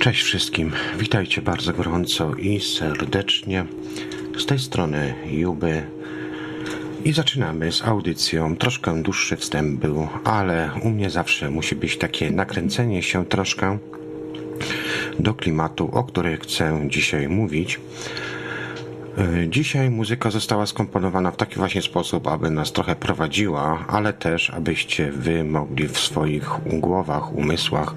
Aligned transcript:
Cześć 0.00 0.22
wszystkim, 0.22 0.72
witajcie 0.98 1.42
bardzo 1.42 1.72
gorąco 1.72 2.34
i 2.34 2.60
serdecznie. 2.60 3.64
Z 4.38 4.46
tej 4.46 4.58
strony 4.58 5.14
Juby 5.30 5.82
i 7.04 7.12
zaczynamy 7.12 7.72
z 7.72 7.82
audycją. 7.82 8.56
Troszkę 8.56 9.02
dłuższy 9.02 9.36
wstęp 9.36 9.80
był, 9.80 10.08
ale 10.24 10.70
u 10.82 10.90
mnie 10.90 11.10
zawsze 11.10 11.50
musi 11.50 11.76
być 11.76 11.98
takie 11.98 12.30
nakręcenie 12.30 13.02
się 13.02 13.26
troszkę 13.26 13.78
do 15.18 15.34
klimatu, 15.34 15.90
o 15.92 16.04
którym 16.04 16.36
chcę 16.36 16.80
dzisiaj 16.86 17.28
mówić. 17.28 17.80
E, 19.18 19.48
Dzisiaj 19.48 19.90
muzyka 19.90 20.30
została 20.30 20.66
skomponowana 20.66 21.30
w 21.30 21.36
taki 21.36 21.56
właśnie 21.56 21.82
sposób, 21.82 22.26
aby 22.26 22.50
nas 22.50 22.72
trochę 22.72 22.96
prowadziła, 22.96 23.84
ale 23.88 24.12
też 24.12 24.50
abyście 24.50 25.12
wy 25.12 25.44
mogli 25.44 25.88
w 25.88 25.98
swoich 25.98 26.50
głowach, 26.66 27.32
umysłach 27.32 27.94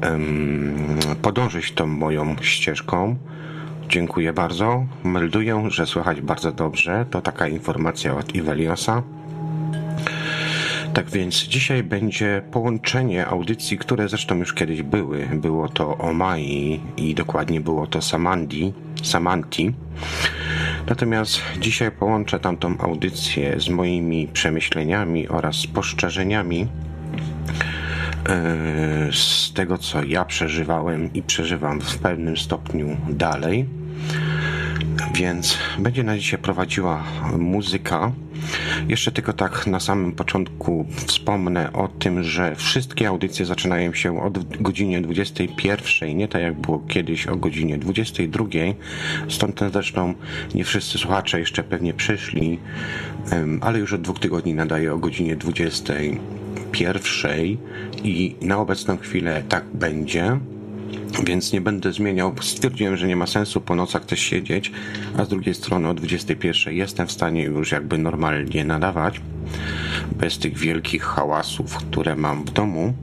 em, 0.00 0.76
podążyć 1.22 1.72
tą 1.72 1.86
moją 1.86 2.36
ścieżką. 2.40 3.16
Dziękuję 3.88 4.32
bardzo. 4.32 4.86
Melduję, 5.04 5.64
że 5.68 5.86
słychać 5.86 6.20
bardzo 6.20 6.52
dobrze. 6.52 7.06
To 7.10 7.20
taka 7.20 7.48
informacja 7.48 8.16
od 8.16 8.34
Iveliosa. 8.34 9.02
Tak 10.94 11.10
więc 11.10 11.34
dzisiaj 11.34 11.82
będzie 11.82 12.42
połączenie 12.52 13.26
audycji, 13.26 13.78
które 13.78 14.08
zresztą 14.08 14.36
już 14.36 14.54
kiedyś 14.54 14.82
były. 14.82 15.28
Było 15.32 15.68
to 15.68 15.98
o 15.98 16.12
Mai 16.12 16.80
i 16.96 17.14
dokładnie 17.14 17.60
było 17.60 17.86
to 17.86 18.02
Samandi, 18.02 18.72
Samanti. 19.02 19.72
Natomiast 20.86 21.40
dzisiaj 21.60 21.90
połączę 21.90 22.40
tamtą 22.40 22.78
audycję 22.78 23.60
z 23.60 23.68
moimi 23.68 24.28
przemyśleniami 24.32 25.28
oraz 25.28 25.56
spostrzeżeniami 25.56 26.66
e, 28.28 29.12
z 29.12 29.52
tego, 29.52 29.78
co 29.78 30.04
ja 30.04 30.24
przeżywałem 30.24 31.12
i 31.14 31.22
przeżywam 31.22 31.80
w 31.80 31.98
pewnym 31.98 32.36
stopniu 32.36 32.96
dalej. 33.08 33.66
Więc 35.14 35.58
będzie 35.78 36.02
na 36.02 36.18
dzisiaj 36.18 36.38
prowadziła 36.38 37.04
muzyka. 37.38 38.12
Jeszcze 38.88 39.12
tylko 39.12 39.32
tak 39.32 39.66
na 39.66 39.80
samym 39.80 40.12
początku 40.12 40.86
wspomnę 41.06 41.72
o 41.72 41.88
tym, 41.88 42.22
że 42.22 42.56
wszystkie 42.56 43.08
audycje 43.08 43.46
zaczynają 43.46 43.94
się 43.94 44.22
od 44.22 44.62
godzinie 44.62 45.00
21, 45.00 46.16
nie 46.16 46.28
tak 46.28 46.42
jak 46.42 46.60
było 46.60 46.82
kiedyś 46.88 47.26
o 47.26 47.36
godzinie 47.36 47.78
22. 47.78 48.44
Stąd 49.28 49.56
też 49.56 49.72
zresztą 49.72 50.14
nie 50.54 50.64
wszyscy 50.64 50.98
słuchacze 50.98 51.38
jeszcze 51.40 51.62
pewnie 51.62 51.94
przyszli, 51.94 52.58
ale 53.60 53.78
już 53.78 53.92
od 53.92 54.00
dwóch 54.02 54.18
tygodni 54.18 54.54
nadaję 54.54 54.92
o 54.92 54.98
godzinie 54.98 55.36
21 55.36 56.20
i 58.04 58.36
na 58.40 58.58
obecną 58.58 58.96
chwilę 58.96 59.42
tak 59.48 59.64
będzie 59.74 60.38
więc 61.24 61.52
nie 61.52 61.60
będę 61.60 61.92
zmieniał. 61.92 62.34
Stwierdziłem, 62.40 62.96
że 62.96 63.06
nie 63.06 63.16
ma 63.16 63.26
sensu 63.26 63.60
po 63.60 63.74
nocach 63.74 64.04
też 64.04 64.20
siedzieć, 64.20 64.72
a 65.18 65.24
z 65.24 65.28
drugiej 65.28 65.54
strony 65.54 65.88
o 65.88 65.94
21 65.94 66.74
jestem 66.74 67.06
w 67.06 67.12
stanie 67.12 67.42
już 67.42 67.72
jakby 67.72 67.98
normalnie 67.98 68.64
nadawać, 68.64 69.20
bez 70.12 70.38
tych 70.38 70.58
wielkich 70.58 71.02
hałasów, 71.02 71.76
które 71.76 72.16
mam 72.16 72.44
w 72.44 72.50
domu. 72.50 72.94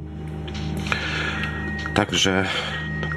Także, 1.94 2.46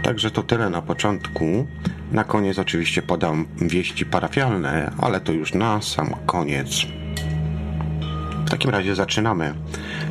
także 0.03 0.31
to 0.31 0.43
tyle 0.43 0.71
na 0.71 0.83
początku. 0.83 1.67
Na 2.13 2.25
koniec 2.25 2.59
oczywiście 2.59 3.03
podam 3.03 3.47
wieści 3.61 4.07
parafialne, 4.07 4.93
ale 4.99 5.21
to 5.21 5.33
już 5.33 5.55
na 5.55 5.83
sam 5.83 6.15
koniec. 6.27 6.87
W 8.51 8.53
takim 8.53 8.71
razie 8.71 8.95
zaczynamy. 8.95 9.55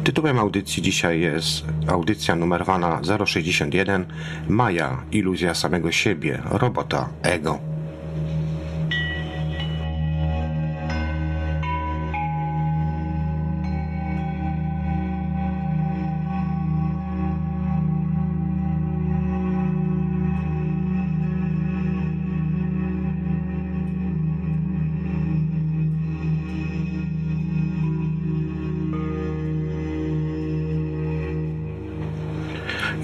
Tytułem 0.03 0.39
audycji 0.39 0.83
dzisiaj 0.83 1.19
jest 1.19 1.65
audycja 1.87 2.35
numerowana 2.35 3.01
061 3.25 4.05
Maja, 4.49 5.03
iluzja 5.11 5.55
samego 5.55 5.91
siebie, 5.91 6.41
robota 6.51 7.09
ego. 7.23 7.68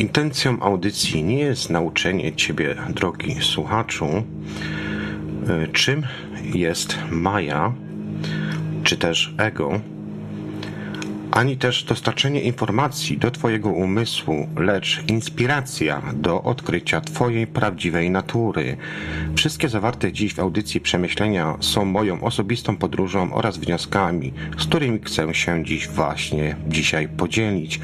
Intencją 0.05 0.59
audycji 0.59 1.23
nie 1.23 1.39
jest 1.39 1.69
nauczenie 1.69 2.35
Ciebie, 2.35 2.75
drogi 2.89 3.35
słuchaczu, 3.41 4.05
y, 4.05 5.67
czym 5.67 6.03
jest 6.53 6.97
Maja, 7.11 7.73
czy 8.83 8.97
też 8.97 9.33
ego, 9.37 9.79
ani 11.35 11.57
też 11.57 11.83
dostarczenie 11.83 12.41
informacji 12.41 13.17
do 13.17 13.31
Twojego 13.31 13.69
umysłu, 13.69 14.47
lecz 14.57 15.03
inspiracja 15.07 16.01
do 16.13 16.43
odkrycia 16.43 17.01
Twojej 17.01 17.47
prawdziwej 17.47 18.09
natury. 18.09 18.77
Wszystkie 19.35 19.69
zawarte 19.69 20.11
dziś 20.11 20.33
w 20.33 20.39
audycji 20.39 20.81
przemyślenia 20.81 21.57
są 21.59 21.85
moją 21.85 22.21
osobistą 22.21 22.77
podróżą 22.77 23.33
oraz 23.33 23.57
wnioskami, 23.57 24.33
z 24.57 24.65
którymi 24.65 24.99
chcę 25.03 25.33
się 25.33 25.65
dziś 25.65 25.87
właśnie 25.87 26.55
dzisiaj 26.67 27.07
podzielić. 27.07 27.79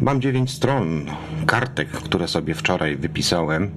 Mam 0.00 0.20
dziewięć 0.20 0.50
stron 0.50 1.06
kartek, 1.46 1.88
które 1.88 2.28
sobie 2.28 2.54
wczoraj 2.54 2.96
wypisałem. 2.96 3.70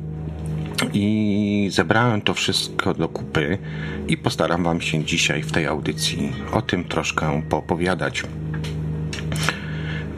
I 0.94 1.68
zebrałem 1.72 2.22
to 2.22 2.34
wszystko 2.34 2.94
do 2.94 3.10
kupy 3.10 3.58
i 4.08 4.18
postaram 4.18 4.64
Wam 4.64 4.82
się 4.82 5.04
dzisiaj 5.04 5.44
w 5.44 5.52
tej 5.52 5.66
audycji 5.66 6.32
o 6.52 6.62
tym 6.62 6.84
troszkę 6.84 7.42
poopowiadać. 7.50 8.24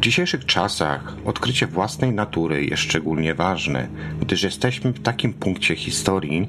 Dzisiejszych 0.05 0.45
czasach 0.45 1.13
odkrycie 1.25 1.67
własnej 1.67 2.11
natury 2.11 2.65
jest 2.65 2.83
szczególnie 2.83 3.33
ważne, 3.33 3.87
gdyż 4.21 4.43
jesteśmy 4.43 4.91
w 4.93 4.99
takim 4.99 5.33
punkcie 5.33 5.75
historii, 5.75 6.47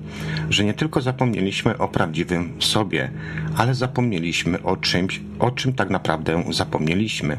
że 0.50 0.64
nie 0.64 0.74
tylko 0.74 1.00
zapomnieliśmy 1.00 1.78
o 1.78 1.88
prawdziwym 1.88 2.62
sobie, 2.62 3.10
ale 3.56 3.74
zapomnieliśmy 3.74 4.62
o 4.62 4.76
czymś, 4.76 5.20
o 5.38 5.50
czym 5.50 5.72
tak 5.72 5.90
naprawdę 5.90 6.44
zapomnieliśmy. 6.50 7.38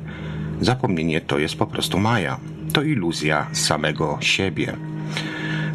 Zapomnienie 0.62 1.22
to 1.22 1.40
jest 1.40 1.56
po 1.56 1.68
prostu 1.68 2.00
maja. 2.00 2.40
To 2.74 2.84
iluzja 2.84 3.48
samego 3.54 4.18
siebie. 4.22 4.74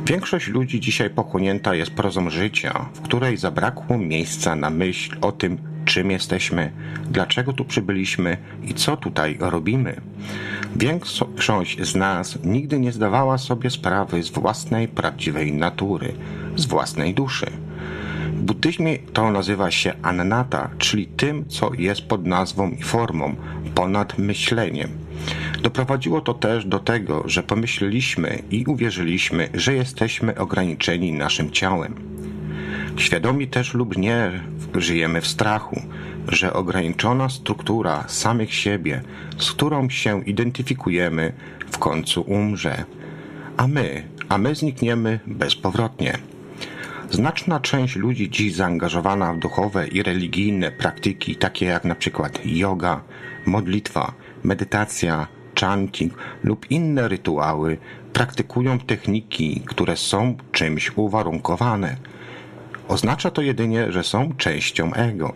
Większość 0.06 0.48
ludzi 0.48 0.80
dzisiaj 0.80 1.10
pochłonięta 1.10 1.74
jest 1.74 1.90
prozą 1.90 2.30
życia, 2.30 2.86
w 2.94 3.00
której 3.00 3.36
zabrakło 3.36 3.98
miejsca 3.98 4.56
na 4.56 4.70
myśl 4.70 5.16
o 5.20 5.32
tym, 5.32 5.71
czym 5.84 6.10
jesteśmy, 6.10 6.72
dlaczego 7.10 7.52
tu 7.52 7.64
przybyliśmy 7.64 8.36
i 8.62 8.74
co 8.74 8.96
tutaj 8.96 9.36
robimy. 9.40 10.00
Większość 10.76 11.82
z 11.82 11.94
nas 11.94 12.38
nigdy 12.44 12.78
nie 12.78 12.92
zdawała 12.92 13.38
sobie 13.38 13.70
sprawy 13.70 14.22
z 14.22 14.30
własnej 14.30 14.88
prawdziwej 14.88 15.52
natury, 15.52 16.14
z 16.56 16.66
własnej 16.66 17.14
duszy. 17.14 17.46
W 18.32 18.42
buddyzmie 18.42 18.98
to 18.98 19.30
nazywa 19.30 19.70
się 19.70 19.92
annata, 20.02 20.70
czyli 20.78 21.06
tym, 21.06 21.48
co 21.48 21.70
jest 21.78 22.02
pod 22.02 22.26
nazwą 22.26 22.70
i 22.70 22.82
formą, 22.82 23.34
ponad 23.74 24.18
myśleniem. 24.18 24.90
Doprowadziło 25.62 26.20
to 26.20 26.34
też 26.34 26.64
do 26.64 26.78
tego, 26.78 27.22
że 27.26 27.42
pomyśleliśmy 27.42 28.42
i 28.50 28.64
uwierzyliśmy, 28.64 29.48
że 29.54 29.74
jesteśmy 29.74 30.34
ograniczeni 30.34 31.12
naszym 31.12 31.50
ciałem. 31.50 31.94
Świadomi 32.96 33.48
też 33.48 33.74
lub 33.74 33.96
nie 33.96 34.40
żyjemy 34.74 35.20
w 35.20 35.26
strachu, 35.26 35.82
że 36.28 36.52
ograniczona 36.52 37.28
struktura 37.28 38.04
samych 38.08 38.54
siebie, 38.54 39.02
z 39.38 39.52
którą 39.52 39.90
się 39.90 40.24
identyfikujemy, 40.24 41.32
w 41.70 41.78
końcu 41.78 42.20
umrze, 42.20 42.84
a 43.56 43.66
my, 43.66 44.02
a 44.28 44.38
my 44.38 44.54
znikniemy 44.54 45.20
bezpowrotnie. 45.26 46.18
Znaczna 47.10 47.60
część 47.60 47.96
ludzi 47.96 48.30
dziś 48.30 48.54
zaangażowana 48.54 49.34
w 49.34 49.38
duchowe 49.38 49.88
i 49.88 50.02
religijne 50.02 50.70
praktyki, 50.70 51.36
takie 51.36 51.66
jak 51.66 51.84
na 51.84 51.94
przykład 51.94 52.38
yoga, 52.44 53.00
modlitwa, 53.46 54.12
medytacja, 54.44 55.26
chanting 55.60 56.12
lub 56.44 56.70
inne 56.70 57.08
rytuały, 57.08 57.78
praktykują 58.12 58.78
techniki, 58.78 59.62
które 59.66 59.96
są 59.96 60.36
czymś 60.52 60.92
uwarunkowane. 60.96 61.96
Oznacza 62.92 63.30
to 63.30 63.42
jedynie, 63.42 63.92
że 63.92 64.04
są 64.04 64.32
częścią 64.36 64.94
ego. 64.94 65.32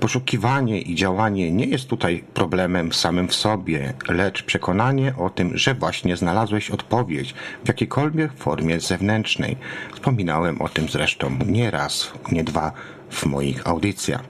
Poszukiwanie 0.00 0.80
i 0.80 0.94
działanie 0.94 1.52
nie 1.52 1.66
jest 1.66 1.88
tutaj 1.88 2.24
problemem 2.34 2.92
samym 2.92 3.28
w 3.28 3.34
sobie, 3.34 3.92
lecz 4.08 4.42
przekonanie 4.42 5.14
o 5.18 5.30
tym, 5.30 5.58
że 5.58 5.74
właśnie 5.74 6.16
znalazłeś 6.16 6.70
odpowiedź 6.70 7.34
w 7.64 7.68
jakiejkolwiek 7.68 8.32
formie 8.32 8.80
zewnętrznej. 8.80 9.56
Wspominałem 9.94 10.62
o 10.62 10.68
tym 10.68 10.88
zresztą 10.88 11.38
nie 11.46 11.70
raz, 11.70 12.12
nie 12.32 12.44
dwa 12.44 12.72
w 13.10 13.26
moich 13.26 13.66
audycjach. 13.66 14.24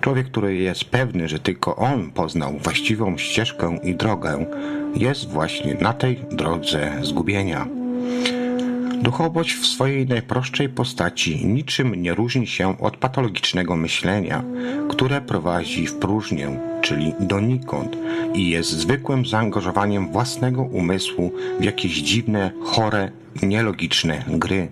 Człowiek, 0.00 0.26
który 0.26 0.54
jest 0.54 0.84
pewny, 0.84 1.28
że 1.28 1.38
tylko 1.38 1.76
on 1.76 2.10
poznał 2.10 2.58
właściwą 2.58 3.18
ścieżkę 3.18 3.78
i 3.82 3.94
drogę, 3.94 4.46
jest 4.94 5.28
właśnie 5.28 5.74
na 5.74 5.92
tej 5.92 6.24
drodze 6.30 6.92
zgubienia. 7.02 7.81
Duchowość 9.02 9.54
w 9.54 9.66
swojej 9.66 10.06
najprostszej 10.06 10.68
postaci 10.68 11.46
niczym 11.46 11.94
nie 11.94 12.14
różni 12.14 12.46
się 12.46 12.78
od 12.78 12.96
patologicznego 12.96 13.76
myślenia, 13.76 14.44
które 14.88 15.20
prowadzi 15.20 15.86
w 15.86 15.94
próżnię, 15.94 16.60
czyli 16.82 17.14
donikąd, 17.20 17.96
i 18.34 18.50
jest 18.50 18.70
zwykłym 18.70 19.26
zaangażowaniem 19.26 20.12
własnego 20.12 20.62
umysłu 20.62 21.32
w 21.60 21.64
jakieś 21.64 21.92
dziwne, 21.92 22.50
chore, 22.64 23.10
nielogiczne 23.42 24.24
gry. 24.28 24.68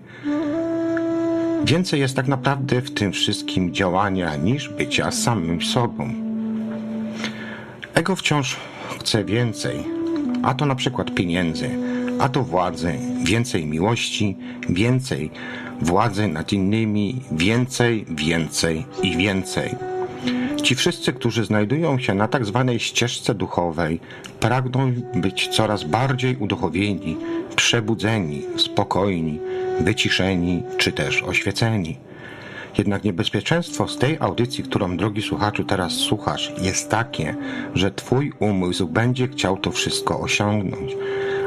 Więcej 1.65 1.99
jest 1.99 2.15
tak 2.15 2.27
naprawdę 2.27 2.81
w 2.81 2.93
tym 2.93 3.11
wszystkim 3.11 3.73
działania 3.73 4.35
niż 4.35 4.69
bycia 4.69 5.11
samym 5.11 5.61
sobą. 5.61 6.13
Ego 7.93 8.15
wciąż 8.15 8.57
chce 8.99 9.25
więcej, 9.25 9.83
a 10.43 10.53
to 10.53 10.65
na 10.65 10.75
przykład 10.75 11.13
pieniędzy, 11.13 11.90
a 12.21 12.29
to 12.29 12.43
władzy, 12.43 12.93
więcej 13.23 13.65
miłości, 13.65 14.37
więcej 14.69 15.31
władzy 15.81 16.27
nad 16.27 16.53
innymi, 16.53 17.21
więcej, 17.31 18.05
więcej 18.09 18.85
i 19.03 19.17
więcej. 19.17 19.75
Ci 20.63 20.75
wszyscy, 20.75 21.13
którzy 21.13 21.45
znajdują 21.45 21.99
się 21.99 22.13
na 22.13 22.27
tak 22.27 22.45
zwanej 22.45 22.79
ścieżce 22.79 23.35
duchowej, 23.35 23.99
pragną 24.39 24.93
być 25.15 25.47
coraz 25.47 25.83
bardziej 25.83 26.35
uduchowieni, 26.35 27.17
przebudzeni, 27.55 28.41
spokojni, 28.57 29.39
wyciszeni 29.79 30.63
czy 30.77 30.91
też 30.91 31.23
oświeceni. 31.23 31.97
Jednak 32.77 33.03
niebezpieczeństwo 33.03 33.87
z 33.87 33.97
tej 33.97 34.17
audycji, 34.19 34.63
którą 34.63 34.97
drogi 34.97 35.21
słuchaczu 35.21 35.63
teraz 35.63 35.93
słuchasz, 35.93 36.51
jest 36.61 36.89
takie, 36.89 37.35
że 37.75 37.91
twój 37.91 38.33
umysł 38.39 38.87
będzie 38.87 39.27
chciał 39.27 39.57
to 39.57 39.71
wszystko 39.71 40.19
osiągnąć. 40.19 40.95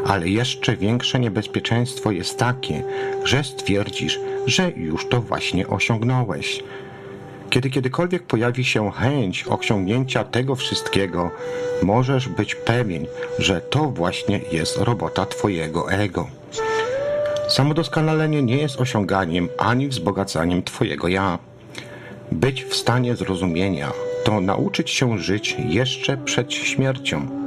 Ale 0.06 0.28
jeszcze 0.28 0.76
większe 0.76 1.20
niebezpieczeństwo 1.20 2.10
jest 2.10 2.38
takie, 2.38 2.82
że 3.24 3.44
stwierdzisz, 3.44 4.20
że 4.46 4.70
już 4.76 5.08
to 5.08 5.20
właśnie 5.20 5.68
osiągnąłeś. 5.68 6.62
Kiedy 7.50 7.70
kiedykolwiek 7.70 8.22
pojawi 8.22 8.64
się 8.64 8.90
chęć 8.90 9.44
osiągnięcia 9.48 10.24
tego 10.24 10.54
wszystkiego, 10.54 11.30
możesz 11.82 12.28
być 12.28 12.54
pewien, 12.54 13.06
że 13.38 13.60
to 13.60 13.90
właśnie 13.90 14.40
jest 14.52 14.76
robota 14.76 15.26
Twojego 15.26 15.92
ego. 15.92 16.28
Samodoskonalenie 17.48 18.42
nie 18.42 18.56
jest 18.56 18.80
osiąganiem 18.80 19.48
ani 19.58 19.88
wzbogacaniem 19.88 20.62
Twojego 20.62 21.08
ja. 21.08 21.38
Być 22.32 22.64
w 22.64 22.74
stanie 22.74 23.16
zrozumienia 23.16 23.92
to 24.24 24.40
nauczyć 24.40 24.90
się 24.90 25.18
żyć 25.18 25.56
jeszcze 25.68 26.16
przed 26.16 26.52
śmiercią. 26.52 27.43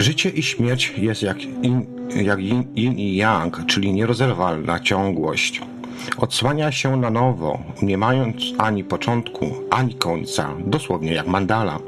Życie 0.00 0.30
i 0.30 0.42
śmierć 0.42 0.92
jest 0.96 1.22
jak 1.22 1.42
yin, 1.42 1.86
jak 2.24 2.40
yin, 2.40 2.64
yin 2.76 2.98
i 2.98 3.16
yang, 3.16 3.66
czyli 3.66 3.92
nierozerwalna 3.92 4.80
ciągłość. 4.80 5.60
Odsłania 6.16 6.72
się 6.72 6.96
na 6.96 7.10
nowo, 7.10 7.58
nie 7.82 7.98
mając 7.98 8.36
ani 8.58 8.84
początku, 8.84 9.46
ani 9.70 9.94
końca, 9.94 10.54
dosłownie 10.66 11.12
jak 11.12 11.26
mandala. 11.26 11.78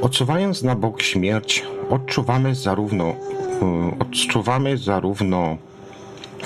Odsuwając 0.00 0.62
na 0.62 0.74
bok 0.74 1.02
śmierć, 1.02 1.64
odczuwamy 1.90 2.54
zarówno, 2.54 3.10
y, 3.10 3.98
odczuwamy 3.98 4.78
zarówno 4.78 5.56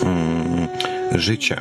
um, 0.02 0.68
życie. 1.12 1.56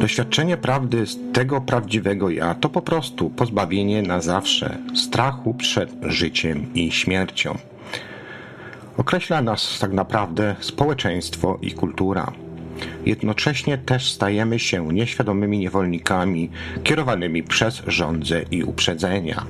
Doświadczenie 0.00 0.56
prawdy 0.56 1.06
z 1.06 1.18
tego 1.32 1.60
prawdziwego 1.60 2.30
ja 2.30 2.54
to 2.54 2.68
po 2.68 2.82
prostu 2.82 3.30
pozbawienie 3.30 4.02
na 4.02 4.20
zawsze 4.20 4.78
strachu 4.94 5.54
przed 5.54 5.90
życiem 6.02 6.74
i 6.74 6.92
śmiercią. 6.92 7.58
Określa 9.00 9.42
nas 9.42 9.78
tak 9.80 9.92
naprawdę 9.92 10.56
społeczeństwo 10.60 11.58
i 11.62 11.72
kultura. 11.72 12.32
Jednocześnie 13.06 13.78
też 13.78 14.12
stajemy 14.12 14.58
się 14.58 14.92
nieświadomymi 14.92 15.58
niewolnikami 15.58 16.50
kierowanymi 16.84 17.42
przez 17.42 17.82
żądze 17.86 18.42
i 18.50 18.64
uprzedzenia. 18.64 19.46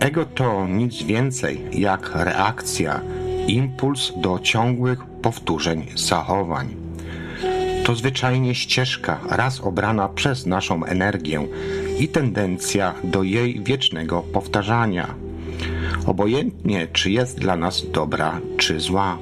Ego 0.00 0.24
to 0.24 0.66
nic 0.66 1.02
więcej 1.02 1.60
jak 1.72 2.10
reakcja, 2.14 3.00
impuls 3.46 4.12
do 4.16 4.38
ciągłych 4.38 5.04
powtórzeń 5.22 5.86
zachowań. 5.96 6.76
To 7.84 7.94
zwyczajnie 7.94 8.54
ścieżka 8.54 9.20
raz 9.30 9.60
obrana 9.60 10.08
przez 10.08 10.46
naszą 10.46 10.84
energię 10.84 11.46
i 11.98 12.08
tendencja 12.08 12.94
do 13.04 13.22
jej 13.22 13.60
wiecznego 13.64 14.22
powtarzania. 14.22 15.29
Obojętnie, 16.06 16.88
czy 16.92 17.10
jest 17.10 17.38
dla 17.38 17.56
nas 17.56 17.90
dobra, 17.90 18.40
czy 18.56 18.80
zła. 18.80 19.18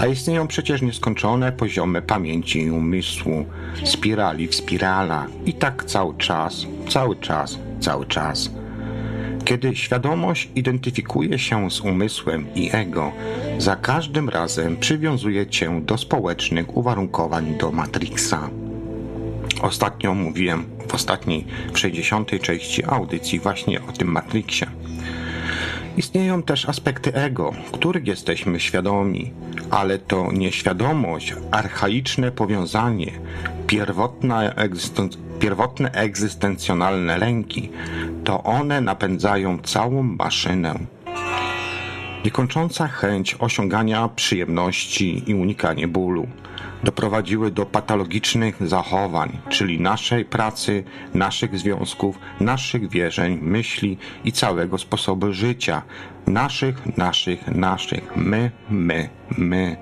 A 0.00 0.06
istnieją 0.06 0.46
przecież 0.46 0.82
nieskończone 0.82 1.52
poziomy 1.52 2.02
pamięci 2.02 2.62
i 2.62 2.70
umysłu, 2.70 3.46
spirali 3.84 4.48
w 4.48 4.54
spirala 4.54 5.26
i 5.46 5.54
tak 5.54 5.84
cały 5.84 6.16
czas, 6.16 6.66
cały 6.88 7.16
czas, 7.16 7.58
cały 7.80 8.06
czas. 8.06 8.50
Kiedy 9.44 9.76
świadomość 9.76 10.48
identyfikuje 10.54 11.38
się 11.38 11.70
z 11.70 11.80
umysłem 11.80 12.46
i 12.54 12.70
ego, 12.72 13.12
za 13.58 13.76
każdym 13.76 14.28
razem 14.28 14.76
przywiązuje 14.76 15.46
cię 15.46 15.80
do 15.80 15.98
społecznych 15.98 16.76
uwarunkowań 16.76 17.58
do 17.58 17.72
Matrixa. 17.72 18.50
Ostatnio 19.62 20.14
mówiłem 20.14 20.64
w 20.88 20.94
ostatniej, 20.94 21.46
w 21.72 21.78
60. 21.78 22.30
części 22.42 22.84
audycji 22.84 23.40
właśnie 23.40 23.80
o 23.82 23.92
tym 23.92 24.08
Matrixie. 24.08 24.66
Istnieją 25.96 26.42
też 26.42 26.68
aspekty 26.68 27.14
ego, 27.14 27.52
których 27.72 28.06
jesteśmy 28.06 28.60
świadomi, 28.60 29.32
ale 29.70 29.98
to 29.98 30.32
nieświadomość, 30.32 31.34
archaiczne 31.50 32.32
powiązanie, 32.32 33.12
pierwotna 33.66 34.50
egzysten- 34.50 35.16
pierwotne 35.38 35.90
egzystencjonalne 35.90 37.18
lęki, 37.18 37.70
to 38.24 38.42
one 38.42 38.80
napędzają 38.80 39.58
całą 39.58 40.02
maszynę. 40.02 40.95
Niekończąca 42.24 42.88
chęć 42.88 43.36
osiągania 43.38 44.08
przyjemności 44.08 45.30
i 45.30 45.34
unikanie 45.34 45.88
bólu 45.88 46.26
doprowadziły 46.84 47.50
do 47.50 47.66
patologicznych 47.66 48.68
zachowań, 48.68 49.38
czyli 49.48 49.80
naszej 49.80 50.24
pracy, 50.24 50.84
naszych 51.14 51.58
związków, 51.58 52.18
naszych 52.40 52.88
wierzeń, 52.88 53.38
myśli 53.42 53.98
i 54.24 54.32
całego 54.32 54.78
sposobu 54.78 55.32
życia. 55.32 55.82
Naszych, 56.26 56.96
naszych, 56.96 57.48
naszych. 57.48 58.16
My, 58.16 58.50
my, 58.70 59.08
my. 59.38 59.76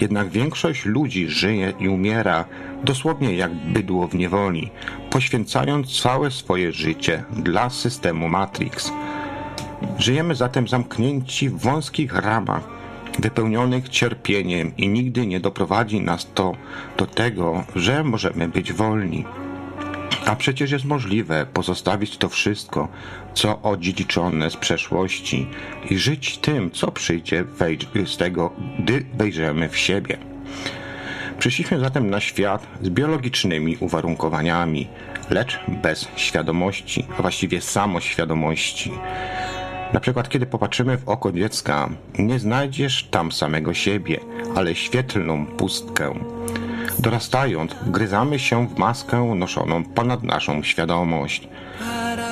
Jednak 0.00 0.28
większość 0.28 0.84
ludzi 0.84 1.28
żyje 1.28 1.72
i 1.80 1.88
umiera 1.88 2.44
dosłownie 2.84 3.34
jak 3.34 3.54
bydło 3.54 4.08
w 4.08 4.14
niewoli, 4.14 4.70
poświęcając 5.10 6.00
całe 6.00 6.30
swoje 6.30 6.72
życie 6.72 7.24
dla 7.30 7.70
systemu 7.70 8.28
Matrix. 8.28 8.92
Żyjemy 9.98 10.34
zatem 10.34 10.68
zamknięci 10.68 11.48
w 11.48 11.58
wąskich 11.58 12.14
ramach, 12.14 12.68
wypełnionych 13.18 13.88
cierpieniem 13.88 14.76
i 14.76 14.88
nigdy 14.88 15.26
nie 15.26 15.40
doprowadzi 15.40 16.00
nas 16.00 16.28
to 16.34 16.52
do 16.98 17.06
tego, 17.06 17.64
że 17.76 18.04
możemy 18.04 18.48
być 18.48 18.72
wolni. 18.72 19.24
A 20.26 20.36
przecież 20.36 20.70
jest 20.70 20.84
możliwe 20.84 21.46
pozostawić 21.52 22.18
to 22.18 22.28
wszystko, 22.28 22.88
co 23.34 23.62
odziedziczone 23.62 24.50
z 24.50 24.56
przeszłości 24.56 25.46
i 25.90 25.98
żyć 25.98 26.38
tym, 26.38 26.70
co 26.70 26.92
przyjdzie 26.92 27.44
z 28.06 28.16
tego, 28.16 28.52
gdy 28.78 29.06
wejrzymy 29.14 29.68
w 29.68 29.78
siebie. 29.78 30.18
Przyszliśmy 31.38 31.80
zatem 31.80 32.10
na 32.10 32.20
świat 32.20 32.66
z 32.82 32.88
biologicznymi 32.88 33.76
uwarunkowaniami, 33.80 34.88
lecz 35.30 35.60
bez 35.68 36.08
świadomości, 36.16 37.06
a 37.18 37.22
właściwie 37.22 37.60
samoświadomości. 37.60 38.90
Na 39.94 40.00
przykład, 40.00 40.28
kiedy 40.28 40.46
popatrzymy 40.46 40.98
w 40.98 41.08
oko 41.08 41.32
dziecka, 41.32 41.88
nie 42.18 42.38
znajdziesz 42.38 43.08
tam 43.10 43.32
samego 43.32 43.74
siebie, 43.74 44.20
ale 44.54 44.74
świetlną 44.74 45.46
pustkę. 45.46 46.14
Dorastając, 46.98 47.72
gryzamy 47.86 48.38
się 48.38 48.68
w 48.68 48.78
maskę 48.78 49.34
noszoną 49.34 49.84
ponad 49.84 50.22
naszą 50.22 50.62
świadomość. 50.62 51.48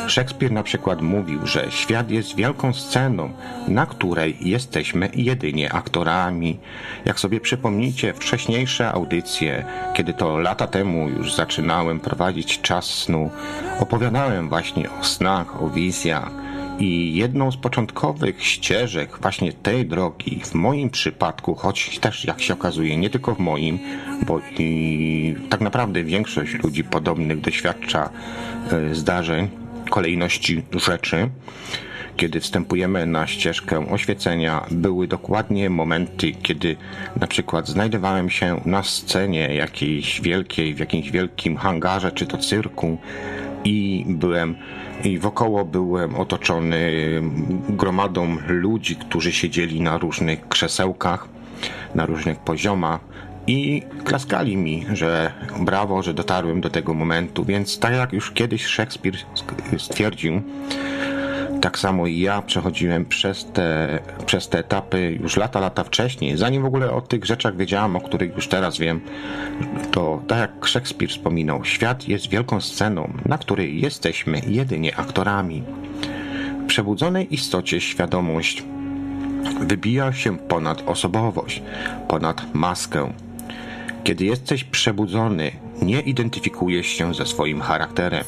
Szekspir 0.07 0.53
na 0.53 0.63
przykład 0.63 1.03
mówił, 1.03 1.47
że 1.47 1.71
świat 1.71 2.11
jest 2.11 2.37
wielką 2.37 2.73
sceną, 2.73 3.33
na 3.69 3.87
której 3.87 4.37
jesteśmy 4.41 5.11
jedynie 5.15 5.73
aktorami. 5.73 6.59
Jak 7.05 7.21
sobie 7.21 7.41
przypomnicie 7.41 8.15
wcześniejsze 8.15 8.93
audycje, 8.93 9.65
kiedy 9.95 10.15
to 10.15 10.39
lata 10.39 10.67
temu 10.67 11.09
już 11.09 11.35
zaczynałem 11.35 12.01
prowadzić 12.01 12.61
czas 12.61 12.85
snu, 12.85 13.31
opowiadałem 13.81 14.49
właśnie 14.49 14.91
o 15.01 15.05
snach, 15.05 15.63
o 15.63 15.71
wizjach. 15.71 16.52
I 16.79 17.15
jedną 17.15 17.53
z 17.53 17.57
początkowych 17.57 18.45
ścieżek 18.45 19.19
właśnie 19.21 19.53
tej 19.53 19.87
drogi, 19.87 20.41
w 20.45 20.55
moim 20.55 20.91
przypadku, 20.91 21.55
choć 21.55 21.99
też 21.99 22.25
jak 22.25 22.43
się 22.43 22.55
okazuje, 22.55 22.97
nie 22.97 23.11
tylko 23.11 23.35
w 23.35 23.39
moim, 23.39 23.79
bo 24.27 24.41
i 24.59 25.35
tak 25.49 25.61
naprawdę 25.61 26.05
większość 26.05 26.55
ludzi 26.65 26.85
podobnych 26.85 27.41
doświadcza 27.41 28.11
e, 28.73 28.95
zdarzeń 28.95 29.49
kolejności 29.91 30.63
rzeczy, 30.73 31.31
kiedy 32.17 32.41
wstępujemy 32.41 33.07
na 33.07 33.27
ścieżkę 33.27 33.91
oświecenia, 33.91 34.67
były 34.71 35.09
dokładnie 35.09 35.71
momenty, 35.71 36.33
kiedy 36.33 36.77
na 37.21 37.27
przykład 37.27 37.69
znajdowałem 37.69 38.31
się 38.31 38.61
na 38.65 38.83
scenie 38.83 39.55
jakiejś 39.55 40.21
wielkiej, 40.21 40.75
w 40.75 40.79
jakimś 40.79 41.11
wielkim 41.11 41.57
hangarze 41.57 42.13
czy 42.13 42.27
to 42.27 42.39
cyrku 42.39 42.99
i 43.65 44.05
byłem 44.09 44.57
i 45.05 45.19
wokoło 45.19 45.65
byłem 45.65 46.17
otoczony 46.17 46.93
gromadą 47.69 48.37
ludzi, 48.47 48.97
którzy 48.97 49.33
siedzieli 49.33 49.81
na 49.81 49.99
różnych 49.99 50.49
krzesełkach, 50.49 51.29
na 51.95 52.07
różnych 52.07 52.39
poziomach 52.39 53.01
i 53.47 53.83
klaskali 54.05 54.57
mi, 54.57 54.87
że 54.93 55.33
brawo, 55.61 56.03
że 56.03 56.15
dotarłem 56.15 56.61
do 56.61 56.71
tego 56.71 56.95
momentu. 56.95 57.45
Więc 57.45 57.79
tak 57.79 57.93
jak 57.93 58.13
już 58.13 58.31
kiedyś 58.31 58.65
Szekspir 58.67 59.17
stwierdził, 59.79 60.43
tak 61.63 61.79
samo 61.79 62.07
i 62.07 62.19
ja 62.19 62.43
przechodziłem 62.43 63.05
przez 63.05 63.45
te, 63.45 63.99
przez 64.27 64.49
te 64.49 64.59
etapy 64.59 65.19
już 65.21 65.37
lata, 65.37 65.61
lata 65.61 65.85
wcześniej. 65.85 66.37
Zanim 66.37 66.63
w 66.63 66.67
ogóle 66.67 66.93
o 66.93 67.01
tych 67.01 67.25
rzeczach 67.25 67.57
wiedziałam, 67.57 67.97
o 67.97 68.01
których 68.01 68.35
już 68.35 68.49
teraz 68.49 68.79
wiem, 68.79 69.01
to 69.91 70.23
tak 70.29 70.39
jak 70.39 70.67
Szekspir 70.67 71.11
wspominał, 71.11 71.65
świat 71.65 72.09
jest 72.09 72.29
wielką 72.29 72.61
sceną, 72.61 73.13
na 73.27 73.39
której 73.39 73.81
jesteśmy 73.81 74.41
jedynie 74.47 74.97
aktorami. 74.97 75.63
W 76.63 76.67
przebudzonej 76.67 77.35
istocie 77.35 77.81
świadomość 77.81 78.65
wybija 79.61 80.13
się 80.13 80.39
ponad 80.39 80.83
osobowość, 80.87 81.63
ponad 82.09 82.55
maskę. 82.55 83.13
Kiedy 84.05 84.25
jesteś 84.25 84.65
przebudzony, 84.65 85.53
nie 85.83 86.01
identyfikujesz 86.01 86.87
się 86.87 87.15
ze 87.15 87.27
swoim 87.27 87.61
charakterem. 87.61 88.25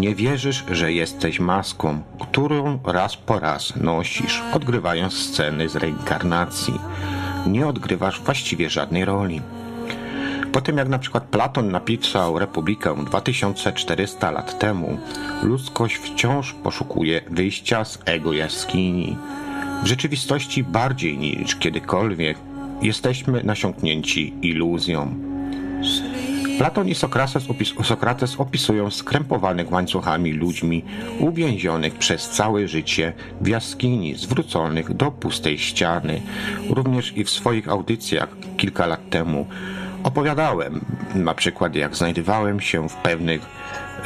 Nie 0.00 0.14
wierzysz, 0.14 0.64
że 0.70 0.92
jesteś 0.92 1.40
maską, 1.40 2.02
którą 2.20 2.78
raz 2.84 3.16
po 3.16 3.38
raz 3.38 3.76
nosisz, 3.76 4.42
odgrywając 4.52 5.14
sceny 5.14 5.68
z 5.68 5.76
reinkarnacji. 5.76 6.74
Nie 7.46 7.66
odgrywasz 7.66 8.20
właściwie 8.20 8.70
żadnej 8.70 9.04
roli. 9.04 9.40
Po 10.52 10.60
tym 10.60 10.78
jak 10.78 10.88
na 10.88 10.98
przykład 10.98 11.24
Platon 11.24 11.70
napisał 11.70 12.38
Republikę 12.38 13.04
2400 13.04 14.30
lat 14.30 14.58
temu, 14.58 14.98
ludzkość 15.42 15.96
wciąż 15.96 16.52
poszukuje 16.52 17.20
wyjścia 17.30 17.84
z 17.84 17.98
ego 18.04 18.32
jaskini. 18.32 19.16
W 19.82 19.86
rzeczywistości 19.86 20.64
bardziej 20.64 21.18
niż 21.18 21.56
kiedykolwiek 21.56 22.38
jesteśmy 22.82 23.44
nasiąknięci 23.44 24.34
iluzją. 24.42 25.14
Platon 26.58 26.88
i 26.88 26.94
Sokrates, 26.94 27.50
opis 27.50 27.74
Sokrates 27.84 28.40
opisują 28.40 28.90
skrępowanych 28.90 29.72
łańcuchami 29.72 30.32
ludźmi 30.32 30.84
uwięzionych 31.18 31.94
przez 31.94 32.28
całe 32.28 32.68
życie 32.68 33.12
w 33.40 33.48
jaskini 33.48 34.14
zwróconych 34.14 34.94
do 34.94 35.10
pustej 35.10 35.58
ściany. 35.58 36.22
Również 36.70 37.16
i 37.16 37.24
w 37.24 37.30
swoich 37.30 37.68
audycjach 37.68 38.28
kilka 38.56 38.86
lat 38.86 39.10
temu 39.10 39.46
opowiadałem 40.02 40.80
na 41.14 41.34
przykład 41.34 41.74
jak 41.74 41.96
znajdowałem 41.96 42.60
się 42.60 42.88
w 42.88 42.94
pewnych 42.94 43.46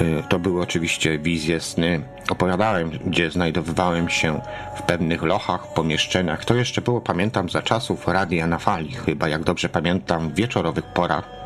y, 0.00 0.22
to 0.28 0.38
były 0.38 0.62
oczywiście 0.62 1.18
wizje 1.18 1.60
sny. 1.60 2.02
Opowiadałem, 2.30 2.90
gdzie 3.06 3.30
znajdowałem 3.30 4.08
się 4.08 4.40
w 4.76 4.82
pewnych 4.82 5.22
lochach, 5.22 5.74
pomieszczeniach. 5.74 6.44
To 6.44 6.54
jeszcze 6.54 6.80
było, 6.80 7.00
pamiętam, 7.00 7.48
za 7.48 7.62
czasów 7.62 8.08
radia 8.08 8.46
na 8.46 8.58
fali, 8.58 8.92
chyba 8.92 9.28
jak 9.28 9.44
dobrze 9.44 9.68
pamiętam, 9.68 10.28
w 10.28 10.34
wieczorowych 10.34 10.84
porach 10.84 11.42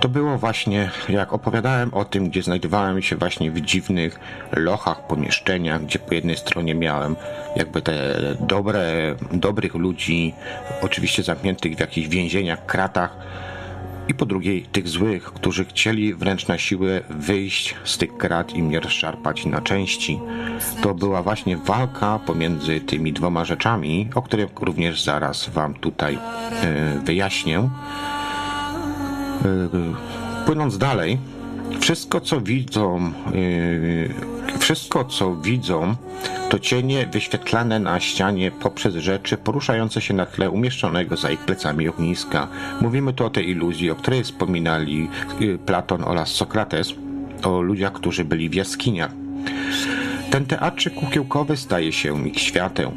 to 0.00 0.08
było 0.08 0.38
właśnie, 0.38 0.90
jak 1.08 1.32
opowiadałem 1.32 1.94
o 1.94 2.04
tym, 2.04 2.28
gdzie 2.28 2.42
znajdowałem 2.42 3.02
się 3.02 3.16
właśnie 3.16 3.50
w 3.50 3.60
dziwnych 3.60 4.20
lochach, 4.52 5.06
pomieszczeniach, 5.06 5.84
gdzie 5.84 5.98
po 5.98 6.14
jednej 6.14 6.36
stronie 6.36 6.74
miałem 6.74 7.16
jakby 7.56 7.82
te 7.82 7.94
dobre, 8.40 9.14
dobrych 9.32 9.74
ludzi, 9.74 10.34
oczywiście 10.82 11.22
zamkniętych 11.22 11.76
w 11.76 11.80
jakichś 11.80 12.08
więzieniach, 12.08 12.66
kratach, 12.66 13.16
i 14.08 14.14
po 14.14 14.26
drugiej 14.26 14.62
tych 14.62 14.88
złych, 14.88 15.24
którzy 15.24 15.64
chcieli 15.64 16.14
wręcz 16.14 16.48
na 16.48 16.58
siłę 16.58 17.00
wyjść 17.10 17.74
z 17.84 17.98
tych 17.98 18.16
krat 18.16 18.54
i 18.54 18.62
mnie 18.62 18.80
rozszarpać 18.80 19.46
na 19.46 19.60
części. 19.60 20.20
To 20.82 20.94
była 20.94 21.22
właśnie 21.22 21.56
walka 21.56 22.18
pomiędzy 22.26 22.80
tymi 22.80 23.12
dwoma 23.12 23.44
rzeczami, 23.44 24.08
o 24.14 24.22
których 24.22 24.48
również 24.60 25.02
zaraz 25.02 25.48
Wam 25.48 25.74
tutaj 25.74 26.18
e, 26.62 26.98
wyjaśnię. 27.04 27.68
E, 29.44 30.46
płynąc 30.46 30.78
dalej, 30.78 31.18
wszystko 31.80 32.20
co 32.20 32.40
widzą, 32.40 33.12
e, 34.54 34.58
wszystko 34.58 35.04
co 35.04 35.36
widzą, 35.36 35.96
to 36.50 36.58
cienie 36.58 37.06
wyświetlane 37.06 37.80
na 37.80 38.00
ścianie 38.00 38.50
poprzez 38.50 38.94
rzeczy 38.94 39.36
poruszające 39.36 40.00
się 40.00 40.14
na 40.14 40.26
tle 40.26 40.50
umieszczonego 40.50 41.16
za 41.16 41.30
ich 41.30 41.40
plecami 41.40 41.88
ogniska. 41.88 42.48
Mówimy 42.80 43.12
tu 43.12 43.26
o 43.26 43.30
tej 43.30 43.50
iluzji, 43.50 43.90
o 43.90 43.94
której 43.94 44.24
wspominali 44.24 45.08
e, 45.40 45.58
Platon 45.58 46.04
oraz 46.04 46.28
Sokrates, 46.28 46.94
o 47.42 47.60
ludziach, 47.60 47.92
którzy 47.92 48.24
byli 48.24 48.48
w 48.48 48.54
jaskiniach. 48.54 49.10
Ten 50.30 50.46
teatrzyk 50.46 50.94
kukiełkowy 50.94 51.56
staje 51.56 51.92
się 51.92 52.28
ich 52.28 52.40
światem. 52.40 52.90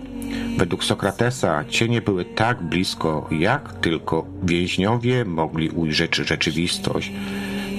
Według 0.58 0.84
Sokratesa 0.84 1.66
cienie 1.70 2.02
były 2.02 2.26
tak 2.26 2.64
blisko, 2.64 3.28
jak 3.32 3.74
tylko 3.74 4.26
więźniowie 4.44 5.26
mogli 5.26 5.70
ujrzeć 5.70 6.16
rzeczywistość. 6.16 7.12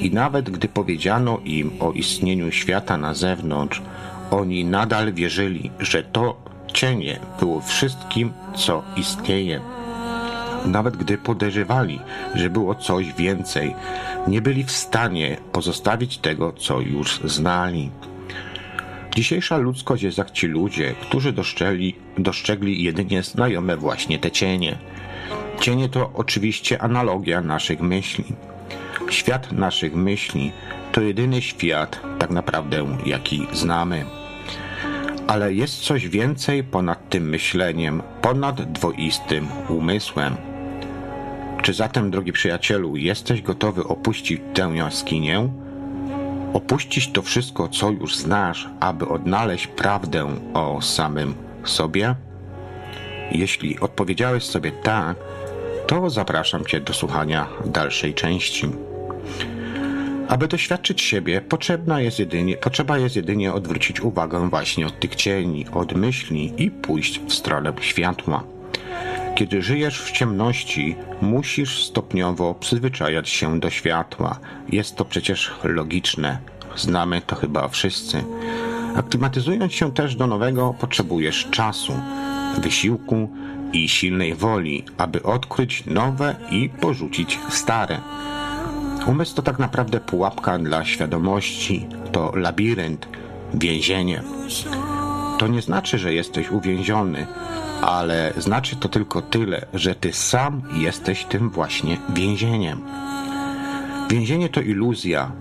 I 0.02 0.10
nawet 0.10 0.50
gdy 0.50 0.68
powiedziano 0.68 1.38
im 1.44 1.70
o 1.80 1.92
istnieniu 1.92 2.52
świata 2.52 2.96
na 2.96 3.14
zewnątrz, 3.14 3.82
oni 4.30 4.64
nadal 4.64 5.12
wierzyli, 5.12 5.70
że 5.78 6.02
to 6.02 6.36
cienie 6.72 7.20
było 7.40 7.60
wszystkim, 7.60 8.32
co 8.56 8.82
istnieje. 8.96 9.60
Nawet 10.64 10.96
gdy 10.96 11.18
podejrzewali, 11.18 12.00
że 12.34 12.50
było 12.50 12.74
coś 12.74 13.12
więcej, 13.12 13.74
nie 14.28 14.42
byli 14.42 14.64
w 14.64 14.70
stanie 14.70 15.36
pozostawić 15.52 16.18
tego, 16.18 16.52
co 16.52 16.80
już 16.80 17.20
znali. 17.24 17.90
Dzisiejsza 19.14 19.56
ludzkość 19.56 20.02
jest 20.02 20.18
jak 20.18 20.30
ci 20.30 20.46
ludzie, 20.46 20.94
którzy 21.00 21.32
dostrzegli, 21.32 21.94
dostrzegli 22.18 22.82
jedynie 22.82 23.22
znajome 23.22 23.76
właśnie 23.76 24.18
te 24.18 24.30
cienie. 24.30 24.78
Cienie 25.60 25.88
to 25.88 26.10
oczywiście 26.14 26.82
analogia 26.82 27.40
naszych 27.40 27.80
myśli. 27.80 28.24
Świat 29.10 29.52
naszych 29.52 29.94
myśli 29.94 30.52
to 30.92 31.00
jedyny 31.00 31.42
świat, 31.42 32.00
tak 32.18 32.30
naprawdę, 32.30 32.98
jaki 33.06 33.46
znamy. 33.52 34.04
Ale 35.26 35.54
jest 35.54 35.78
coś 35.78 36.08
więcej 36.08 36.64
ponad 36.64 37.08
tym 37.08 37.28
myśleniem, 37.28 38.02
ponad 38.22 38.72
dwoistym 38.72 39.48
umysłem. 39.68 40.36
Czy 41.62 41.74
zatem, 41.74 42.10
drogi 42.10 42.32
przyjacielu, 42.32 42.96
jesteś 42.96 43.42
gotowy 43.42 43.84
opuścić 43.84 44.40
tę 44.54 44.72
jaskinię? 44.74 45.48
Opuścić 46.52 47.12
to 47.12 47.22
wszystko, 47.22 47.68
co 47.68 47.90
już 47.90 48.16
znasz, 48.16 48.68
aby 48.80 49.08
odnaleźć 49.08 49.66
prawdę 49.66 50.26
o 50.54 50.82
samym 50.82 51.34
sobie? 51.64 52.14
Jeśli 53.32 53.80
odpowiedziałeś 53.80 54.44
sobie 54.44 54.70
tak, 54.72 55.16
to 55.86 56.10
zapraszam 56.10 56.64
Cię 56.64 56.80
do 56.80 56.92
słuchania 56.92 57.46
dalszej 57.64 58.14
części. 58.14 58.68
Aby 60.28 60.48
doświadczyć 60.48 61.00
siebie, 61.00 61.40
potrzebna 61.40 62.00
jest 62.00 62.18
jedynie, 62.18 62.56
potrzeba 62.56 62.98
jest 62.98 63.16
jedynie 63.16 63.52
odwrócić 63.52 64.00
uwagę 64.00 64.48
właśnie 64.50 64.86
od 64.86 65.00
tych 65.00 65.14
cieni, 65.14 65.66
od 65.72 65.92
myśli 65.92 66.52
i 66.56 66.70
pójść 66.70 67.20
w 67.20 67.32
stronę 67.34 67.72
światła. 67.80 68.44
Kiedy 69.40 69.62
żyjesz 69.62 70.02
w 70.02 70.10
ciemności, 70.10 70.96
musisz 71.22 71.84
stopniowo 71.84 72.54
przyzwyczajać 72.54 73.28
się 73.28 73.60
do 73.60 73.70
światła. 73.70 74.38
Jest 74.68 74.96
to 74.96 75.04
przecież 75.04 75.50
logiczne. 75.64 76.38
Znamy 76.76 77.20
to 77.20 77.36
chyba 77.36 77.68
wszyscy. 77.68 78.24
Aklimatyzując 78.96 79.72
się 79.72 79.92
też 79.92 80.16
do 80.16 80.26
nowego, 80.26 80.74
potrzebujesz 80.80 81.48
czasu, 81.50 81.92
wysiłku 82.58 83.30
i 83.72 83.88
silnej 83.88 84.34
woli, 84.34 84.84
aby 84.98 85.22
odkryć 85.22 85.86
nowe 85.86 86.36
i 86.50 86.68
porzucić 86.68 87.38
stare. 87.48 88.00
Umysł 89.06 89.34
to 89.34 89.42
tak 89.42 89.58
naprawdę 89.58 90.00
pułapka 90.00 90.58
dla 90.58 90.84
świadomości, 90.84 91.86
to 92.12 92.32
labirynt, 92.34 93.08
więzienie. 93.54 94.22
To 95.40 95.48
nie 95.48 95.62
znaczy, 95.62 95.98
że 95.98 96.14
jesteś 96.14 96.50
uwięziony, 96.50 97.26
ale 97.82 98.32
znaczy 98.36 98.76
to 98.76 98.88
tylko 98.88 99.22
tyle, 99.22 99.66
że 99.74 99.94
ty 99.94 100.12
sam 100.12 100.62
jesteś 100.74 101.24
tym 101.24 101.50
właśnie 101.50 101.96
więzieniem. 102.14 102.82
Więzienie 104.10 104.48
to 104.48 104.60
iluzja. 104.60 105.32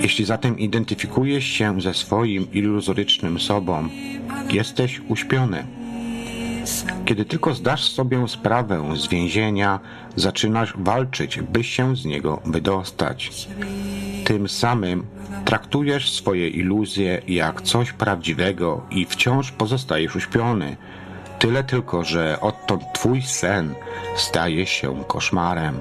Jeśli 0.00 0.24
zatem 0.24 0.58
identyfikujesz 0.58 1.44
się 1.44 1.80
ze 1.80 1.94
swoim 1.94 2.52
iluzorycznym 2.52 3.40
sobą, 3.40 3.88
jesteś 4.50 5.00
uśpiony. 5.08 5.66
Kiedy 7.04 7.24
tylko 7.24 7.54
zdasz 7.54 7.84
sobie 7.88 8.28
sprawę 8.28 8.96
z 8.96 9.06
więzienia, 9.06 9.80
zaczynasz 10.16 10.74
walczyć, 10.78 11.40
by 11.40 11.64
się 11.64 11.96
z 11.96 12.04
niego 12.04 12.40
wydostać. 12.44 13.48
Tym 14.24 14.48
samym 14.48 15.06
traktujesz 15.44 16.12
swoje 16.12 16.48
iluzje 16.48 17.22
jak 17.28 17.62
coś 17.62 17.92
prawdziwego 17.92 18.86
i 18.90 19.04
wciąż 19.04 19.52
pozostajesz 19.52 20.16
uśpiony. 20.16 20.76
Tyle 21.38 21.64
tylko, 21.64 22.04
że 22.04 22.38
odtąd 22.40 22.82
twój 22.94 23.22
sen 23.22 23.74
staje 24.16 24.66
się 24.66 25.04
koszmarem. 25.06 25.80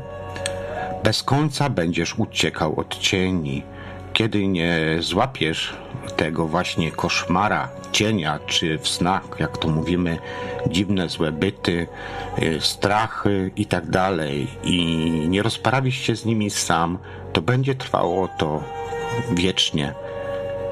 Bez 1.04 1.24
końca 1.24 1.70
będziesz 1.70 2.20
uciekał 2.20 2.80
od 2.80 2.98
cieni. 3.00 3.64
Kiedy 4.14 4.48
nie 4.48 4.98
złapiesz 5.00 5.74
tego 6.16 6.48
właśnie 6.48 6.92
koszmara, 6.92 7.70
cienia, 7.92 8.40
czy 8.48 8.78
w 8.78 8.88
snach, 8.88 9.24
jak 9.40 9.58
to 9.58 9.68
mówimy, 9.68 10.18
dziwne 10.68 11.10
złe 11.10 11.32
byty, 11.32 11.88
y, 12.42 12.62
strachy 12.62 13.52
i 13.56 13.66
tak 13.66 13.90
dalej, 13.90 14.48
i 14.64 14.86
nie 15.30 15.44
rozprawisz 15.44 15.98
się 15.98 16.16
z 16.16 16.26
nimi 16.26 16.50
sam, 16.50 16.98
to 17.34 17.42
będzie 17.42 17.76
trwało 17.76 18.28
to 18.28 18.64
wiecznie. 19.32 19.94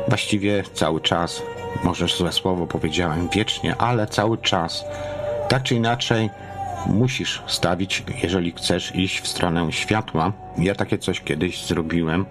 Właściwie 0.07 0.63
cały 0.73 1.01
czas. 1.01 1.41
Możesz 1.83 2.17
złe 2.17 2.31
słowo 2.31 2.67
powiedziałem, 2.67 3.29
wiecznie, 3.29 3.75
ale 3.75 4.07
cały 4.07 4.37
czas. 4.37 4.83
Tak 5.49 5.63
czy 5.63 5.75
inaczej, 5.75 6.29
musisz 6.85 7.41
stawić, 7.47 8.03
jeżeli 8.23 8.51
chcesz 8.51 8.95
iść 8.95 9.21
w 9.21 9.27
stronę 9.27 9.71
światła. 9.71 10.33
Ja 10.57 10.75
takie 10.75 10.97
coś 10.97 11.21
kiedyś 11.21 11.65
zrobiłem 11.65 12.25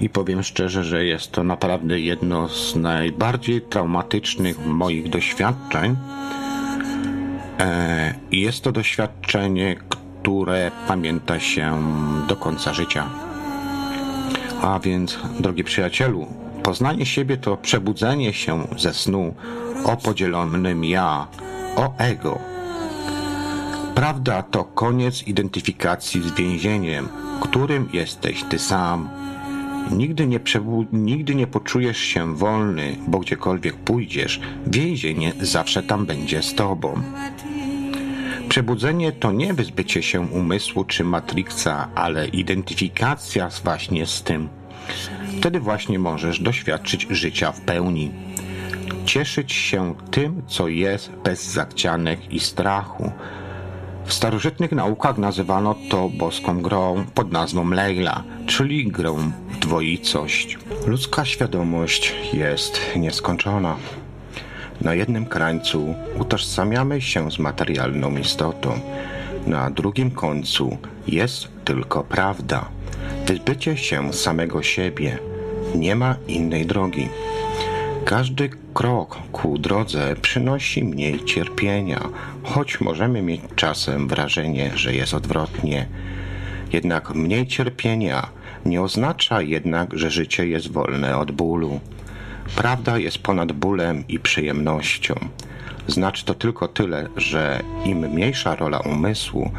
i 0.00 0.08
powiem 0.08 0.42
szczerze, 0.42 0.84
że 0.84 1.04
jest 1.04 1.32
to 1.32 1.44
naprawdę 1.44 2.00
jedno 2.00 2.48
z 2.48 2.76
najbardziej 2.76 3.62
traumatycznych 3.62 4.66
moich 4.66 5.08
doświadczeń. 5.08 5.96
E, 7.60 8.14
jest 8.32 8.64
to 8.64 8.72
doświadczenie, 8.72 9.76
które 9.88 10.70
pamięta 10.88 11.40
się 11.40 11.82
do 12.28 12.36
końca 12.36 12.74
życia. 12.74 13.10
A 14.62 14.78
więc, 14.78 15.18
drogi 15.40 15.64
przyjacielu, 15.64 16.26
poznanie 16.62 17.06
siebie 17.06 17.36
to 17.36 17.56
przebudzenie 17.56 18.32
się 18.32 18.66
ze 18.78 18.94
snu 18.94 19.34
o 19.84 19.96
podzielonym 19.96 20.84
ja, 20.84 21.26
o 21.76 21.94
ego. 21.98 22.38
Prawda 23.94 24.42
to 24.42 24.64
koniec 24.64 25.22
identyfikacji 25.22 26.22
z 26.22 26.32
więzieniem, 26.32 27.08
którym 27.40 27.88
jesteś 27.92 28.42
ty 28.42 28.58
sam. 28.58 29.08
Nigdy 29.90 30.26
nie, 30.26 30.40
nigdy 30.92 31.34
nie 31.34 31.46
poczujesz 31.46 31.98
się 31.98 32.36
wolny, 32.36 32.96
bo 33.08 33.18
gdziekolwiek 33.18 33.76
pójdziesz, 33.76 34.40
więzienie 34.66 35.32
zawsze 35.40 35.82
tam 35.82 36.06
będzie 36.06 36.42
z 36.42 36.54
tobą. 36.54 37.02
Przebudzenie 38.48 39.12
to 39.12 39.32
nie 39.32 39.54
wyzbycie 39.54 40.02
się 40.02 40.20
umysłu 40.20 40.84
czy 40.84 41.04
matrixa, 41.04 41.88
ale 41.94 42.28
identyfikacja 42.28 43.48
właśnie 43.64 44.06
z 44.06 44.22
tym. 44.22 44.48
Wtedy 45.38 45.60
właśnie 45.60 45.98
możesz 45.98 46.40
doświadczyć 46.40 47.06
życia 47.10 47.52
w 47.52 47.60
pełni. 47.60 48.10
Cieszyć 49.04 49.52
się 49.52 49.94
tym, 50.10 50.42
co 50.46 50.68
jest 50.68 51.10
bez 51.24 51.44
zachcianek 51.44 52.32
i 52.32 52.40
strachu. 52.40 53.12
W 54.06 54.12
starożytnych 54.12 54.72
naukach 54.72 55.18
nazywano 55.18 55.74
to 55.90 56.08
boską 56.08 56.62
grą 56.62 57.04
pod 57.14 57.32
nazwą 57.32 57.70
Leila, 57.70 58.22
czyli 58.46 58.86
grą 58.86 59.16
w 59.50 59.58
dwoicość. 59.58 60.58
Ludzka 60.86 61.24
świadomość 61.24 62.14
jest 62.32 62.80
nieskończona. 62.96 63.76
Na 64.80 64.94
jednym 64.94 65.26
krańcu 65.26 65.94
utożsamiamy 66.20 67.00
się 67.00 67.30
z 67.30 67.38
materialną 67.38 68.16
istotą, 68.16 68.80
na 69.46 69.70
drugim 69.70 70.10
końcu 70.10 70.76
jest 71.06 71.48
tylko 71.64 72.04
prawda. 72.04 72.68
Wyzbycie 73.26 73.76
się 73.76 74.12
samego 74.12 74.62
siebie. 74.62 75.18
Nie 75.74 75.96
ma 75.96 76.16
innej 76.28 76.66
drogi. 76.66 77.08
Każdy 78.04 78.50
krok 78.74 79.18
ku 79.32 79.58
drodze 79.58 80.16
przynosi 80.22 80.84
mniej 80.84 81.24
cierpienia, 81.24 82.00
choć 82.42 82.80
możemy 82.80 83.22
mieć 83.22 83.40
czasem 83.56 84.08
wrażenie, 84.08 84.70
że 84.74 84.94
jest 84.94 85.14
odwrotnie. 85.14 85.86
Jednak 86.72 87.14
mniej 87.14 87.46
cierpienia 87.46 88.28
nie 88.66 88.82
oznacza 88.82 89.42
jednak, 89.42 89.98
że 89.98 90.10
życie 90.10 90.48
jest 90.48 90.72
wolne 90.72 91.18
od 91.18 91.30
bólu. 91.32 91.80
Prawda 92.56 92.98
jest 92.98 93.18
ponad 93.18 93.52
bólem 93.52 94.04
i 94.08 94.18
przyjemnością. 94.18 95.14
Znaczy 95.86 96.24
to 96.24 96.34
tylko 96.34 96.68
tyle, 96.68 97.08
że 97.16 97.60
im 97.84 97.98
mniejsza 97.98 98.56
rola 98.56 98.78
umysłu, 98.78 99.50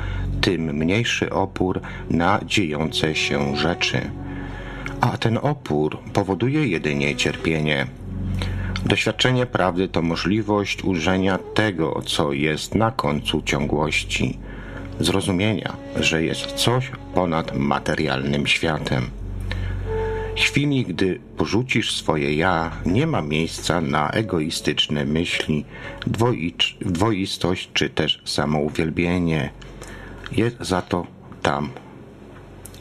tym 0.42 0.62
mniejszy 0.62 1.30
opór 1.30 1.82
na 2.10 2.40
dziejące 2.46 3.16
się 3.16 3.58
rzeczy. 3.58 4.02
A 5.02 5.18
ten 5.18 5.38
opór 5.42 5.98
powoduje 6.14 6.68
jedynie 6.68 7.16
cierpienie. 7.16 7.88
Doświadczenie 8.86 9.46
prawdy 9.46 9.88
to 9.88 10.02
możliwość 10.02 10.84
ujrzenia 10.84 11.38
tego, 11.38 12.02
co 12.06 12.34
jest 12.34 12.76
na 12.76 12.92
końcu 12.92 13.42
ciągłości, 13.42 14.40
zrozumienia, 15.00 15.76
że 16.00 16.24
jest 16.24 16.42
coś 16.46 16.92
ponad 17.14 17.58
materialnym 17.58 18.48
światem. 18.48 19.10
W 20.38 20.40
chwili, 20.40 20.86
gdy 20.86 21.20
porzucisz 21.38 21.96
swoje 21.96 22.36
ja, 22.36 22.72
nie 22.86 23.08
ma 23.08 23.22
miejsca 23.22 23.82
na 23.82 24.10
egoistyczne 24.10 25.06
myśli, 25.06 25.66
dwoicz, 26.08 26.78
dwoistość 26.82 27.70
czy 27.74 27.90
też 27.90 28.22
samouwielbienie. 28.26 29.50
Jest 30.32 30.58
za 30.60 30.82
to 30.82 31.08
tam. 31.42 31.70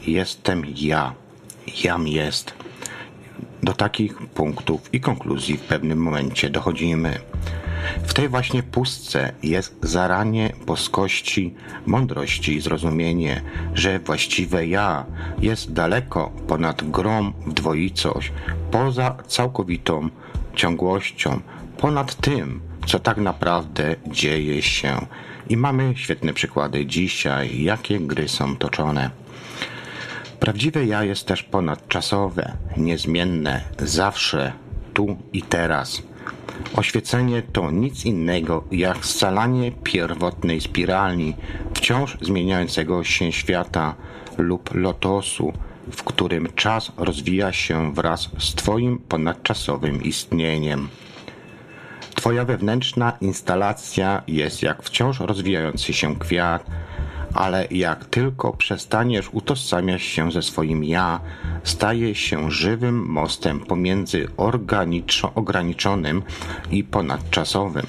Jestem 0.07 0.63
ja. 0.75 1.13
Jam 1.83 2.07
jest. 2.07 2.53
Do 3.65 3.73
takich 3.73 4.17
punktów 4.17 4.93
i 4.93 4.99
konkluzji 4.99 5.57
w 5.57 5.61
pewnym 5.61 5.99
momencie 5.99 6.49
dochodzimy. 6.49 7.19
W 8.03 8.13
tej 8.13 8.29
właśnie 8.29 8.63
pustce 8.63 9.33
jest 9.43 9.75
zaranie 9.81 10.53
boskości, 10.65 11.53
mądrości 11.85 12.53
i 12.55 12.61
zrozumienie, 12.61 13.41
że 13.73 13.99
właściwe 13.99 14.67
ja 14.67 15.05
jest 15.41 15.73
daleko 15.73 16.31
ponad 16.47 16.89
grom 16.91 17.33
w 17.47 17.53
dwoicość, 17.53 18.31
poza 18.71 19.17
całkowitą 19.27 20.09
ciągłością, 20.55 21.39
ponad 21.77 22.15
tym, 22.15 22.61
co 22.87 22.99
tak 22.99 23.17
naprawdę 23.17 23.95
dzieje 24.07 24.61
się. 24.61 25.05
I 25.49 25.57
mamy 25.57 25.93
świetne 25.95 26.33
przykłady 26.33 26.85
dzisiaj, 26.85 27.63
jakie 27.63 27.99
gry 27.99 28.27
są 28.27 28.55
toczone. 28.55 29.24
Prawdziwe 30.39 30.85
ja 30.85 31.03
jest 31.03 31.27
też 31.27 31.43
ponadczasowe, 31.43 32.57
niezmienne, 32.77 33.61
zawsze, 33.79 34.53
tu 34.93 35.17
i 35.33 35.41
teraz. 35.41 36.01
Oświecenie 36.75 37.41
to 37.41 37.71
nic 37.71 38.05
innego 38.05 38.63
jak 38.71 39.05
scalanie 39.05 39.71
pierwotnej 39.71 40.61
spirali 40.61 41.35
wciąż 41.73 42.17
zmieniającego 42.21 43.03
się 43.03 43.31
świata 43.31 43.95
lub 44.37 44.75
lotosu, 44.75 45.53
w 45.91 46.03
którym 46.03 46.47
czas 46.55 46.91
rozwija 46.97 47.51
się 47.53 47.93
wraz 47.93 48.29
z 48.39 48.55
Twoim 48.55 48.99
ponadczasowym 48.99 50.03
istnieniem. 50.03 50.89
Twoja 52.15 52.45
wewnętrzna 52.45 53.17
instalacja 53.21 54.23
jest 54.27 54.63
jak 54.63 54.83
wciąż 54.83 55.19
rozwijający 55.19 55.93
się 55.93 56.19
kwiat, 56.19 56.65
ale 57.35 57.67
jak 57.71 58.05
tylko 58.05 58.53
przestaniesz 58.53 59.29
utożsamiać 59.31 60.01
się 60.01 60.31
ze 60.31 60.41
swoim 60.41 60.83
ja, 60.83 61.19
staje 61.63 62.15
się 62.15 62.51
żywym 62.51 63.05
mostem 63.05 63.59
pomiędzy 63.59 64.27
ograniczonym 65.35 66.23
i 66.71 66.83
ponadczasowym. 66.83 67.85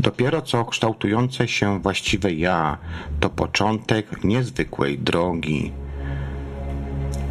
Dopiero 0.00 0.42
co 0.42 0.64
kształtujące 0.64 1.48
się 1.48 1.80
właściwe 1.80 2.32
ja 2.32 2.78
to 3.20 3.30
początek 3.30 4.24
niezwykłej 4.24 4.98
drogi. 4.98 5.72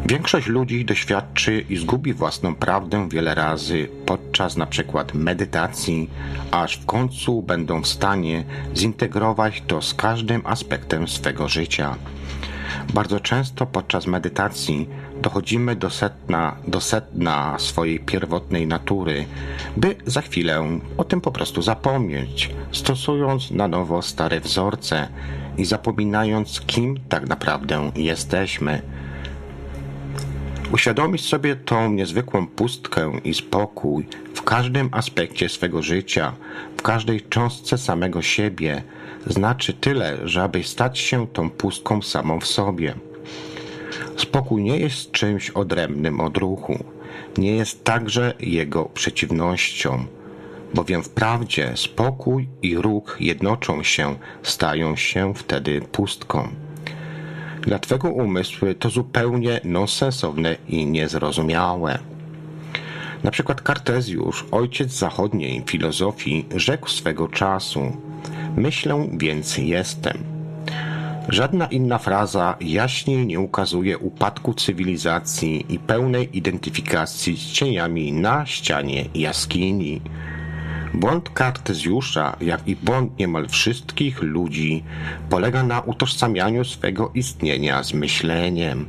Większość 0.06 0.46
ludzi 0.46 0.84
doświadczy 0.84 1.64
i 1.68 1.76
zgubi 1.76 2.14
własną 2.14 2.54
prawdę 2.54 3.08
wiele 3.08 3.34
razy 3.34 3.88
podczas 4.06 4.56
na 4.56 4.66
przykład 4.66 5.14
medytacji, 5.14 6.10
aż 6.50 6.76
w 6.76 6.86
końcu 6.86 7.42
będą 7.42 7.82
w 7.82 7.88
stanie 7.88 8.44
zintegrować 8.76 9.62
to 9.66 9.82
z 9.82 9.94
każdym 9.94 10.42
aspektem 10.44 11.08
swego 11.08 11.48
życia. 11.48 11.96
Bardzo 12.94 13.20
często 13.20 13.66
podczas 13.66 14.06
medytacji 14.06 14.88
dochodzimy 15.22 15.76
do 15.76 15.90
setna, 15.90 16.56
do 16.68 16.80
setna 16.80 17.58
swojej 17.58 18.00
pierwotnej 18.00 18.66
natury, 18.66 19.24
by 19.76 19.96
za 20.06 20.20
chwilę 20.20 20.80
o 20.96 21.04
tym 21.04 21.20
po 21.20 21.32
prostu 21.32 21.62
zapomnieć, 21.62 22.50
stosując 22.72 23.50
na 23.50 23.68
nowo 23.68 24.02
stare 24.02 24.40
wzorce 24.40 25.08
i 25.58 25.64
zapominając, 25.64 26.60
kim 26.60 27.00
tak 27.08 27.28
naprawdę 27.28 27.90
jesteśmy. 27.96 28.82
Uświadomić 30.72 31.24
sobie 31.24 31.56
tą 31.56 31.92
niezwykłą 31.92 32.46
pustkę 32.46 33.12
i 33.24 33.34
spokój 33.34 34.06
w 34.34 34.42
każdym 34.42 34.88
aspekcie 34.92 35.48
swego 35.48 35.82
życia, 35.82 36.32
w 36.76 36.82
każdej 36.82 37.20
cząstce 37.20 37.78
samego 37.78 38.22
siebie, 38.22 38.82
znaczy 39.26 39.72
tyle, 39.72 40.28
że 40.28 40.42
aby 40.42 40.64
stać 40.64 40.98
się 40.98 41.26
tą 41.26 41.50
pustką 41.50 42.02
samą 42.02 42.40
w 42.40 42.46
sobie. 42.46 42.94
Spokój 44.16 44.62
nie 44.62 44.76
jest 44.76 45.12
czymś 45.12 45.50
odrębnym 45.50 46.20
od 46.20 46.36
ruchu, 46.36 46.84
nie 47.38 47.56
jest 47.56 47.84
także 47.84 48.34
jego 48.40 48.84
przeciwnością, 48.84 50.04
bowiem 50.74 51.02
wprawdzie 51.02 51.72
spokój 51.74 52.48
i 52.62 52.76
ruch 52.76 53.16
jednoczą 53.20 53.82
się, 53.82 54.16
stają 54.42 54.96
się 54.96 55.34
wtedy 55.34 55.80
pustką. 55.80 56.61
Dla 57.62 57.78
Twego 57.78 58.10
umysłu 58.10 58.74
to 58.78 58.90
zupełnie 58.90 59.60
nonsensowne 59.64 60.56
i 60.68 60.86
niezrozumiałe. 60.86 61.98
Na 63.24 63.30
przykład 63.30 63.60
Kartezjusz, 63.60 64.44
ojciec 64.50 64.92
zachodniej 64.92 65.62
filozofii, 65.66 66.46
rzekł 66.56 66.88
swego 66.88 67.28
czasu: 67.28 67.96
Myślę, 68.56 69.08
więc 69.12 69.58
jestem. 69.58 70.18
Żadna 71.28 71.66
inna 71.66 71.98
fraza 71.98 72.56
jaśniej 72.60 73.26
nie 73.26 73.40
ukazuje 73.40 73.98
upadku 73.98 74.54
cywilizacji 74.54 75.66
i 75.68 75.78
pełnej 75.78 76.36
identyfikacji 76.36 77.36
z 77.36 77.52
cieniami 77.52 78.12
na 78.12 78.46
ścianie 78.46 79.04
jaskini. 79.14 80.00
Błąd 80.94 81.30
Kartezjusza, 81.30 82.36
jak 82.40 82.68
i 82.68 82.76
błąd 82.76 83.18
niemal 83.18 83.48
wszystkich 83.48 84.22
ludzi, 84.22 84.84
polega 85.30 85.62
na 85.62 85.80
utożsamianiu 85.80 86.64
swego 86.64 87.10
istnienia 87.14 87.82
z 87.82 87.94
myśleniem. 87.94 88.86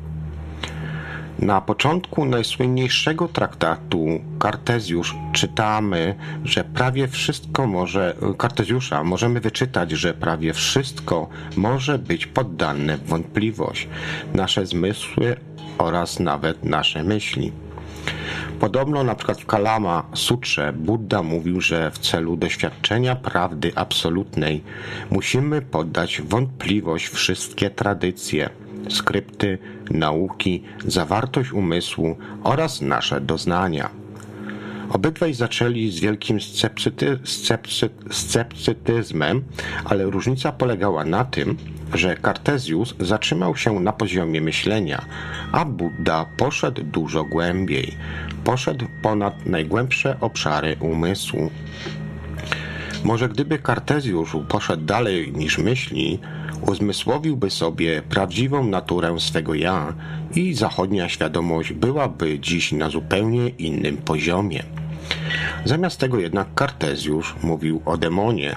Na 1.39 1.61
początku 1.61 2.25
najsłynniejszego 2.25 3.27
traktatu 3.27 4.05
Kartezjusz 4.39 5.15
czytamy, 5.33 6.15
że 6.43 6.63
prawie 6.63 7.07
wszystko 7.07 7.67
może, 7.67 8.15
Kartezjusza 8.37 9.03
możemy 9.03 9.39
wyczytać, 9.39 9.91
że 9.91 10.13
prawie 10.13 10.53
wszystko 10.53 11.29
może 11.57 11.99
być 11.99 12.27
poddane 12.27 12.97
w 12.97 13.07
wątpliwość, 13.07 13.87
nasze 14.33 14.65
zmysły 14.65 15.35
oraz 15.77 16.19
nawet 16.19 16.63
nasze 16.63 17.03
myśli. 17.03 17.51
Podobno 18.59 19.03
na 19.03 19.15
przykład 19.15 19.41
w 19.41 19.45
Kalama 19.45 20.03
Sutrze 20.13 20.73
Buddha 20.73 21.23
mówił, 21.23 21.61
że 21.61 21.91
w 21.91 21.99
celu 21.99 22.37
doświadczenia 22.37 23.15
prawdy 23.15 23.71
absolutnej 23.75 24.63
musimy 25.09 25.61
poddać 25.61 26.21
wątpliwość 26.21 27.07
wszystkie 27.07 27.69
tradycje, 27.69 28.49
skrypty, 28.89 29.57
nauki, 29.91 30.63
zawartość 30.85 31.51
umysłu 31.51 32.17
oraz 32.43 32.81
nasze 32.81 33.21
doznania. 33.21 34.02
Obydwaj 34.89 35.33
zaczęli 35.33 35.91
z 35.91 35.99
wielkim 35.99 36.41
scepcyty, 36.41 37.19
scepcy, 37.23 37.89
scepcytyzmem, 38.11 39.43
ale 39.85 40.03
różnica 40.03 40.51
polegała 40.51 41.05
na 41.05 41.25
tym, 41.25 41.57
że 41.93 42.15
Kartezjus 42.15 42.95
zatrzymał 42.99 43.55
się 43.55 43.79
na 43.79 43.93
poziomie 43.93 44.41
myślenia, 44.41 45.05
a 45.51 45.65
Buddha 45.65 46.25
poszedł 46.37 46.83
dużo 46.83 47.23
głębiej, 47.23 47.97
poszedł 48.43 48.85
ponad 49.01 49.45
najgłębsze 49.45 50.17
obszary 50.19 50.75
umysłu. 50.79 51.51
Może 53.03 53.29
gdyby 53.29 53.59
Kartezjusz 53.59 54.37
poszedł 54.49 54.85
dalej 54.85 55.31
niż 55.31 55.57
myśli, 55.57 56.19
uzmysłowiłby 56.67 57.49
sobie 57.49 58.01
prawdziwą 58.01 58.67
naturę 58.67 59.19
swego 59.19 59.53
ja 59.53 59.93
i 60.35 60.53
zachodnia 60.53 61.09
świadomość 61.09 61.73
byłaby 61.73 62.39
dziś 62.39 62.71
na 62.71 62.89
zupełnie 62.89 63.49
innym 63.49 63.97
poziomie. 63.97 64.63
Zamiast 65.65 65.99
tego 65.99 66.19
jednak 66.19 66.53
Kartezjusz 66.53 67.35
mówił 67.43 67.81
o 67.85 67.97
demonie, 67.97 68.55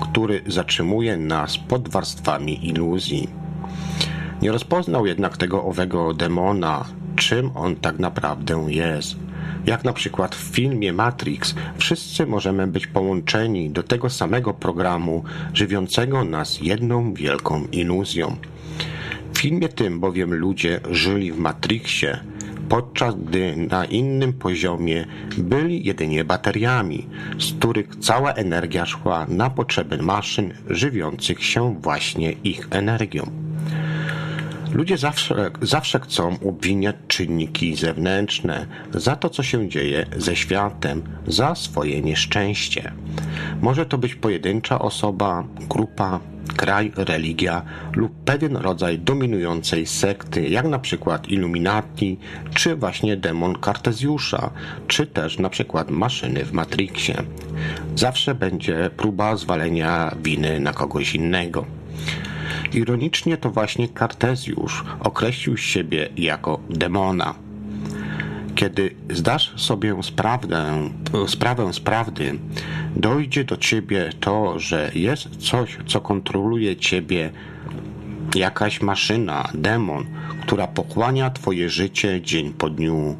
który 0.00 0.42
zatrzymuje 0.46 1.16
nas 1.16 1.58
pod 1.58 1.88
warstwami 1.88 2.68
iluzji. 2.68 3.28
Nie 4.42 4.52
rozpoznał 4.52 5.06
jednak 5.06 5.36
tego 5.36 5.64
owego 5.64 6.14
demona, 6.14 6.84
czym 7.16 7.50
on 7.54 7.76
tak 7.76 7.98
naprawdę 7.98 8.66
jest. 8.68 9.25
Jak 9.66 9.84
na 9.84 9.92
przykład 9.92 10.34
w 10.34 10.54
filmie 10.54 10.92
Matrix, 10.92 11.54
wszyscy 11.78 12.26
możemy 12.26 12.66
być 12.66 12.86
połączeni 12.86 13.70
do 13.70 13.82
tego 13.82 14.10
samego 14.10 14.54
programu, 14.54 15.24
żywiącego 15.54 16.24
nas 16.24 16.60
jedną 16.60 17.14
wielką 17.14 17.66
iluzją. 17.72 18.36
W 19.34 19.38
filmie 19.38 19.68
tym 19.68 20.00
bowiem 20.00 20.34
ludzie 20.34 20.80
żyli 20.90 21.32
w 21.32 21.38
Matrixie, 21.38 22.20
podczas 22.68 23.14
gdy 23.14 23.56
na 23.56 23.84
innym 23.84 24.32
poziomie 24.32 25.06
byli 25.38 25.86
jedynie 25.86 26.24
bateriami, 26.24 27.06
z 27.38 27.52
których 27.52 27.96
cała 27.96 28.32
energia 28.32 28.86
szła 28.86 29.26
na 29.28 29.50
potrzeby 29.50 30.02
maszyn 30.02 30.54
żywiących 30.70 31.44
się 31.44 31.74
właśnie 31.80 32.32
ich 32.32 32.68
energią. 32.70 33.45
Ludzie 34.72 34.98
zawsze, 34.98 35.50
zawsze 35.62 36.00
chcą 36.00 36.38
obwiniać 36.48 36.96
czynniki 37.08 37.76
zewnętrzne 37.76 38.66
za 38.94 39.16
to, 39.16 39.30
co 39.30 39.42
się 39.42 39.68
dzieje 39.68 40.06
ze 40.16 40.36
światem, 40.36 41.02
za 41.26 41.54
swoje 41.54 42.02
nieszczęście. 42.02 42.92
Może 43.60 43.86
to 43.86 43.98
być 43.98 44.14
pojedyncza 44.14 44.78
osoba, 44.78 45.44
grupa, 45.60 46.20
kraj, 46.56 46.92
religia 46.96 47.62
lub 47.92 48.12
pewien 48.24 48.56
rodzaj 48.56 48.98
dominującej 48.98 49.86
sekty, 49.86 50.48
jak 50.48 50.66
na 50.66 50.78
przykład 50.78 51.28
Illuminati, 51.28 52.18
czy 52.54 52.76
właśnie 52.76 53.16
demon 53.16 53.54
Kartezjusza, 53.58 54.50
czy 54.86 55.06
też 55.06 55.38
na 55.38 55.48
przykład 55.48 55.90
maszyny 55.90 56.44
w 56.44 56.52
Matrixie. 56.52 57.22
Zawsze 57.94 58.34
będzie 58.34 58.90
próba 58.96 59.36
zwalenia 59.36 60.16
winy 60.22 60.60
na 60.60 60.72
kogoś 60.72 61.14
innego. 61.14 61.75
Ironicznie 62.72 63.36
to 63.36 63.50
właśnie 63.50 63.88
Kartezjusz 63.88 64.84
określił 65.00 65.56
siebie 65.56 66.08
jako 66.16 66.60
demona. 66.70 67.34
Kiedy 68.54 68.94
zdasz 69.10 69.60
sobie 69.60 70.02
sprawę, 70.02 70.90
sprawę 71.26 71.72
z 71.72 71.80
prawdy, 71.80 72.38
dojdzie 72.96 73.44
do 73.44 73.56
ciebie 73.56 74.10
to, 74.20 74.58
że 74.58 74.90
jest 74.94 75.36
coś, 75.36 75.78
co 75.86 76.00
kontroluje 76.00 76.76
ciebie, 76.76 77.30
jakaś 78.34 78.80
maszyna, 78.80 79.48
demon, 79.54 80.04
która 80.42 80.66
pochłania 80.66 81.30
twoje 81.30 81.70
życie 81.70 82.20
dzień 82.22 82.52
po 82.52 82.70
dniu 82.70 83.16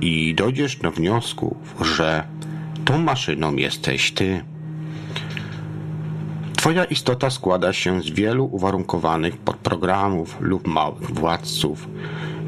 i 0.00 0.34
dojdziesz 0.34 0.76
do 0.76 0.90
wniosku, 0.90 1.56
że 1.80 2.24
tą 2.84 2.98
maszyną 2.98 3.56
jesteś 3.56 4.12
ty. 4.12 4.44
Twoja 6.58 6.84
istota 6.84 7.30
składa 7.30 7.72
się 7.72 8.02
z 8.02 8.10
wielu 8.10 8.44
uwarunkowanych 8.44 9.36
podprogramów 9.36 10.36
lub 10.40 10.66
małych 10.66 11.10
władców. 11.10 11.88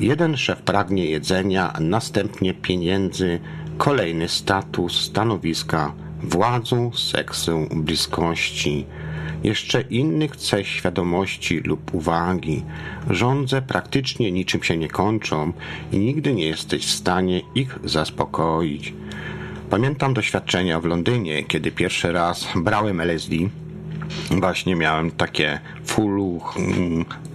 Jeden 0.01 0.37
szef 0.37 0.63
pragnie 0.63 1.07
jedzenia, 1.07 1.73
następnie 1.81 2.55
pieniędzy, 2.55 3.41
kolejny 3.79 4.29
status, 4.29 5.01
stanowiska, 5.01 5.93
władzy, 6.23 6.91
seksu, 6.95 7.69
bliskości. 7.71 8.87
Jeszcze 9.45 9.81
inny 9.81 10.29
chce 10.29 10.65
świadomości 10.65 11.61
lub 11.61 11.95
uwagi. 11.95 12.63
Żądze 13.11 13.63
praktycznie 13.63 14.33
niczym 14.33 14.63
się 14.63 14.77
nie 14.77 14.89
kończą 14.89 15.53
i 15.93 15.99
nigdy 15.99 16.35
nie 16.35 16.47
jesteś 16.47 16.87
w 16.87 16.91
stanie 16.91 17.43
ich 17.55 17.79
zaspokoić. 17.85 18.95
Pamiętam 19.71 20.15
doświadczenia 20.15 20.81
w 20.81 20.85
Londynie, 20.85 21.45
kiedy 21.45 21.73
pierwszy 21.73 22.13
raz 22.13 22.49
brałem 22.57 23.01
LSD 23.01 23.37
właśnie 24.31 24.77
miałem 24.77 25.11
takie 25.11 25.61
full 25.85 26.41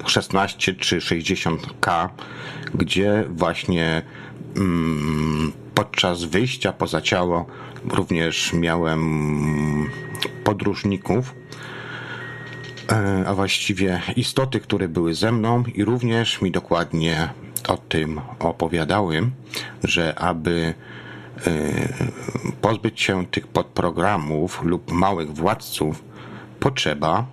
16 0.05 0.71
mm, 0.71 0.81
czy 0.81 0.97
60k, 0.97 2.09
gdzie 2.73 3.23
właśnie 3.29 4.01
mm, 4.55 5.51
podczas 5.75 6.23
wyjścia 6.23 6.73
poza 6.73 7.01
ciało 7.01 7.45
również 7.89 8.53
miałem 8.53 9.89
podróżników, 10.43 11.35
e, 12.91 13.23
a 13.27 13.33
właściwie 13.33 14.01
istoty, 14.15 14.59
które 14.59 14.87
były 14.87 15.13
ze 15.13 15.31
mną 15.31 15.63
i 15.75 15.83
również 15.83 16.41
mi 16.41 16.51
dokładnie 16.51 17.29
o 17.67 17.77
tym 17.77 18.21
opowiadały, 18.39 19.29
że 19.83 20.19
aby 20.19 20.73
e, 21.47 21.51
pozbyć 22.61 23.01
się 23.01 23.25
tych 23.25 23.47
podprogramów 23.47 24.63
lub 24.63 24.91
małych 24.91 25.33
władców, 25.33 26.03
potrzeba, 26.65 27.25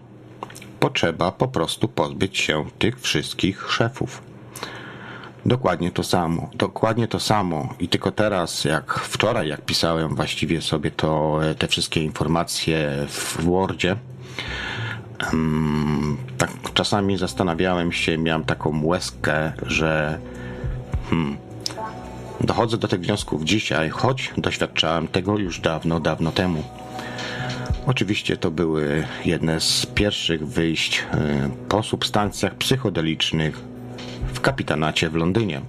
potrzeba 0.81 1.33
po 1.33 1.49
prostu 1.49 1.89
pozbyć 1.89 2.39
się 2.39 2.65
tych 2.79 3.01
wszystkich 3.01 3.71
szefów. 3.71 4.23
Dokładnie 5.47 5.91
to 5.91 6.03
samo, 6.03 6.51
dokładnie 6.55 7.09
to 7.09 7.21
samo. 7.21 7.75
I 7.81 7.89
tylko 7.89 8.11
teraz, 8.11 8.65
jak 8.65 8.95
wczoraj, 8.95 9.49
jak 9.49 9.65
pisałem 9.65 10.15
właściwie 10.15 10.63
sobie 10.63 10.91
to, 10.91 11.41
te 11.59 11.69
wszystkie 11.69 12.03
informacje 12.03 13.07
w 13.09 13.45
Wordzie, 13.45 13.97
tak 16.39 16.51
czasami 16.75 17.19
zastanawiałem 17.19 17.93
się, 17.93 18.19
miałem 18.19 18.45
taką 18.45 18.85
łezkę, 18.85 19.53
że 19.67 20.19
hmm, 21.11 21.37
Dochodzę 22.41 22.77
do 22.79 22.89
tych 22.89 23.01
wniosków 23.01 23.45
dzisiaj, 23.45 23.91
choć 23.91 24.33
doświadczałem 24.37 25.09
tego 25.09 25.39
już 25.39 25.61
dawno, 25.61 26.01
dawno 26.01 26.33
temu. 26.33 26.65
Oczywiście 27.87 28.37
to 28.37 28.51
były 28.51 29.05
jedne 29.25 29.61
z 29.61 29.87
pierwszych 29.87 30.47
wyjść 30.49 30.99
y, 30.99 31.05
po 31.69 31.83
substancjach 31.83 32.55
psychodelicznych 32.55 33.61
w 34.35 34.41
kapitanacie 34.41 35.11
w 35.11 35.15
Londynie. 35.15 35.61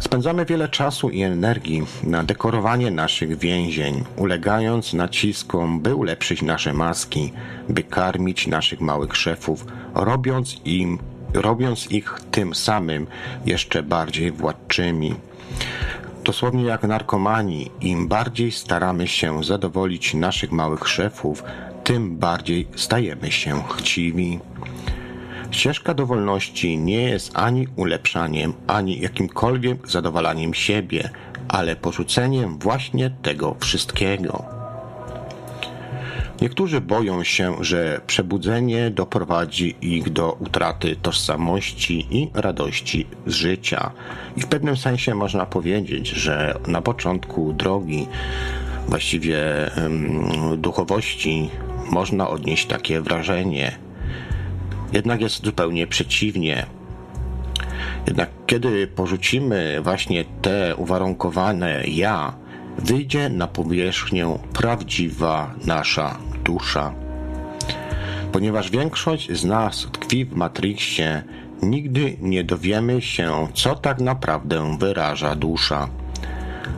Spędzamy 0.00 0.44
wiele 0.44 0.68
czasu 0.68 1.10
i 1.10 1.22
energii 1.22 1.82
na 2.02 2.24
dekorowanie 2.24 2.90
naszych 2.90 3.38
więzień, 3.38 4.04
ulegając 4.16 4.92
naciskom, 4.92 5.80
by 5.80 5.94
ulepszyć 5.94 6.42
nasze 6.42 6.72
maski, 6.72 7.32
by 7.68 7.82
karmić 7.82 8.46
naszych 8.46 8.80
małych 8.80 9.16
szefów, 9.16 9.66
robiąc 9.94 10.60
im, 10.64 10.98
robiąc 11.34 11.90
ich 11.90 12.20
tym 12.30 12.54
samym 12.54 13.06
jeszcze 13.46 13.82
bardziej 13.82 14.32
władczymi. 14.32 15.14
Dosłownie 16.24 16.64
jak 16.64 16.82
narkomani, 16.82 17.70
im 17.80 18.08
bardziej 18.08 18.52
staramy 18.52 19.08
się 19.08 19.44
zadowolić 19.44 20.14
naszych 20.14 20.52
małych 20.52 20.88
szefów, 20.88 21.44
tym 21.84 22.16
bardziej 22.18 22.68
stajemy 22.76 23.32
się 23.32 23.62
chciwi. 23.76 24.40
Ścieżka 25.50 25.94
do 25.94 26.06
wolności 26.06 26.78
nie 26.78 27.02
jest 27.02 27.30
ani 27.34 27.66
ulepszaniem, 27.76 28.52
ani 28.66 29.00
jakimkolwiek 29.00 29.88
zadowalaniem 29.88 30.54
siebie, 30.54 31.10
ale 31.48 31.76
porzuceniem 31.76 32.58
właśnie 32.58 33.10
tego 33.22 33.56
wszystkiego. 33.60 34.61
Niektórzy 36.42 36.80
boją 36.80 37.24
się, 37.24 37.64
że 37.64 38.00
przebudzenie 38.06 38.90
doprowadzi 38.90 39.74
ich 39.80 40.10
do 40.10 40.32
utraty 40.32 40.96
tożsamości 41.02 42.06
i 42.10 42.30
radości 42.34 43.06
z 43.26 43.32
życia. 43.32 43.90
I 44.36 44.40
w 44.40 44.46
pewnym 44.46 44.76
sensie 44.76 45.14
można 45.14 45.46
powiedzieć, 45.46 46.08
że 46.08 46.58
na 46.66 46.82
początku 46.82 47.52
drogi, 47.52 48.06
właściwie 48.88 49.40
duchowości, 50.56 51.50
można 51.90 52.28
odnieść 52.28 52.66
takie 52.66 53.00
wrażenie. 53.00 53.78
Jednak 54.92 55.20
jest 55.20 55.44
zupełnie 55.44 55.86
przeciwnie. 55.86 56.66
Jednak 58.06 58.30
kiedy 58.46 58.86
porzucimy 58.86 59.80
właśnie 59.82 60.24
te 60.42 60.76
uwarunkowane 60.76 61.82
ja, 61.86 62.41
wyjdzie 62.78 63.28
na 63.28 63.46
powierzchnię 63.46 64.38
prawdziwa 64.52 65.54
nasza 65.66 66.18
dusza. 66.44 66.94
Ponieważ 68.32 68.70
większość 68.70 69.32
z 69.32 69.44
nas 69.44 69.88
tkwi 69.92 70.24
w 70.24 70.34
Matrixie, 70.34 71.22
nigdy 71.62 72.16
nie 72.20 72.44
dowiemy 72.44 73.02
się, 73.02 73.48
co 73.54 73.74
tak 73.74 74.00
naprawdę 74.00 74.78
wyraża 74.78 75.34
dusza. 75.34 75.88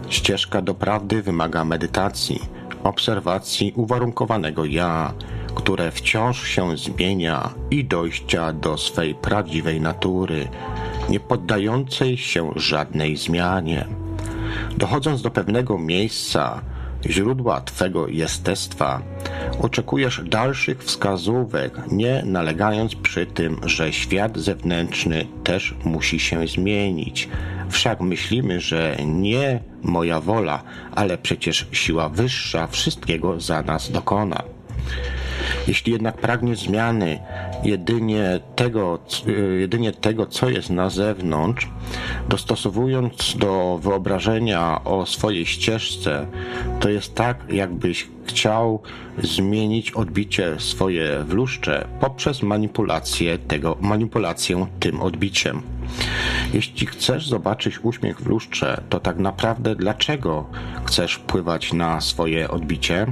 Ścieżka 0.08 0.62
do 0.62 0.74
prawdy 0.74 1.22
wymaga 1.22 1.64
medytacji, 1.64 2.40
obserwacji 2.84 3.72
uwarunkowanego 3.76 4.64
ja, 4.64 5.14
które 5.54 5.90
wciąż 5.90 6.48
się 6.48 6.76
zmienia 6.76 7.54
i 7.70 7.84
dojścia 7.84 8.52
do 8.52 8.78
swej 8.78 9.14
prawdziwej 9.14 9.80
natury, 9.80 10.48
nie 11.08 11.20
poddającej 11.20 12.16
się 12.16 12.50
żadnej 12.56 13.16
zmianie. 13.16 14.03
Dochodząc 14.78 15.22
do 15.22 15.30
pewnego 15.30 15.78
miejsca, 15.78 16.62
źródła 17.06 17.60
Twego 17.60 18.08
jestestwa, 18.08 19.02
oczekujesz 19.60 20.22
dalszych 20.24 20.84
wskazówek, 20.84 21.80
nie 21.92 22.22
nalegając 22.26 22.94
przy 22.94 23.26
tym, 23.26 23.60
że 23.66 23.92
świat 23.92 24.38
zewnętrzny 24.38 25.26
też 25.44 25.74
musi 25.84 26.20
się 26.20 26.46
zmienić. 26.46 27.28
Wszak 27.70 28.00
myślimy, 28.00 28.60
że 28.60 28.96
nie 29.04 29.60
moja 29.82 30.20
wola, 30.20 30.62
ale 30.94 31.18
przecież 31.18 31.66
siła 31.72 32.08
wyższa 32.08 32.66
wszystkiego 32.66 33.40
za 33.40 33.62
nas 33.62 33.90
dokona. 33.90 34.42
Jeśli 35.68 35.92
jednak 35.92 36.16
pragniesz 36.16 36.58
zmiany 36.58 37.18
jedynie 37.64 38.40
tego, 38.56 38.98
y, 39.28 39.60
jedynie 39.60 39.92
tego, 39.92 40.26
co 40.26 40.48
jest 40.48 40.70
na 40.70 40.90
zewnątrz, 40.90 41.68
dostosowując 42.28 43.36
do 43.36 43.78
wyobrażenia 43.82 44.84
o 44.84 45.06
swojej 45.06 45.46
ścieżce, 45.46 46.26
to 46.80 46.88
jest 46.88 47.14
tak, 47.14 47.52
jakbyś 47.52 48.08
chciał 48.26 48.82
zmienić 49.22 49.90
odbicie 49.90 50.56
swoje 50.58 51.24
w 51.24 51.32
lustrze 51.32 51.88
poprzez 52.00 52.42
manipulację 52.42 53.38
tego, 53.38 53.76
manipulację 53.80 54.66
tym 54.80 55.00
odbiciem. 55.00 55.62
Jeśli 56.52 56.86
chcesz 56.86 57.28
zobaczyć 57.28 57.84
uśmiech 57.84 58.20
w 58.20 58.26
lustrze, 58.26 58.82
to 58.88 59.00
tak 59.00 59.18
naprawdę 59.18 59.76
dlaczego 59.76 60.46
chcesz 60.84 61.14
wpływać 61.14 61.72
na 61.72 62.00
swoje 62.00 62.50
odbicie? 62.50 63.06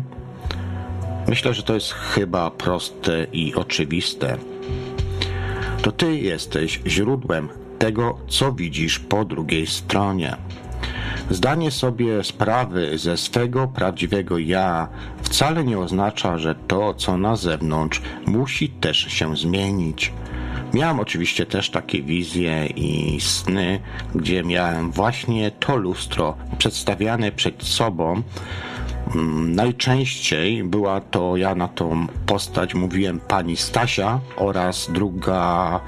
Myślę, 1.29 1.55
że 1.55 1.63
to 1.63 1.75
jest 1.75 1.93
chyba 1.93 2.51
proste 2.51 3.27
i 3.33 3.55
oczywiste. 3.55 4.37
To 5.83 5.93
ty 5.93 6.17
jesteś 6.17 6.81
źródłem 6.87 7.49
tego, 7.79 8.19
co 8.29 8.53
widzisz 8.53 8.99
po 8.99 9.25
drugiej 9.25 9.67
stronie. 9.67 10.37
Zdanie 11.31 11.71
sobie 11.71 12.25
sprawy 12.25 12.99
ze 12.99 13.17
swego 13.17 13.69
prawdziwego 13.69 14.39
ja 14.39 14.89
wcale 15.23 15.65
nie 15.65 15.79
oznacza, 15.79 16.39
że 16.39 16.55
to, 16.55 16.95
co 16.95 17.17
na 17.17 17.37
zewnątrz, 17.37 18.03
musi 18.27 18.69
też 18.69 18.99
się 18.99 19.37
zmienić. 19.37 20.13
Miałem 20.75 21.01
oczywiście 21.01 21.47
też 21.47 21.71
takie 21.71 22.03
wizje 22.03 22.67
i 22.67 23.21
sny, 23.21 23.81
gdzie 24.15 24.43
miałem 24.43 24.91
właśnie 24.91 25.51
to 25.51 25.77
lustro 25.77 26.37
przedstawiane 26.59 27.33
przed 27.33 27.63
sobą, 27.63 28.23
najczęściej 29.49 30.65
była 30.65 31.01
to 31.01 31.37
ja 31.37 31.55
na 31.55 31.69
tą 31.69 32.07
postać 32.27 32.75
mówiłem 32.75 33.21
pani 33.21 33.57
Stasia 33.57 34.21
oraz 34.37 34.91
druga 34.93 35.81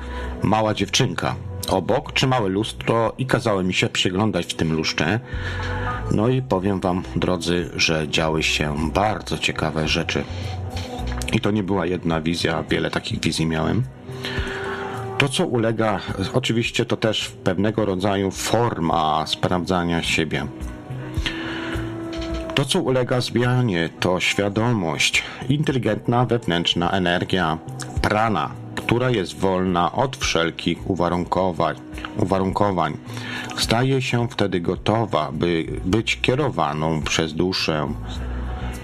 mała 0.42 0.74
dziewczynka. 0.74 1.34
Obok 1.68 2.12
trzymałe 2.12 2.48
lustro 2.48 3.12
i 3.18 3.26
kazały 3.26 3.64
mi 3.64 3.74
się 3.74 3.88
przyglądać 3.88 4.46
w 4.46 4.54
tym 4.54 4.72
lustrze. 4.72 5.20
No 6.10 6.28
i 6.28 6.42
powiem 6.42 6.80
wam, 6.80 7.02
drodzy, 7.16 7.70
że 7.76 8.08
działy 8.08 8.42
się 8.42 8.90
bardzo 8.92 9.38
ciekawe 9.38 9.88
rzeczy. 9.88 10.24
I 11.32 11.40
to 11.40 11.50
nie 11.50 11.62
była 11.62 11.86
jedna 11.86 12.20
wizja, 12.20 12.64
wiele 12.70 12.90
takich 12.90 13.20
wizji 13.20 13.46
miałem. 13.46 13.82
To, 15.18 15.28
co 15.28 15.46
ulega, 15.46 16.00
oczywiście 16.32 16.84
to 16.84 16.96
też 16.96 17.28
pewnego 17.28 17.84
rodzaju 17.84 18.30
forma 18.30 19.26
sprawdzania 19.26 20.02
siebie. 20.02 20.46
To, 22.54 22.64
co 22.64 22.80
ulega 22.80 23.20
zmianie, 23.20 23.88
to 24.00 24.20
świadomość, 24.20 25.22
inteligentna 25.48 26.26
wewnętrzna 26.26 26.90
energia, 26.90 27.58
prana, 28.02 28.50
która 28.74 29.10
jest 29.10 29.38
wolna 29.38 29.92
od 29.92 30.16
wszelkich 30.16 30.90
uwarunkowań, 30.90 31.76
uwarunkowań. 32.16 32.96
Staje 33.56 34.02
się 34.02 34.28
wtedy 34.28 34.60
gotowa, 34.60 35.32
by 35.32 35.66
być 35.84 36.20
kierowaną 36.20 37.02
przez 37.02 37.34
duszę. 37.34 37.92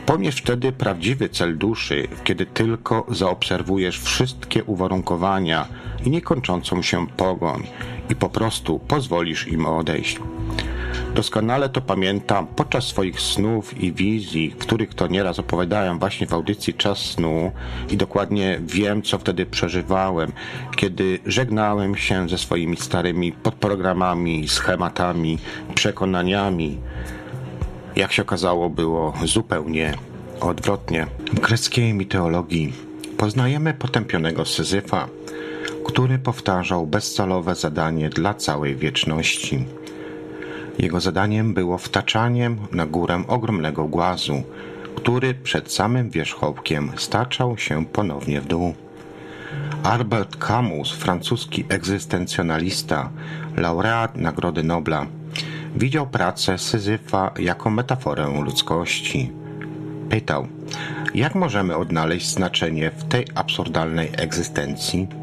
Pomierz 0.06 0.37
wtedy 0.37 0.72
prawdziwy 0.72 1.28
cel 1.28 1.59
duszy, 1.59 2.09
kiedy 2.24 2.46
tylko 2.46 3.06
zaobserwujesz 3.09 4.00
wszystkie 4.00 4.64
uwarunkowania 4.64 5.66
i 6.04 6.11
niekończącą 6.11 6.83
się 6.83 7.06
pogoń 7.06 7.66
i 8.11 8.16
po 8.16 8.28
prostu 8.28 8.78
pozwolisz 8.78 9.48
im 9.48 9.66
odejść. 9.66 10.20
Doskonale 11.14 11.68
to 11.68 11.81
pamiętam 11.81 12.46
podczas 12.46 12.85
swoich 12.85 13.20
snów 13.20 13.83
i 13.83 13.92
wizji, 13.92 14.55
których 14.59 14.94
to 14.94 15.07
nieraz 15.07 15.38
opowiadałem 15.38 15.99
właśnie 15.99 16.27
w 16.27 16.35
audycji 16.35 16.75
Czas 16.75 16.99
Snu 16.99 17.53
i 17.90 17.96
dokładnie 17.96 18.61
wiem, 18.62 19.03
co 19.03 19.18
wtedy 19.18 19.46
przeżywałem, 19.46 20.33
kiedy 20.77 21.18
żegnałem 21.27 21.96
się 21.96 22.29
ze 22.29 22.38
swoimi 22.38 22.77
starymi 22.77 23.33
podprogramami, 23.33 24.49
schematami, 24.49 25.38
przekonaniami. 25.75 26.79
Jak 27.96 28.12
się 28.12 28.23
okazało, 28.23 28.70
było 28.70 29.14
zupełnie 29.25 29.94
odwrotnie. 30.40 31.07
W 31.33 31.40
greckiej 31.40 31.94
mitologii 31.94 32.73
poznajemy 33.16 33.75
potępionego 33.75 34.44
Syzyfa, 34.44 35.09
który 35.85 36.18
powtarzał 36.18 36.87
bezcelowe 36.87 37.55
zadanie 37.55 38.11
dla 38.11 38.35
całej 38.35 38.77
wieczności. 38.77 39.64
Jego 40.82 41.00
zadaniem 41.00 41.54
było 41.54 41.78
wtaczaniem 41.78 42.58
na 42.72 42.86
górę 42.86 43.22
ogromnego 43.28 43.84
głazu, 43.84 44.42
który 44.96 45.34
przed 45.34 45.72
samym 45.72 46.10
wierzchołkiem 46.10 46.92
staczał 46.96 47.58
się 47.58 47.86
ponownie 47.86 48.40
w 48.40 48.46
dół. 48.46 48.74
Albert 49.82 50.36
Camus, 50.36 50.92
francuski 50.92 51.64
egzystencjonalista, 51.68 53.10
laureat 53.56 54.16
Nagrody 54.16 54.62
Nobla, 54.62 55.06
widział 55.76 56.06
pracę 56.06 56.58
Syzyfa 56.58 57.30
jako 57.38 57.70
metaforę 57.70 58.40
ludzkości. 58.44 59.32
Pytał, 60.10 60.46
jak 61.14 61.34
możemy 61.34 61.76
odnaleźć 61.76 62.28
znaczenie 62.30 62.90
w 62.90 63.04
tej 63.04 63.26
absurdalnej 63.34 64.10
egzystencji? 64.16 65.19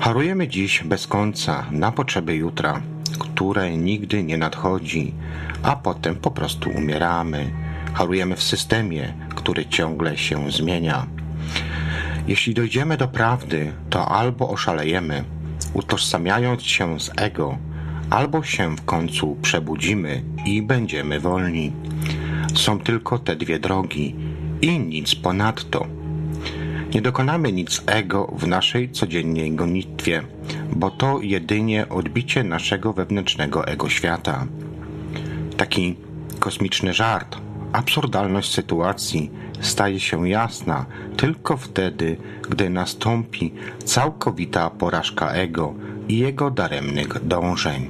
Harujemy 0.00 0.48
dziś 0.48 0.82
bez 0.84 1.06
końca 1.06 1.66
na 1.70 1.92
potrzeby 1.92 2.34
jutra, 2.34 2.82
które 3.18 3.76
nigdy 3.76 4.24
nie 4.24 4.38
nadchodzi, 4.38 5.14
a 5.62 5.76
potem 5.76 6.16
po 6.16 6.30
prostu 6.30 6.70
umieramy. 6.70 7.50
Harujemy 7.94 8.36
w 8.36 8.42
systemie, 8.42 9.14
który 9.34 9.66
ciągle 9.66 10.16
się 10.16 10.50
zmienia. 10.50 11.06
Jeśli 12.28 12.54
dojdziemy 12.54 12.96
do 12.96 13.08
prawdy, 13.08 13.72
to 13.90 14.08
albo 14.08 14.50
oszalejemy, 14.50 15.24
utożsamiając 15.74 16.62
się 16.62 17.00
z 17.00 17.10
ego, 17.16 17.58
albo 18.10 18.42
się 18.42 18.76
w 18.76 18.84
końcu 18.84 19.36
przebudzimy 19.42 20.22
i 20.44 20.62
będziemy 20.62 21.20
wolni. 21.20 21.72
Są 22.54 22.78
tylko 22.78 23.18
te 23.18 23.36
dwie 23.36 23.58
drogi 23.58 24.14
i 24.62 24.78
nic 24.78 25.14
ponadto. 25.14 25.86
Nie 26.94 27.02
dokonamy 27.02 27.52
nic 27.52 27.82
ego 27.86 28.34
w 28.38 28.46
naszej 28.46 28.92
codziennej 28.92 29.52
gonitwie, 29.52 30.22
bo 30.72 30.90
to 30.90 31.20
jedynie 31.22 31.88
odbicie 31.88 32.44
naszego 32.44 32.92
wewnętrznego 32.92 33.66
ego 33.66 33.88
świata. 33.88 34.46
Taki 35.56 35.96
kosmiczny 36.38 36.94
żart, 36.94 37.38
absurdalność 37.72 38.54
sytuacji 38.54 39.30
staje 39.60 40.00
się 40.00 40.28
jasna 40.28 40.86
tylko 41.16 41.56
wtedy, 41.56 42.16
gdy 42.50 42.70
nastąpi 42.70 43.54
całkowita 43.84 44.70
porażka 44.70 45.30
ego 45.32 45.74
i 46.08 46.18
jego 46.18 46.50
daremnych 46.50 47.26
dążeń. 47.26 47.88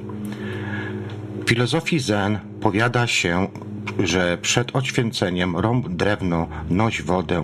W 1.45 1.49
filozofii 1.49 1.99
Zen 1.99 2.39
powiada 2.61 3.07
się, 3.07 3.47
że 3.99 4.37
przed 4.41 4.75
oświęceniem 4.75 5.57
rąb 5.57 5.89
drewno 5.89 6.47
noś 6.69 7.01
wodę, 7.01 7.43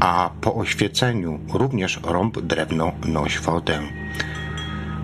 a 0.00 0.30
po 0.40 0.54
oświeceniu 0.54 1.40
również 1.52 2.00
rąb 2.02 2.40
drewno 2.40 2.92
noś 3.06 3.38
wodę. 3.38 3.80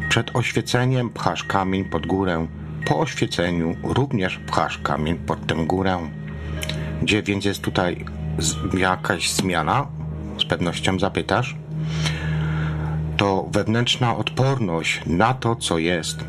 Przed 0.09 0.37
oświeceniem 0.37 1.11
pchasz 1.11 1.45
kamień 1.45 1.85
pod 1.85 2.07
górę, 2.07 2.47
po 2.87 2.99
oświeceniu 2.99 3.77
również 3.83 4.39
pchasz 4.39 4.79
kamień 4.79 5.19
pod 5.19 5.47
tę 5.47 5.55
górę. 5.55 5.99
Gdzie 7.03 7.23
więc 7.23 7.45
jest 7.45 7.63
tutaj 7.63 8.05
jakaś 8.79 9.31
zmiana? 9.31 9.87
Z 10.39 10.45
pewnością 10.45 10.99
zapytasz. 10.99 11.57
To 13.17 13.49
wewnętrzna 13.53 14.17
odporność 14.17 15.01
na 15.07 15.35
to, 15.35 15.57
co 15.57 15.79
jest. 15.79 16.25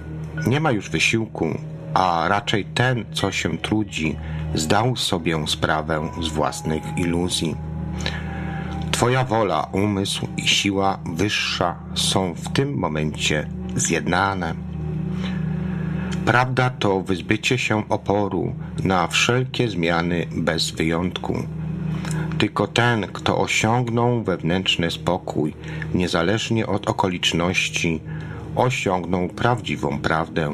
Nie 0.47 0.59
ma 0.59 0.71
już 0.71 0.89
wysiłku, 0.89 1.57
a 1.93 2.27
raczej 2.27 2.65
ten, 2.65 3.05
co 3.13 3.31
się 3.31 3.57
trudzi, 3.57 4.17
zdał 4.55 4.95
sobie 4.95 5.47
sprawę 5.47 6.09
z 6.21 6.27
własnych 6.27 6.83
iluzji. 6.97 7.55
Twoja 9.01 9.23
wola, 9.23 9.69
umysł 9.71 10.27
i 10.37 10.47
siła 10.47 10.99
wyższa 11.13 11.75
są 11.95 12.33
w 12.33 12.53
tym 12.53 12.77
momencie 12.77 13.47
zjednane. 13.75 14.53
Prawda 16.25 16.69
to 16.69 17.01
wyzbycie 17.01 17.57
się 17.57 17.89
oporu 17.89 18.55
na 18.83 19.07
wszelkie 19.07 19.69
zmiany 19.69 20.25
bez 20.31 20.71
wyjątku. 20.71 21.35
Tylko 22.37 22.67
ten, 22.67 23.07
kto 23.07 23.37
osiągnął 23.37 24.23
wewnętrzny 24.23 24.91
spokój, 24.91 25.53
niezależnie 25.93 26.67
od 26.67 26.89
okoliczności, 26.89 28.01
osiągnął 28.55 29.27
prawdziwą 29.27 29.99
prawdę. 29.99 30.53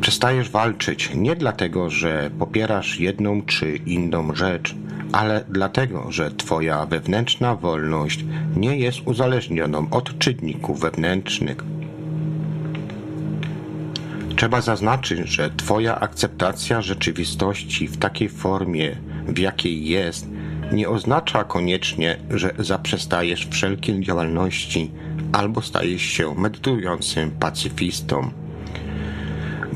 Przestajesz 0.00 0.50
walczyć 0.50 1.10
nie 1.14 1.36
dlatego, 1.36 1.90
że 1.90 2.30
popierasz 2.38 3.00
jedną 3.00 3.42
czy 3.42 3.76
inną 3.76 4.34
rzecz, 4.34 4.74
ale 5.12 5.44
dlatego, 5.48 6.12
że 6.12 6.30
Twoja 6.30 6.86
wewnętrzna 6.86 7.56
wolność 7.56 8.24
nie 8.56 8.78
jest 8.78 8.98
uzależnioną 9.04 9.90
od 9.90 10.18
czynników 10.18 10.80
wewnętrznych. 10.80 11.56
Trzeba 14.36 14.60
zaznaczyć, 14.60 15.28
że 15.28 15.50
Twoja 15.56 16.00
akceptacja 16.00 16.82
rzeczywistości 16.82 17.88
w 17.88 17.96
takiej 17.96 18.28
formie, 18.28 18.96
w 19.28 19.38
jakiej 19.38 19.86
jest, 19.86 20.26
nie 20.72 20.88
oznacza 20.88 21.44
koniecznie, 21.44 22.16
że 22.30 22.54
zaprzestajesz 22.58 23.48
wszelkiej 23.50 24.00
działalności 24.00 24.90
albo 25.32 25.62
stajesz 25.62 26.02
się 26.02 26.34
medytującym 26.34 27.30
pacyfistą. 27.30 28.30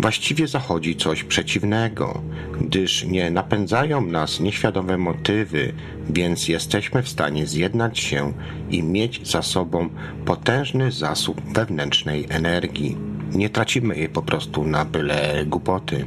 Właściwie 0.03 0.47
zachodzi 0.49 0.97
coś 0.97 1.25
przeciwnego, 1.25 2.23
gdyż 2.61 3.05
nie 3.05 3.31
napędzają 3.31 4.07
nas 4.07 4.41
nieświadome 4.41 4.99
motywy, 4.99 5.73
więc 6.11 6.49
jesteśmy 6.49 7.03
w 7.03 7.09
stanie 7.09 7.47
zjednać 7.47 7.99
się 7.99 8.33
i 8.71 8.83
mieć 8.83 9.31
za 9.31 9.43
sobą 9.43 9.89
potężny 10.25 10.93
zasób 10.93 11.41
wewnętrznej 11.55 12.27
energii. 12.29 12.97
Nie 13.33 13.51
tracimy 13.51 13.97
jej 13.97 14.09
po 14.09 14.23
prostu 14.23 14.65
na 14.65 14.85
byle 14.85 15.45
głupoty. 15.47 16.05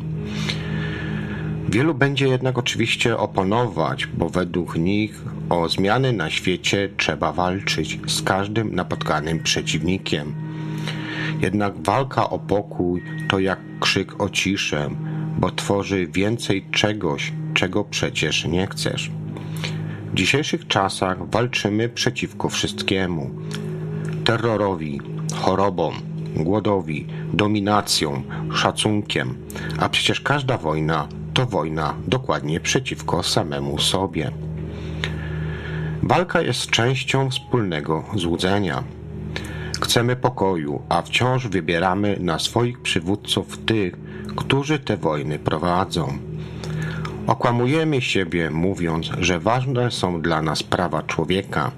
Wielu 1.69 1.93
będzie 1.93 2.27
jednak 2.27 2.57
oczywiście 2.57 3.17
oponować, 3.17 4.07
bo 4.07 4.29
według 4.29 4.77
nich 4.77 5.21
o 5.49 5.69
zmiany 5.69 6.13
na 6.13 6.29
świecie 6.29 6.89
trzeba 6.97 7.31
walczyć 7.31 7.99
z 8.07 8.21
każdym 8.21 8.75
napotkanym 8.75 9.39
przeciwnikiem. 9.39 10.44
Jednak 11.41 11.83
walka 11.83 12.29
o 12.29 12.39
pokój 12.39 13.03
to 13.29 13.39
jak 13.39 13.59
krzyk 13.79 14.21
o 14.21 14.29
ciszę, 14.29 14.89
bo 15.37 15.51
tworzy 15.51 16.07
więcej 16.07 16.65
czegoś, 16.71 17.33
czego 17.53 17.83
przecież 17.83 18.45
nie 18.45 18.67
chcesz. 18.67 19.11
W 20.11 20.15
dzisiejszych 20.15 20.67
czasach 20.67 21.29
walczymy 21.29 21.89
przeciwko 21.89 22.49
wszystkiemu: 22.49 23.29
terrorowi, 24.23 25.01
chorobom, 25.35 25.93
głodowi, 26.35 27.07
dominacją, 27.33 28.23
szacunkiem, 28.53 29.35
a 29.79 29.89
przecież 29.89 30.21
każda 30.21 30.57
wojna 30.57 31.07
to 31.33 31.45
wojna 31.45 31.93
dokładnie 32.07 32.59
przeciwko 32.59 33.23
samemu 33.23 33.79
sobie. 33.79 34.31
Walka 36.03 36.41
jest 36.41 36.69
częścią 36.69 37.29
wspólnego 37.29 38.03
złudzenia. 38.15 38.83
Chcemy 39.85 40.15
pokoju, 40.15 40.81
a 40.89 41.01
wciąż 41.01 41.47
wybieramy 41.47 42.17
na 42.19 42.39
swoich 42.39 42.81
przywódców 42.81 43.57
tych, 43.57 43.95
którzy 44.35 44.79
te 44.79 44.97
wojny 44.97 45.39
prowadzą. 45.39 46.17
Okłamujemy 47.27 48.01
siebie, 48.01 48.51
mówiąc, 48.51 49.11
że 49.19 49.39
ważne 49.39 49.91
są 49.91 50.21
dla 50.21 50.41
nas 50.41 50.63
prawa 50.63 51.03
człowieka, 51.03 51.71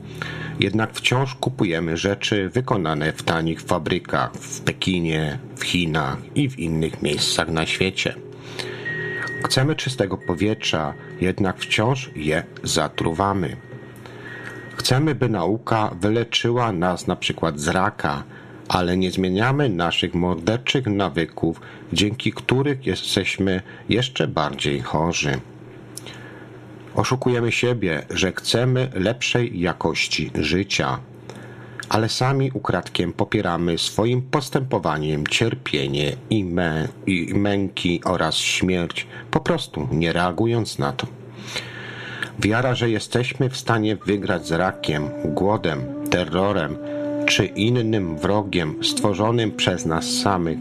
jednak 0.60 0.94
wciąż 0.94 1.36
kupujemy 1.36 1.98
rzeczy 1.98 2.50
wykonane 2.50 3.14
w 3.14 3.24
tanich 3.24 3.62
fabrykach 3.62 4.34
w 4.34 4.62
Pekinie, 4.62 5.40
w 5.56 5.64
Chinach 5.64 6.18
i 6.36 6.50
w 6.50 6.60
innych 6.60 7.02
miejscach 7.02 7.50
na 7.50 7.66
świecie. 7.66 8.16
Chcemy 9.46 9.76
czystego 9.76 10.18
powietrza, 10.18 10.94
jednak 11.22 11.58
wciąż 11.60 12.12
je 12.16 12.44
zatruwamy. 12.64 13.67
Chcemy, 14.78 15.16
by 15.16 15.30
nauka 15.30 15.96
wyleczyła 16.02 16.72
nas 16.72 17.08
na 17.08 17.16
przykład 17.16 17.60
z 17.60 17.68
raka, 17.68 18.24
ale 18.70 18.98
nie 18.98 19.12
zmieniamy 19.12 19.70
naszych 19.70 20.14
morderczych 20.14 20.88
nawyków, 20.88 21.62
dzięki 21.94 22.32
których 22.32 22.86
jesteśmy 22.86 23.62
jeszcze 23.90 24.28
bardziej 24.28 24.82
chorzy. 24.82 25.40
Oszukujemy 26.96 27.52
siebie, 27.52 28.06
że 28.10 28.32
chcemy 28.32 28.90
lepszej 28.94 29.60
jakości 29.60 30.32
życia, 30.36 31.00
ale 31.90 32.10
sami 32.10 32.52
ukradkiem 32.54 33.14
popieramy 33.14 33.78
swoim 33.78 34.22
postępowaniem 34.22 35.28
cierpienie 35.28 36.16
i, 36.30 36.44
mę 36.44 36.88
i 37.08 37.34
męki 37.34 38.02
oraz 38.04 38.36
śmierć, 38.36 39.08
po 39.32 39.40
prostu 39.40 39.88
nie 39.92 40.14
reagując 40.14 40.80
na 40.80 40.92
to. 40.92 41.08
Wiara, 42.40 42.76
że 42.76 42.90
jesteśmy 42.90 43.50
w 43.50 43.58
stanie 43.58 43.96
wygrać 43.96 44.48
z 44.48 44.52
rakiem, 44.52 45.10
głodem, 45.26 45.82
terrorem 46.10 46.78
czy 47.26 47.46
innym 47.46 48.18
wrogiem 48.18 48.84
stworzonym 48.84 49.52
przez 49.52 49.86
nas 49.86 50.06
samych, 50.06 50.58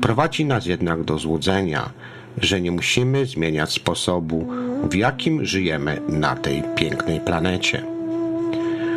prowadzi 0.00 0.44
nas 0.44 0.66
jednak 0.66 1.04
do 1.04 1.18
złudzenia, 1.18 1.90
że 2.40 2.60
nie 2.60 2.72
musimy 2.72 3.26
zmieniać 3.26 3.72
sposobu, 3.72 4.46
w 4.90 4.94
jakim 4.94 5.44
żyjemy 5.44 6.00
na 6.08 6.36
tej 6.36 6.62
pięknej 6.76 7.20
planecie. 7.20 7.82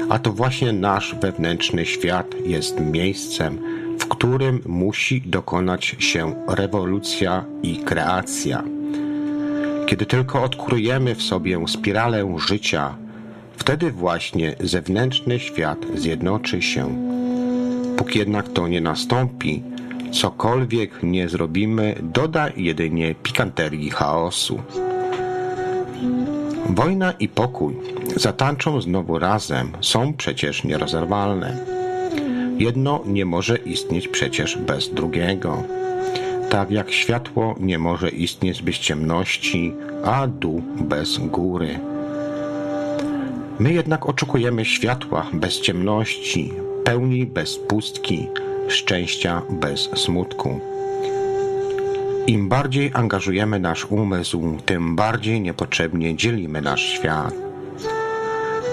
A 0.09 0.19
to 0.19 0.33
właśnie 0.33 0.73
nasz 0.73 1.15
wewnętrzny 1.21 1.85
świat 1.85 2.27
jest 2.45 2.79
miejscem, 2.79 3.57
w 3.99 4.07
którym 4.07 4.61
musi 4.65 5.21
dokonać 5.21 5.95
się 5.99 6.35
rewolucja 6.47 7.45
i 7.63 7.77
kreacja. 7.77 8.63
Kiedy 9.91 10.05
tylko 10.05 10.43
odkrujemy 10.43 11.15
w 11.15 11.23
sobie 11.23 11.67
spiralę 11.67 12.35
życia, 12.37 12.95
wtedy 13.57 13.91
właśnie 13.91 14.55
zewnętrzny 14.59 15.39
świat 15.39 15.77
zjednoczy 15.95 16.61
się. 16.61 16.95
Póki 17.97 18.19
jednak 18.19 18.49
to 18.49 18.67
nie 18.67 18.81
nastąpi, 18.81 19.63
cokolwiek 20.11 21.03
nie 21.03 21.29
zrobimy, 21.29 21.95
doda 22.01 22.49
jedynie 22.57 23.15
pikanterii 23.15 23.89
chaosu. 23.89 24.61
Wojna 26.69 27.11
i 27.11 27.27
pokój 27.27 27.75
zatańczą 28.15 28.81
znowu 28.81 29.19
razem, 29.19 29.71
są 29.81 30.13
przecież 30.13 30.63
nierozerwalne. 30.63 31.57
Jedno 32.57 33.03
nie 33.05 33.25
może 33.25 33.57
istnieć 33.57 34.07
przecież 34.07 34.57
bez 34.57 34.93
drugiego. 34.93 35.63
Tak 36.51 36.71
jak 36.71 36.91
światło 36.91 37.55
nie 37.59 37.79
może 37.79 38.09
istnieć 38.09 38.61
bez 38.61 38.75
ciemności, 38.75 39.73
a 40.05 40.27
dół 40.27 40.61
bez 40.79 41.17
góry. 41.17 41.79
My 43.59 43.73
jednak 43.73 44.05
oczekujemy 44.05 44.65
światła 44.65 45.27
bez 45.33 45.61
ciemności, 45.61 46.53
pełni 46.83 47.25
bez 47.25 47.59
pustki, 47.59 48.27
szczęścia 48.67 49.41
bez 49.49 49.89
smutku. 49.95 50.59
Im 52.27 52.49
bardziej 52.49 52.91
angażujemy 52.93 53.59
nasz 53.59 53.85
umysł, 53.85 54.57
tym 54.65 54.95
bardziej 54.95 55.41
niepotrzebnie 55.41 56.15
dzielimy 56.15 56.61
nasz 56.61 56.81
świat. 56.81 57.33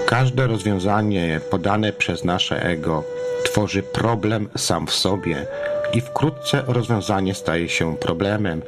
Każde 0.05 0.47
rozwiązanie 0.47 1.39
podane 1.51 1.93
przez 1.93 2.23
nasze 2.23 2.63
ego 2.63 3.03
tworzy 3.43 3.83
problem 3.83 4.49
sam 4.57 4.87
w 4.87 4.93
sobie 4.93 5.45
i 5.93 6.01
wkrótce 6.01 6.63
rozwiązanie 6.67 7.33
staje 7.33 7.69
się 7.69 7.97
problemem 7.97 8.61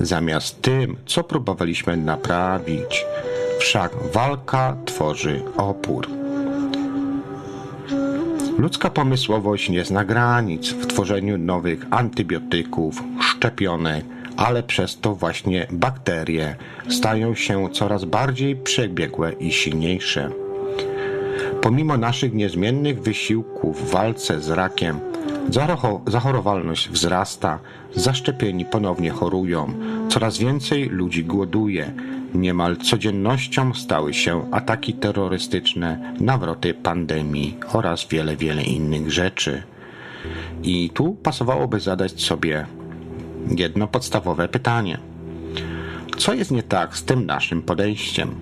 zamiast 0.00 0.62
tym, 0.62 0.96
co 1.06 1.24
próbowaliśmy 1.24 1.96
naprawić. 1.96 3.06
Wszak 3.58 3.92
walka 4.12 4.76
tworzy 4.84 5.42
opór. 5.56 6.08
Ludzka 8.58 8.90
pomysłowość 8.90 9.68
nie 9.68 9.84
zna 9.84 10.04
granic 10.04 10.72
w 10.72 10.86
tworzeniu 10.86 11.38
nowych 11.38 11.86
antybiotyków, 11.90 13.02
szczepionek, 13.20 14.04
ale 14.36 14.62
przez 14.62 15.00
to 15.00 15.14
właśnie 15.14 15.66
bakterie 15.70 16.56
stają 16.88 17.34
się 17.34 17.68
coraz 17.72 18.04
bardziej 18.04 18.56
przebiegłe 18.56 19.32
i 19.32 19.52
silniejsze. 19.52 20.30
Pomimo 21.60 21.96
naszych 21.96 22.34
niezmiennych 22.34 23.02
wysiłków 23.02 23.88
w 23.88 23.90
walce 23.90 24.40
z 24.40 24.50
rakiem, 24.50 25.00
zachorowalność 26.06 26.88
wzrasta, 26.88 27.58
zaszczepieni 27.94 28.64
ponownie 28.64 29.10
chorują, 29.10 29.72
coraz 30.08 30.38
więcej 30.38 30.88
ludzi 30.88 31.24
głoduje. 31.24 31.92
Niemal 32.34 32.76
codziennością 32.76 33.74
stały 33.74 34.14
się 34.14 34.50
ataki 34.50 34.94
terrorystyczne, 34.94 36.14
nawroty 36.20 36.74
pandemii 36.74 37.56
oraz 37.72 38.06
wiele, 38.08 38.36
wiele 38.36 38.62
innych 38.62 39.10
rzeczy. 39.10 39.62
I 40.62 40.90
tu 40.90 41.14
pasowałoby 41.14 41.80
zadać 41.80 42.22
sobie 42.22 42.66
jedno 43.56 43.86
podstawowe 43.86 44.48
pytanie. 44.48 44.98
Co 46.18 46.34
jest 46.34 46.50
nie 46.50 46.62
tak 46.62 46.96
z 46.96 47.04
tym 47.04 47.26
naszym 47.26 47.62
podejściem? 47.62 48.34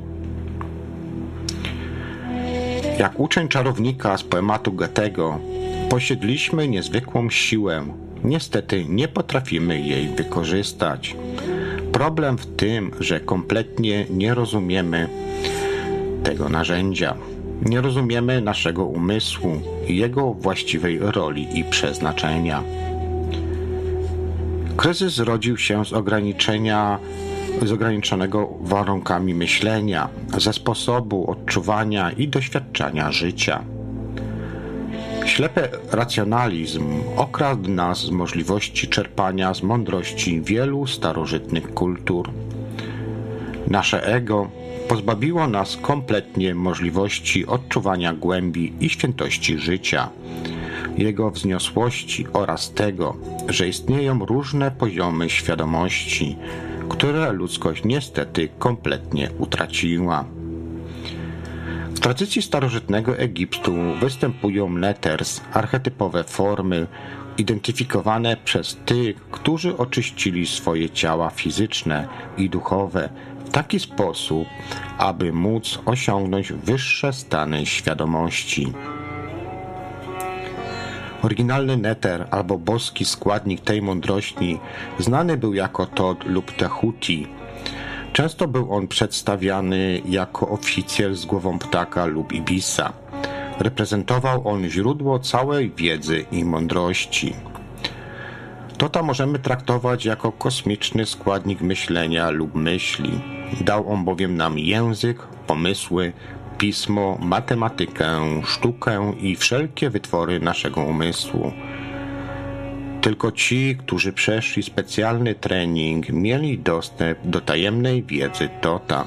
Jak 2.98 3.20
uczeń 3.20 3.48
czarownika 3.48 4.16
z 4.16 4.22
poematu 4.22 4.72
Goethego, 4.72 5.38
posiedliśmy 5.96 6.68
niezwykłą 6.68 7.30
siłę. 7.30 7.86
Niestety 8.24 8.84
nie 8.88 9.08
potrafimy 9.08 9.80
jej 9.80 10.08
wykorzystać. 10.08 11.16
Problem 11.92 12.38
w 12.38 12.46
tym, 12.46 12.90
że 13.00 13.20
kompletnie 13.20 14.06
nie 14.10 14.34
rozumiemy 14.34 15.08
tego 16.24 16.48
narzędzia. 16.48 17.16
Nie 17.62 17.80
rozumiemy 17.80 18.40
naszego 18.40 18.84
umysłu, 18.84 19.60
jego 19.88 20.34
właściwej 20.34 20.98
roli 20.98 21.58
i 21.58 21.64
przeznaczenia. 21.64 22.62
Kryzys 24.76 25.18
rodził 25.18 25.56
się 25.56 25.84
z 25.84 25.92
ograniczenia 25.92 26.98
z 27.62 27.72
ograniczonego 27.72 28.48
warunkami 28.60 29.34
myślenia, 29.34 30.08
ze 30.38 30.52
sposobu 30.52 31.30
odczuwania 31.30 32.10
i 32.10 32.28
doświadczania 32.28 33.12
życia. 33.12 33.75
Ślepy 35.36 35.68
racjonalizm 35.92 36.84
okradł 37.16 37.70
nas 37.70 37.98
z 37.98 38.10
możliwości 38.10 38.88
czerpania 38.88 39.54
z 39.54 39.62
mądrości 39.62 40.42
wielu 40.42 40.86
starożytnych 40.86 41.74
kultur. 41.74 42.30
Nasze 43.66 44.06
ego 44.06 44.50
pozbawiło 44.88 45.46
nas 45.46 45.78
kompletnie 45.82 46.54
możliwości 46.54 47.46
odczuwania 47.46 48.12
głębi 48.12 48.72
i 48.80 48.88
świętości 48.88 49.58
życia, 49.58 50.08
jego 50.98 51.30
wzniosłości 51.30 52.26
oraz 52.32 52.72
tego, 52.72 53.16
że 53.48 53.68
istnieją 53.68 54.26
różne 54.26 54.70
poziomy 54.70 55.30
świadomości, 55.30 56.36
które 56.88 57.32
ludzkość 57.32 57.84
niestety 57.84 58.48
kompletnie 58.58 59.30
utraciła. 59.38 60.35
W 61.96 62.00
tradycji 62.00 62.42
starożytnego 62.42 63.18
Egiptu 63.18 63.74
występują 64.00 64.76
letters, 64.76 65.40
archetypowe 65.52 66.24
formy, 66.24 66.86
identyfikowane 67.38 68.36
przez 68.44 68.76
tych, 68.86 69.16
którzy 69.30 69.76
oczyścili 69.76 70.46
swoje 70.46 70.90
ciała 70.90 71.30
fizyczne 71.30 72.08
i 72.38 72.50
duchowe 72.50 73.08
w 73.44 73.50
taki 73.50 73.80
sposób, 73.80 74.48
aby 74.98 75.32
móc 75.32 75.78
osiągnąć 75.86 76.52
wyższe 76.52 77.12
stany 77.12 77.66
świadomości. 77.66 78.72
Oryginalny 81.22 81.76
neter 81.76 82.28
albo 82.30 82.58
boski 82.58 83.04
składnik 83.04 83.60
tej 83.60 83.82
mądrości 83.82 84.58
znany 84.98 85.36
był 85.36 85.54
jako 85.54 85.86
Tod 85.86 86.24
lub 86.24 86.52
Tehuti. 86.52 87.26
Często 88.16 88.48
był 88.48 88.72
on 88.74 88.88
przedstawiany 88.88 90.02
jako 90.08 90.48
oficjel 90.48 91.14
z 91.14 91.24
głową 91.24 91.58
ptaka 91.58 92.06
lub 92.06 92.32
ibisa. 92.32 92.92
Reprezentował 93.58 94.48
on 94.48 94.68
źródło 94.68 95.18
całej 95.18 95.70
wiedzy 95.70 96.24
i 96.32 96.44
mądrości. 96.44 97.34
Tota 98.78 99.02
możemy 99.02 99.38
traktować 99.38 100.04
jako 100.04 100.32
kosmiczny 100.32 101.06
składnik 101.06 101.60
myślenia 101.60 102.30
lub 102.30 102.54
myśli. 102.54 103.20
Dał 103.60 103.92
on 103.92 104.04
bowiem 104.04 104.36
nam 104.36 104.58
język, 104.58 105.22
pomysły, 105.46 106.12
pismo, 106.58 107.18
matematykę, 107.20 108.20
sztukę 108.44 109.12
i 109.20 109.36
wszelkie 109.36 109.90
wytwory 109.90 110.40
naszego 110.40 110.80
umysłu. 110.80 111.52
Tylko 113.06 113.32
ci, 113.32 113.76
którzy 113.78 114.12
przeszli 114.12 114.62
specjalny 114.62 115.34
trening, 115.34 116.08
mieli 116.08 116.58
dostęp 116.58 117.18
do 117.24 117.40
tajemnej 117.40 118.02
wiedzy 118.02 118.48
Tota. 118.60 119.06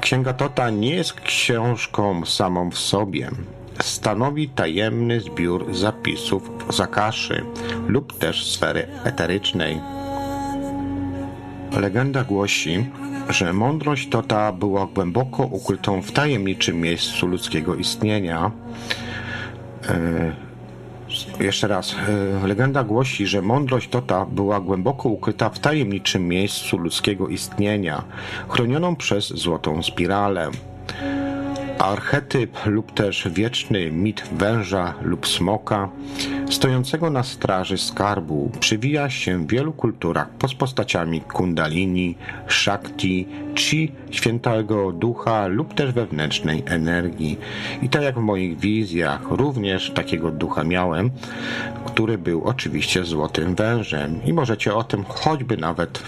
Księga 0.00 0.32
Tota 0.32 0.70
nie 0.70 0.94
jest 0.94 1.12
książką 1.12 2.26
samą 2.26 2.70
w 2.70 2.78
sobie. 2.78 3.30
Stanowi 3.82 4.48
tajemny 4.48 5.20
zbiór 5.20 5.74
zapisów 5.74 6.50
z 6.70 6.80
Akaszy 6.80 7.44
lub 7.86 8.18
też 8.18 8.46
sfery 8.46 8.88
eterycznej. 9.04 9.80
Legenda 11.80 12.24
głosi, 12.24 12.86
że 13.28 13.52
mądrość 13.52 14.08
to 14.08 14.22
ta 14.22 14.52
była 14.52 14.86
głęboko 14.86 15.42
ukrytą 15.42 16.02
w 16.02 16.12
tajemniczym 16.12 16.80
miejscu 16.80 17.26
ludzkiego 17.26 17.74
istnienia. 17.74 18.50
E, 19.88 20.47
jeszcze 21.40 21.68
raz, 21.68 21.94
e, 22.42 22.46
legenda 22.46 22.84
głosi, 22.84 23.26
że 23.26 23.42
mądrość 23.42 23.88
Tota 23.88 24.26
była 24.26 24.60
głęboko 24.60 25.08
ukryta 25.08 25.50
w 25.50 25.58
tajemniczym 25.58 26.28
miejscu 26.28 26.78
ludzkiego 26.78 27.28
istnienia, 27.28 28.04
chronioną 28.48 28.96
przez 28.96 29.28
złotą 29.28 29.82
spiralę. 29.82 30.50
Archetyp 31.78 32.66
lub 32.66 32.92
też 32.92 33.28
wieczny 33.30 33.90
mit 33.90 34.22
węża 34.32 34.94
lub 35.02 35.26
smoka, 35.28 35.88
stojącego 36.54 37.10
na 37.10 37.22
straży 37.22 37.78
skarbu, 37.78 38.50
przywija 38.60 39.10
się 39.10 39.38
w 39.38 39.50
wielu 39.50 39.72
kulturach 39.72 40.28
pod 40.28 40.54
postaciami 40.54 41.20
kundalini, 41.20 42.14
shakti, 42.48 43.28
chi, 43.56 43.92
świętego 44.10 44.92
ducha 44.92 45.46
lub 45.46 45.74
też 45.74 45.92
wewnętrznej 45.92 46.62
energii. 46.66 47.38
I 47.82 47.88
tak 47.88 48.02
jak 48.02 48.14
w 48.14 48.22
moich 48.22 48.58
wizjach, 48.58 49.20
również 49.30 49.90
takiego 49.90 50.30
ducha 50.30 50.64
miałem, 50.64 51.10
który 51.86 52.18
był 52.18 52.44
oczywiście 52.44 53.04
złotym 53.04 53.54
wężem. 53.54 54.24
I 54.24 54.32
możecie 54.32 54.74
o 54.74 54.84
tym 54.84 55.04
choćby 55.04 55.56
nawet 55.56 56.02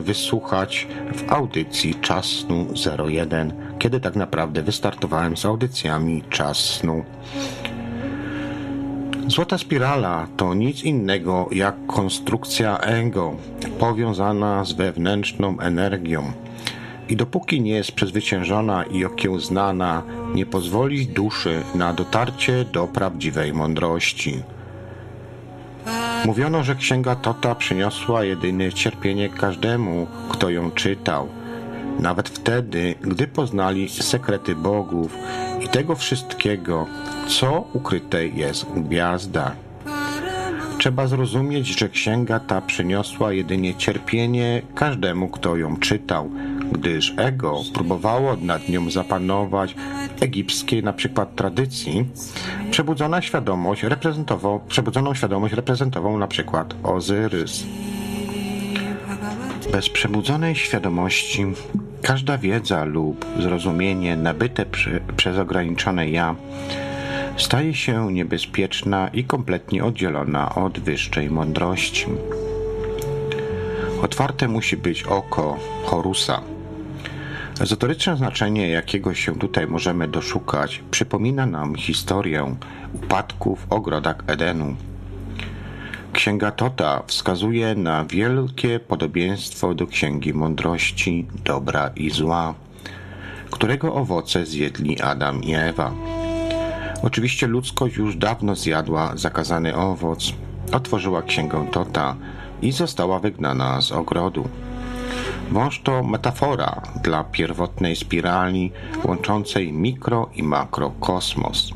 wysłuchać 0.00 0.86
w 1.14 1.32
audycji 1.32 1.94
Czas 1.94 2.26
Snu 2.26 2.66
01, 3.08 3.52
kiedy 3.78 4.00
tak 4.00 4.16
naprawdę 4.16 4.62
wystartowałem 4.62 5.36
z 5.36 5.44
audycjami 5.44 6.22
Czas 6.30 6.58
Snu. 6.58 7.04
Złota 9.26 9.58
spirala 9.58 10.26
to 10.36 10.54
nic 10.54 10.84
innego 10.84 11.48
jak 11.52 11.86
konstrukcja 11.86 12.78
ego, 12.78 13.34
powiązana 13.78 14.64
z 14.64 14.72
wewnętrzną 14.72 15.60
energią. 15.60 16.32
I 17.08 17.16
dopóki 17.16 17.60
nie 17.60 17.74
jest 17.74 17.92
przezwyciężona 17.92 18.84
i 18.84 19.04
okiełznana, 19.04 20.02
nie 20.34 20.46
pozwoli 20.46 21.06
duszy 21.06 21.62
na 21.74 21.92
dotarcie 21.92 22.64
do 22.64 22.86
prawdziwej 22.86 23.52
mądrości. 23.52 24.42
Mówiono, 26.24 26.64
że 26.64 26.74
księga 26.74 27.16
Tota 27.16 27.54
przyniosła 27.54 28.24
jedyne 28.24 28.72
cierpienie 28.72 29.28
każdemu, 29.28 30.06
kto 30.28 30.50
ją 30.50 30.70
czytał. 30.70 31.28
nawet 32.00 32.28
wtedy, 32.28 32.94
gdy 33.00 33.26
poznali 33.26 33.88
sekrety 33.88 34.54
bogów 34.56 35.16
i 35.64 35.68
tego 35.68 35.96
wszystkiego, 35.96 36.86
co 37.26 37.64
ukryte 37.72 38.26
jest 38.26 38.64
w 38.64 38.80
gwiazdach. 38.80 39.56
Trzeba 40.78 41.06
zrozumieć, 41.06 41.78
że 41.78 41.88
księga 41.88 42.40
ta 42.40 42.60
przyniosła 42.60 43.32
jedynie 43.32 43.74
cierpienie 43.74 44.62
każdemu, 44.74 45.28
kto 45.28 45.56
ją 45.56 45.76
czytał, 45.76 46.30
gdyż 46.72 47.14
ego 47.16 47.60
próbowało 47.74 48.36
nad 48.36 48.68
nią 48.68 48.90
zapanować 48.90 49.74
w 50.16 50.22
egipskiej 50.22 50.82
na 50.82 50.92
przykład 50.92 51.36
tradycji. 51.36 52.04
Przebudzona 52.70 53.22
świadomość 53.22 53.82
reprezentował, 53.82 54.60
przebudzoną 54.68 55.14
świadomość 55.14 55.54
reprezentował 55.54 56.18
na 56.18 56.26
przykład 56.26 56.74
Ozyrys. 56.82 57.66
Bez 59.72 59.88
przebudzonej 59.88 60.54
świadomości 60.54 61.46
każda 62.02 62.38
wiedza 62.38 62.84
lub 62.84 63.26
zrozumienie 63.40 64.16
nabyte 64.16 64.66
przy, 64.66 65.00
przez 65.16 65.38
ograniczone 65.38 66.10
ja 66.10 66.34
staje 67.36 67.74
się 67.74 68.12
niebezpieczna 68.12 69.08
i 69.08 69.24
kompletnie 69.24 69.84
oddzielona 69.84 70.54
od 70.54 70.80
wyższej 70.80 71.30
mądrości. 71.30 72.06
Otwarte 74.02 74.48
musi 74.48 74.76
być 74.76 75.02
oko 75.02 75.58
Horusa. 75.84 76.40
Ezoteryczne 77.60 78.16
znaczenie, 78.16 78.68
jakiego 78.68 79.14
się 79.14 79.38
tutaj 79.38 79.66
możemy 79.66 80.08
doszukać, 80.08 80.82
przypomina 80.90 81.46
nam 81.46 81.74
historię 81.74 82.56
upadku 82.94 83.56
w 83.56 83.72
ogrodach 83.72 84.16
Edenu. 84.26 84.76
Księga 86.22 86.50
Tota 86.50 87.02
wskazuje 87.06 87.74
na 87.74 88.04
wielkie 88.04 88.80
podobieństwo 88.80 89.74
do 89.74 89.86
Księgi 89.86 90.34
Mądrości, 90.34 91.26
Dobra 91.44 91.90
i 91.96 92.10
Zła, 92.10 92.54
którego 93.50 93.94
owoce 93.94 94.46
zjedli 94.46 95.00
Adam 95.00 95.42
i 95.42 95.54
Ewa. 95.54 95.92
Oczywiście 97.02 97.46
ludzkość 97.46 97.96
już 97.96 98.16
dawno 98.16 98.54
zjadła 98.56 99.12
zakazany 99.14 99.76
owoc, 99.76 100.32
otworzyła 100.72 101.22
księgę 101.22 101.66
Tota 101.72 102.16
i 102.62 102.72
została 102.72 103.18
wygnana 103.18 103.80
z 103.80 103.92
ogrodu. 103.92 104.48
Wąż 105.50 105.80
to 105.80 106.02
metafora 106.02 106.82
dla 107.02 107.24
pierwotnej 107.24 107.96
spirali 107.96 108.72
łączącej 109.04 109.72
mikro 109.72 110.30
i 110.34 110.42
makrokosmos. 110.42 111.70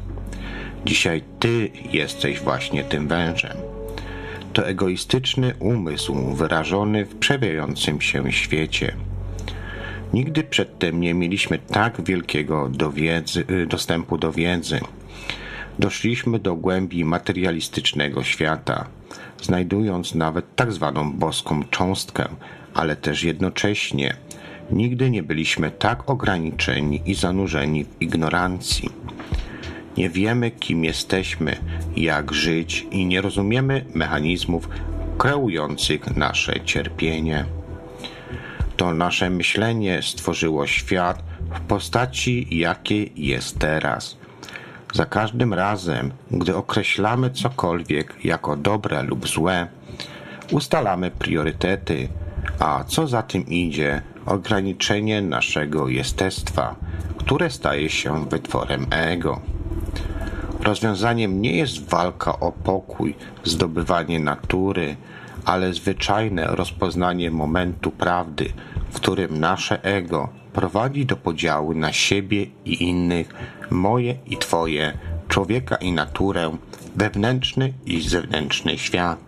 Dzisiaj 0.84 1.22
ty 1.38 1.70
jesteś 1.92 2.40
właśnie 2.40 2.84
tym 2.84 3.08
wężem. 3.08 3.75
To 4.56 4.68
egoistyczny 4.68 5.54
umysł 5.58 6.34
wyrażony 6.34 7.04
w 7.04 7.14
przewijającym 7.14 8.00
się 8.00 8.32
świecie. 8.32 8.96
Nigdy 10.12 10.42
przedtem 10.42 11.00
nie 11.00 11.14
mieliśmy 11.14 11.58
tak 11.58 12.04
wielkiego 12.04 12.68
do 12.68 12.90
wiedzy, 12.90 13.44
dostępu 13.68 14.18
do 14.18 14.32
wiedzy 14.32 14.80
doszliśmy 15.78 16.38
do 16.38 16.54
głębi 16.54 17.04
materialistycznego 17.04 18.22
świata, 18.24 18.86
znajdując 19.42 20.14
nawet 20.14 20.56
tak 20.56 20.72
zwaną 20.72 21.12
boską 21.12 21.64
cząstkę, 21.64 22.28
ale 22.74 22.96
też 22.96 23.22
jednocześnie 23.22 24.16
nigdy 24.70 25.10
nie 25.10 25.22
byliśmy 25.22 25.70
tak 25.70 26.10
ograniczeni 26.10 27.02
i 27.06 27.14
zanurzeni 27.14 27.84
w 27.84 28.02
ignorancji. 28.02 28.90
Nie 29.96 30.10
wiemy, 30.10 30.50
kim 30.50 30.84
jesteśmy, 30.84 31.56
jak 31.96 32.32
żyć 32.32 32.86
i 32.90 33.06
nie 33.06 33.20
rozumiemy 33.20 33.84
mechanizmów 33.94 34.68
kreujących 35.18 36.16
nasze 36.16 36.60
cierpienie. 36.64 37.44
To 38.76 38.94
nasze 38.94 39.30
myślenie 39.30 40.02
stworzyło 40.02 40.66
świat 40.66 41.22
w 41.54 41.60
postaci, 41.60 42.58
jakiej 42.58 43.12
jest 43.16 43.58
teraz. 43.58 44.16
Za 44.94 45.06
każdym 45.06 45.54
razem, 45.54 46.12
gdy 46.30 46.56
określamy 46.56 47.30
cokolwiek 47.30 48.24
jako 48.24 48.56
dobre 48.56 49.02
lub 49.02 49.28
złe, 49.28 49.66
ustalamy 50.52 51.10
priorytety, 51.10 52.08
a 52.58 52.84
co 52.84 53.06
za 53.06 53.22
tym 53.22 53.46
idzie, 53.46 54.02
ograniczenie 54.26 55.22
naszego 55.22 55.88
jestestwa, 55.88 56.74
które 57.16 57.50
staje 57.50 57.90
się 57.90 58.28
wytworem 58.28 58.86
ego. 58.90 59.40
Rozwiązaniem 60.66 61.42
nie 61.42 61.56
jest 61.56 61.88
walka 61.88 62.40
o 62.40 62.52
pokój, 62.52 63.14
zdobywanie 63.44 64.20
natury, 64.20 64.96
ale 65.44 65.72
zwyczajne 65.72 66.46
rozpoznanie 66.46 67.30
momentu 67.30 67.90
prawdy, 67.90 68.52
w 68.90 68.96
którym 68.96 69.40
nasze 69.40 69.84
ego 69.84 70.28
prowadzi 70.52 71.06
do 71.06 71.16
podziału 71.16 71.74
na 71.74 71.92
siebie 71.92 72.46
i 72.64 72.82
innych, 72.82 73.34
moje 73.70 74.16
i 74.26 74.36
Twoje, 74.36 74.98
człowieka 75.28 75.76
i 75.76 75.92
naturę, 75.92 76.56
wewnętrzny 76.96 77.72
i 77.86 78.00
zewnętrzny 78.00 78.78
świat. 78.78 79.18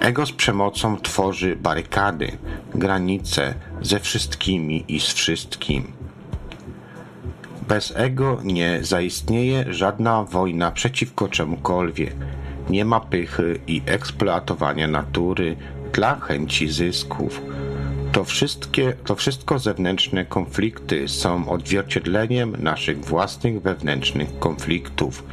Ego 0.00 0.26
z 0.26 0.32
przemocą 0.32 0.96
tworzy 0.96 1.56
barykady, 1.56 2.38
granice 2.74 3.54
ze 3.82 4.00
wszystkimi 4.00 4.84
i 4.88 5.00
z 5.00 5.12
wszystkim. 5.12 6.03
Bez 7.68 7.92
ego 7.96 8.38
nie 8.44 8.78
zaistnieje 8.82 9.64
żadna 9.68 10.24
wojna 10.24 10.70
przeciwko 10.70 11.28
czemukolwiek. 11.28 12.14
Nie 12.70 12.84
ma 12.84 13.00
pychy 13.00 13.60
i 13.66 13.82
eksploatowania 13.86 14.88
natury 14.88 15.56
dla 15.92 16.20
chęci 16.20 16.68
zysków 16.68 17.40
to, 18.14 18.24
wszystkie, 18.24 18.92
to 19.04 19.14
wszystko 19.14 19.58
zewnętrzne 19.58 20.24
konflikty 20.24 21.08
są 21.08 21.48
odzwierciedleniem 21.48 22.56
naszych 22.58 23.04
własnych 23.04 23.62
wewnętrznych 23.62 24.38
konfliktów. 24.38 25.24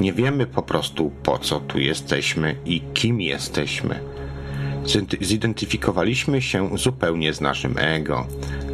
Nie 0.00 0.12
wiemy 0.12 0.46
po 0.46 0.62
prostu 0.62 1.10
po 1.22 1.38
co 1.38 1.60
tu 1.60 1.78
jesteśmy 1.78 2.56
i 2.64 2.80
kim 2.94 3.20
jesteśmy. 3.20 4.00
Zidentyfikowaliśmy 5.20 6.42
się 6.42 6.78
zupełnie 6.78 7.32
z 7.32 7.40
naszym 7.40 7.78
ego, 7.78 8.26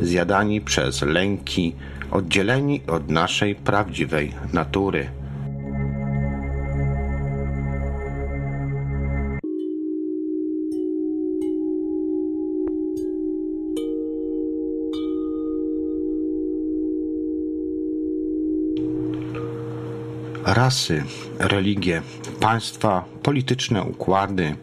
zjadani 0.02 0.60
przez 0.60 1.02
lęki, 1.02 1.74
oddzieleni 2.12 2.80
od 2.86 3.10
naszej 3.10 3.54
prawdziwej 3.54 4.32
natury. 4.52 5.08
rasy, 20.44 21.04
religie, 21.38 22.02
państwa, 22.40 23.04
polityczne 23.22 23.82
układy 23.82 24.56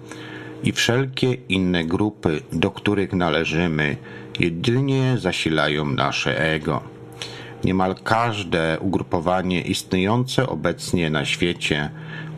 i 0.63 0.71
wszelkie 0.71 1.33
inne 1.49 1.85
grupy, 1.85 2.41
do 2.51 2.71
których 2.71 3.13
należymy, 3.13 3.97
jedynie 4.39 5.17
zasilają 5.17 5.85
nasze 5.85 6.53
ego. 6.53 6.98
Niemal 7.63 7.95
każde 8.03 8.77
ugrupowanie 8.79 9.61
istniejące 9.61 10.49
obecnie 10.49 11.09
na 11.09 11.25
świecie 11.25 11.89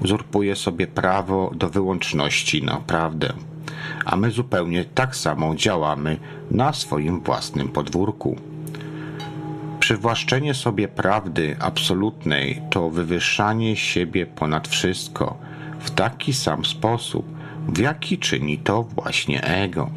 uzurpuje 0.03 0.55
sobie 0.55 0.87
prawo 0.87 1.51
do 1.55 1.69
wyłączności 1.69 2.63
na 2.63 2.77
prawdę, 2.77 3.33
a 4.05 4.15
my 4.15 4.31
zupełnie 4.31 4.85
tak 4.85 5.15
samo 5.15 5.55
działamy 5.55 6.17
na 6.51 6.73
swoim 6.73 7.19
własnym 7.19 7.67
podwórku. 7.67 8.37
Przywłaszczenie 9.79 10.53
sobie 10.53 10.87
prawdy 10.87 11.55
absolutnej 11.59 12.61
to 12.69 12.89
wywyższanie 12.89 13.75
siebie 13.75 14.25
ponad 14.25 14.67
wszystko 14.67 15.37
w 15.79 15.91
taki 15.91 16.33
sam 16.33 16.65
sposób, 16.65 17.25
w 17.67 17.77
jaki 17.77 18.17
czyni 18.17 18.57
to 18.57 18.83
właśnie 18.83 19.43
ego. 19.43 19.89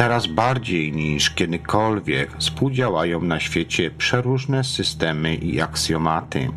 Teraz 0.00 0.26
bardziej 0.26 0.92
niż 0.92 1.30
kiedykolwiek 1.30 2.36
współdziałają 2.38 3.22
na 3.22 3.40
świecie 3.40 3.90
przeróżne 3.90 4.64
systemy 4.64 5.34
i 5.34 5.60
aksjomaty. 5.60 6.48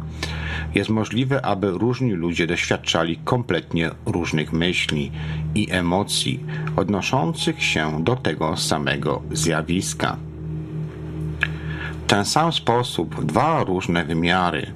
Jest 0.75 0.89
możliwe, 0.89 1.45
aby 1.45 1.71
różni 1.71 2.11
ludzie 2.11 2.47
doświadczali 2.47 3.17
kompletnie 3.17 3.89
różnych 4.05 4.53
myśli 4.53 5.11
i 5.55 5.67
emocji 5.71 6.39
odnoszących 6.75 7.63
się 7.63 8.03
do 8.03 8.15
tego 8.15 8.57
samego 8.57 9.21
zjawiska 9.31 10.17
ten 12.07 12.25
sam 12.25 12.53
sposób 12.53 13.25
dwa 13.25 13.63
różne 13.63 14.05
wymiary, 14.05 14.71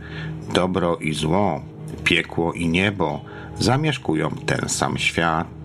dobro 0.54 0.96
i 0.96 1.14
zło, 1.14 1.62
piekło 2.04 2.54
i 2.54 2.68
niebo, 2.68 3.22
zamieszkują 3.60 4.30
ten 4.30 4.70
sam 4.70 4.98
świat. 4.98 5.57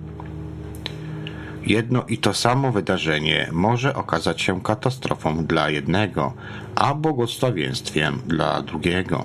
Jedno 1.66 2.04
i 2.08 2.18
to 2.18 2.34
samo 2.34 2.72
wydarzenie 2.72 3.48
może 3.52 3.94
okazać 3.94 4.42
się 4.42 4.60
katastrofą 4.62 5.46
dla 5.46 5.70
jednego, 5.70 6.32
a 6.74 6.94
błogosławieństwem 6.94 8.22
dla 8.26 8.62
drugiego. 8.62 9.24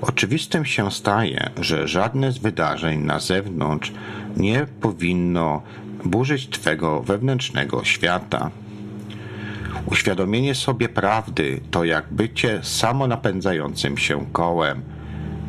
Oczywistym 0.00 0.64
się 0.64 0.90
staje, 0.90 1.50
że 1.60 1.88
żadne 1.88 2.32
z 2.32 2.38
wydarzeń 2.38 3.00
na 3.00 3.20
zewnątrz 3.20 3.92
nie 4.36 4.66
powinno 4.80 5.62
burzyć 6.04 6.48
Twego 6.48 7.02
wewnętrznego 7.02 7.84
świata. 7.84 8.50
Uświadomienie 9.86 10.54
sobie 10.54 10.88
prawdy 10.88 11.60
to 11.70 11.84
jak 11.84 12.04
bycie 12.10 12.60
samonapędzającym 12.62 13.98
się 13.98 14.26
kołem, 14.32 14.82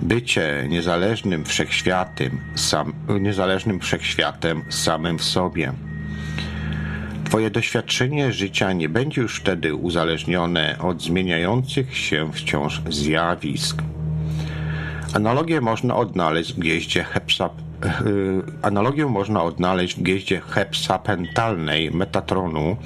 bycie 0.01 0.65
niezależnym 0.69 1.45
wszechświatem, 1.45 2.39
sam, 2.55 2.93
niezależnym 3.19 3.79
wszechświatem 3.79 4.63
samym 4.69 5.17
w 5.17 5.23
sobie. 5.23 5.73
Twoje 7.23 7.49
doświadczenie 7.49 8.33
życia 8.33 8.73
nie 8.73 8.89
będzie 8.89 9.21
już 9.21 9.39
wtedy 9.39 9.75
uzależnione 9.75 10.75
od 10.79 11.01
zmieniających 11.01 11.97
się 11.97 12.33
wciąż 12.33 12.81
zjawisk. 12.89 13.81
Analogię 15.13 15.61
można 15.61 15.95
odnaleźć 15.95 16.53
w 16.53 16.59
gwieździe 16.59 17.03
hepsap 17.03 17.53
y, 17.85 18.41
Analogię 18.61 19.05
można 19.05 19.43
odnaleźć 19.43 19.95
w 19.95 20.01
gwieździe 20.01 20.41
hepsapentalnej 20.41 21.91
Metatronu, 21.91 22.77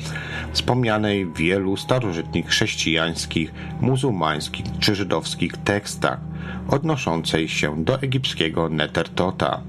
wspomnianej 0.53 1.26
w 1.26 1.38
wielu 1.38 1.78
starożytnych 1.78 2.47
chrześcijańskich, 2.47 3.53
muzułmańskich 3.82 4.66
czy 4.80 4.95
żydowskich 4.95 5.57
tekstach, 5.57 6.20
odnoszącej 6.68 7.49
się 7.49 7.84
do 7.84 8.01
egipskiego 8.01 8.70
Netertota, 8.70 9.61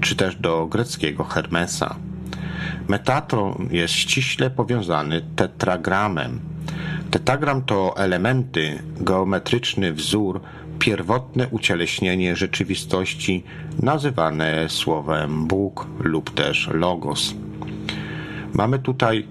czy 0.00 0.16
też 0.16 0.36
do 0.36 0.66
greckiego 0.66 1.24
Hermesa. 1.24 1.96
Metatron 2.88 3.68
jest 3.70 3.94
ściśle 3.94 4.50
powiązany 4.50 5.22
tetragramem. 5.36 6.40
Tetragram 7.10 7.62
to 7.62 7.94
elementy, 7.96 8.82
geometryczny 9.00 9.92
wzór, 9.92 10.40
pierwotne 10.78 11.48
ucieleśnienie 11.48 12.36
rzeczywistości 12.36 13.44
nazywane 13.82 14.68
słowem 14.68 15.46
Bóg 15.46 15.86
lub 16.00 16.34
też 16.34 16.68
Logos. 16.72 17.34
Mamy 18.54 18.78
tutaj 18.78 19.26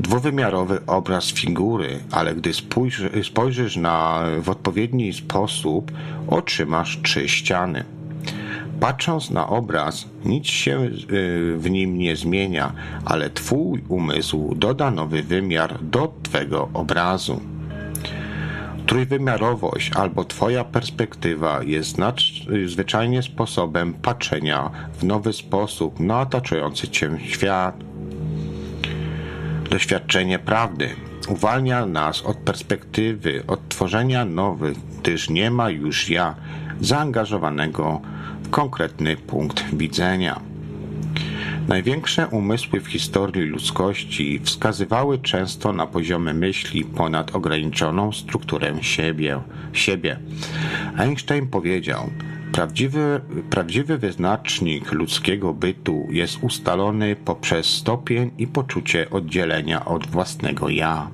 dwuwymiarowy 0.00 0.80
obraz 0.86 1.32
figury, 1.32 1.98
ale 2.10 2.34
gdy 2.34 2.54
spojrzysz, 2.54 3.26
spojrzysz 3.26 3.76
na 3.76 4.22
w 4.42 4.48
odpowiedni 4.48 5.12
sposób, 5.12 5.92
otrzymasz 6.28 7.00
trzy 7.02 7.28
ściany. 7.28 7.84
Patrząc 8.80 9.30
na 9.30 9.48
obraz, 9.48 10.08
nic 10.24 10.46
się 10.46 10.80
y, 10.80 11.56
w 11.58 11.70
nim 11.70 11.98
nie 11.98 12.16
zmienia, 12.16 12.72
ale 13.04 13.30
Twój 13.30 13.82
umysł 13.88 14.54
doda 14.54 14.90
nowy 14.90 15.22
wymiar 15.22 15.78
do 15.82 16.12
Twego 16.22 16.68
obrazu. 16.74 17.40
Trójwymiarowość 18.86 19.90
albo 19.96 20.24
Twoja 20.24 20.64
perspektywa 20.64 21.62
jest 21.62 21.98
zwyczajnie 22.66 23.22
sposobem 23.22 23.94
patrzenia 23.94 24.70
w 24.98 25.04
nowy 25.04 25.32
sposób 25.32 26.00
na 26.00 26.20
otaczający 26.20 26.88
Cię 26.88 27.10
świat. 27.24 27.89
Doświadczenie 29.70 30.38
prawdy 30.38 30.88
uwalnia 31.28 31.86
nas 31.86 32.22
od 32.22 32.36
perspektywy, 32.36 33.42
od 33.46 33.68
tworzenia 33.68 34.24
nowych, 34.24 34.76
gdyż 35.00 35.30
nie 35.30 35.50
ma 35.50 35.70
już 35.70 36.10
ja 36.10 36.34
zaangażowanego 36.80 38.00
konkretny 38.50 39.16
punkt 39.16 39.64
widzenia. 39.76 40.40
Największe 41.68 42.26
umysły 42.26 42.80
w 42.80 42.86
historii 42.86 43.42
ludzkości 43.42 44.40
wskazywały 44.44 45.18
często 45.18 45.72
na 45.72 45.86
poziomie 45.86 46.34
myśli 46.34 46.84
ponad 46.84 47.34
ograniczoną 47.36 48.12
strukturę 48.12 48.74
siebie. 48.80 49.40
siebie. 49.72 50.18
Einstein 50.96 51.48
powiedział, 51.48 52.10
Prawdziwy, 52.52 53.20
prawdziwy 53.50 53.98
wyznacznik 53.98 54.92
ludzkiego 54.92 55.54
bytu 55.54 56.06
jest 56.10 56.38
ustalony 56.42 57.16
poprzez 57.16 57.66
stopień 57.66 58.30
i 58.38 58.46
poczucie 58.46 59.10
oddzielenia 59.10 59.84
od 59.84 60.06
własnego 60.06 60.68
ja. 60.68 61.10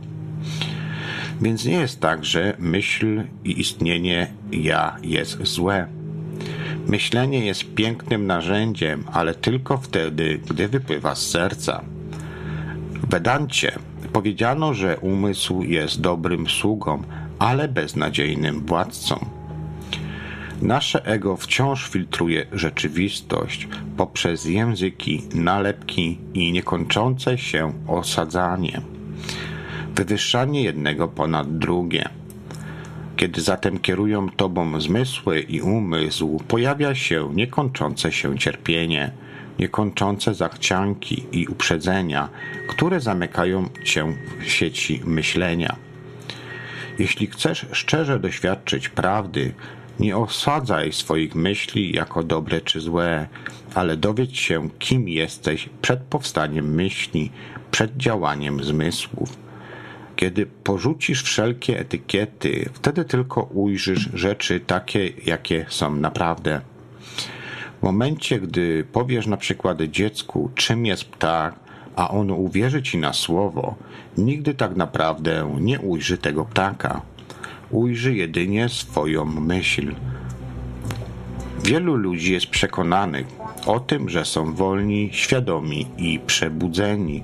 Więc 1.40 1.64
nie 1.64 1.74
jest 1.74 2.00
tak, 2.00 2.24
że 2.24 2.56
myśl 2.58 3.22
i 3.44 3.60
istnienie 3.60 4.26
ja 4.52 4.96
jest 5.02 5.42
złe. 5.42 5.86
Myślenie 6.86 7.46
jest 7.46 7.74
pięknym 7.74 8.26
narzędziem, 8.26 9.04
ale 9.12 9.34
tylko 9.34 9.78
wtedy, 9.78 10.40
gdy 10.50 10.68
wypływa 10.68 11.14
z 11.14 11.26
serca. 11.26 11.84
W 12.90 13.10
Vedancie 13.10 13.78
powiedziano, 14.12 14.74
że 14.74 14.98
umysł 14.98 15.62
jest 15.62 16.00
dobrym 16.00 16.46
sługą, 16.48 17.02
ale 17.38 17.68
beznadziejnym 17.68 18.66
władcą. 18.66 19.35
Nasze 20.62 21.04
ego 21.04 21.36
wciąż 21.36 21.88
filtruje 21.88 22.46
rzeczywistość 22.52 23.68
poprzez 23.96 24.44
języki, 24.44 25.22
nalepki 25.34 26.18
i 26.34 26.52
niekończące 26.52 27.38
się 27.38 27.72
osadzanie. 27.88 28.80
Wywyższanie 29.94 30.62
jednego 30.62 31.08
ponad 31.08 31.58
drugie. 31.58 32.08
Kiedy 33.16 33.40
zatem 33.40 33.78
kierują 33.78 34.30
tobą 34.30 34.80
zmysły 34.80 35.40
i 35.40 35.60
umysł, 35.60 36.40
pojawia 36.48 36.94
się 36.94 37.30
niekończące 37.34 38.12
się 38.12 38.38
cierpienie, 38.38 39.10
niekończące 39.58 40.34
zachcianki 40.34 41.26
i 41.32 41.46
uprzedzenia, 41.46 42.28
które 42.68 43.00
zamykają 43.00 43.68
cię 43.84 44.16
w 44.40 44.50
sieci 44.50 45.00
myślenia. 45.04 45.76
Jeśli 46.98 47.26
chcesz 47.26 47.66
szczerze 47.72 48.18
doświadczyć 48.18 48.88
prawdy, 48.88 49.54
nie 50.00 50.16
osadzaj 50.16 50.92
swoich 50.92 51.34
myśli 51.34 51.92
jako 51.92 52.22
dobre 52.22 52.60
czy 52.60 52.80
złe, 52.80 53.28
ale 53.74 53.96
dowiedz 53.96 54.32
się, 54.32 54.68
kim 54.78 55.08
jesteś 55.08 55.68
przed 55.82 56.00
powstaniem 56.00 56.74
myśli, 56.74 57.30
przed 57.70 57.96
działaniem 57.96 58.64
zmysłów. 58.64 59.36
Kiedy 60.16 60.46
porzucisz 60.46 61.22
wszelkie 61.22 61.78
etykiety, 61.78 62.70
wtedy 62.72 63.04
tylko 63.04 63.42
ujrzysz 63.42 64.08
rzeczy 64.14 64.60
takie, 64.60 65.08
jakie 65.26 65.66
są 65.68 65.94
naprawdę. 65.94 66.60
W 67.80 67.82
momencie, 67.82 68.40
gdy 68.40 68.84
powiesz 68.92 69.26
na 69.26 69.36
przykład 69.36 69.82
dziecku, 69.82 70.50
czym 70.54 70.86
jest 70.86 71.04
ptak, 71.04 71.54
a 71.96 72.08
ono 72.08 72.34
uwierzy 72.34 72.82
ci 72.82 72.98
na 72.98 73.12
słowo, 73.12 73.74
nigdy 74.18 74.54
tak 74.54 74.76
naprawdę 74.76 75.56
nie 75.60 75.80
ujrzy 75.80 76.18
tego 76.18 76.44
ptaka. 76.44 77.02
Ujrzy 77.70 78.14
jedynie 78.14 78.68
swoją 78.68 79.24
myśl. 79.24 79.94
Wielu 81.64 81.94
ludzi 81.94 82.32
jest 82.32 82.46
przekonanych 82.46 83.26
o 83.66 83.80
tym, 83.80 84.08
że 84.08 84.24
są 84.24 84.54
wolni, 84.54 85.10
świadomi 85.12 85.86
i 85.98 86.20
przebudzeni. 86.26 87.22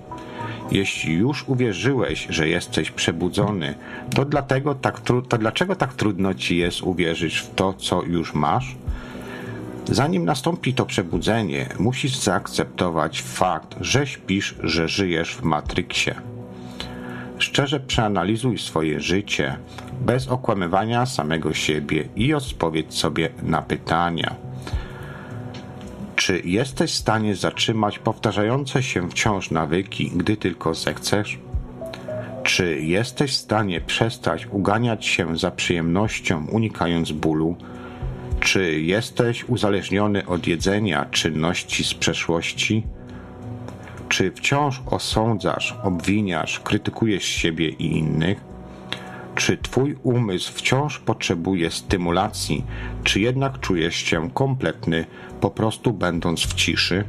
Jeśli 0.71 1.15
już 1.15 1.49
uwierzyłeś, 1.49 2.27
że 2.31 2.49
jesteś 2.49 2.91
przebudzony, 2.91 3.75
to, 4.15 4.25
dlatego 4.25 4.75
tak 4.75 5.01
to 5.01 5.39
dlaczego 5.39 5.77
tak 5.77 5.95
trudno 5.95 6.35
ci 6.35 6.57
jest 6.57 6.83
uwierzyć 6.83 7.37
w 7.37 7.55
to, 7.55 7.73
co 7.73 8.03
już 8.03 8.35
masz? 8.35 8.77
Zanim 9.91 10.25
nastąpi 10.25 10.75
to 10.75 10.87
przebudzenie, 10.87 11.69
musisz 11.79 12.17
zaakceptować 12.17 13.23
fakt, 13.23 13.77
że 13.81 14.07
śpisz, 14.07 14.55
że 14.63 14.89
żyjesz 14.89 15.35
w 15.35 15.43
Matrixie. 15.43 16.15
Szczerze 17.39 17.81
przeanalizuj 17.81 18.59
swoje 18.59 19.01
życie, 19.01 19.57
bez 20.07 20.29
okłamywania 20.29 21.07
samego 21.07 21.55
siebie 21.55 22.09
i 22.17 22.35
odpowiedz 22.35 22.95
sobie 22.95 23.29
na 23.43 23.63
pytania. 23.63 24.35
Czy 26.17 26.43
jesteś 26.45 26.93
w 26.93 26.95
stanie 26.95 27.37
zatrzymać 27.37 27.99
powtarzające 27.99 28.83
się 28.83 29.11
wciąż 29.11 29.51
nawyki, 29.51 30.11
gdy 30.15 30.37
tylko 30.37 30.75
zechcesz? 30.75 31.39
Czy 32.43 32.81
jesteś 32.81 33.31
w 33.31 33.35
stanie 33.37 33.81
przestać 33.81 34.47
uganiać 34.47 35.07
się 35.07 35.39
za 35.39 35.51
przyjemnością, 35.51 36.47
unikając 36.53 37.13
bólu? 37.13 37.57
Czy 38.41 38.81
jesteś 38.81 39.45
uzależniony 39.45 40.27
od 40.27 40.47
jedzenia 40.47 41.05
czynności 41.05 41.85
z 41.85 41.95
przeszłości? 41.95 42.87
Czy 44.09 44.31
wciąż 44.31 44.83
osądzasz, 44.87 45.77
obwiniasz, 45.83 46.61
krytykujesz 46.61 47.25
siebie 47.25 47.69
i 47.69 47.99
innych? 47.99 48.52
Czy 49.35 49.57
Twój 49.57 49.97
umysł 50.03 50.53
wciąż 50.53 50.99
potrzebuje 50.99 51.71
stymulacji, 51.71 52.65
czy 53.05 53.21
jednak 53.21 53.61
czujesz 53.61 53.97
się 53.97 54.31
kompletny, 54.31 55.07
po 55.41 55.51
prostu 55.51 55.93
będąc 55.93 56.41
w 56.41 56.55
ciszy? 56.55 57.05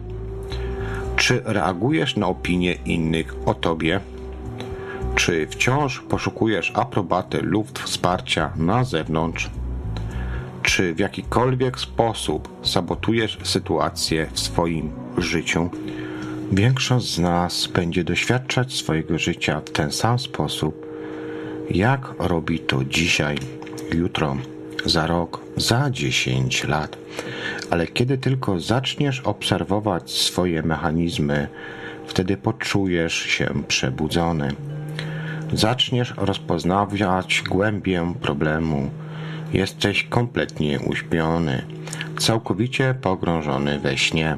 Czy 1.16 1.42
reagujesz 1.46 2.16
na 2.16 2.28
opinie 2.28 2.74
innych 2.74 3.36
o 3.46 3.54
Tobie? 3.54 4.00
Czy 5.16 5.48
wciąż 5.48 6.00
poszukujesz 6.00 6.72
aprobaty 6.76 7.42
lub 7.42 7.80
wsparcia 7.80 8.52
na 8.56 8.84
zewnątrz? 8.84 9.50
Czy 10.64 10.94
w 10.94 11.00
jakikolwiek 11.00 11.80
sposób 11.80 12.50
sabotujesz 12.64 13.38
sytuację 13.44 14.28
w 14.34 14.40
swoim 14.40 14.92
życiu? 15.18 15.70
Większość 16.52 17.14
z 17.14 17.20
nas 17.20 17.68
będzie 17.68 18.04
doświadczać 18.04 18.74
swojego 18.74 19.18
życia 19.20 19.62
w 19.66 19.70
ten 19.70 19.92
sam 19.92 20.20
sposób, 20.20 20.83
jak 21.72 22.14
robi 22.20 22.60
to 22.60 22.84
dzisiaj, 22.84 23.38
jutro, 23.94 24.38
za 24.86 25.08
rok, 25.08 25.42
za 25.58 25.90
10 25.90 26.64
lat. 26.64 26.98
Ale 27.70 27.88
kiedy 27.88 28.18
tylko 28.18 28.60
zaczniesz 28.60 29.20
obserwować 29.20 30.12
swoje 30.12 30.64
mechanizmy, 30.64 31.48
Wtedy 32.08 32.38
poczujesz 32.38 33.14
się 33.14 33.50
przebudzony. 33.68 34.50
Zaczniesz 35.54 36.14
rozpoznawać 36.18 37.44
głębię 37.50 38.14
problemu. 38.22 38.90
Jesteś 39.54 40.04
kompletnie 40.04 40.80
uśpiony, 40.80 41.66
całkowicie 42.18 42.96
pogrążony 43.02 43.80
we 43.80 43.98
śnie. 43.98 44.38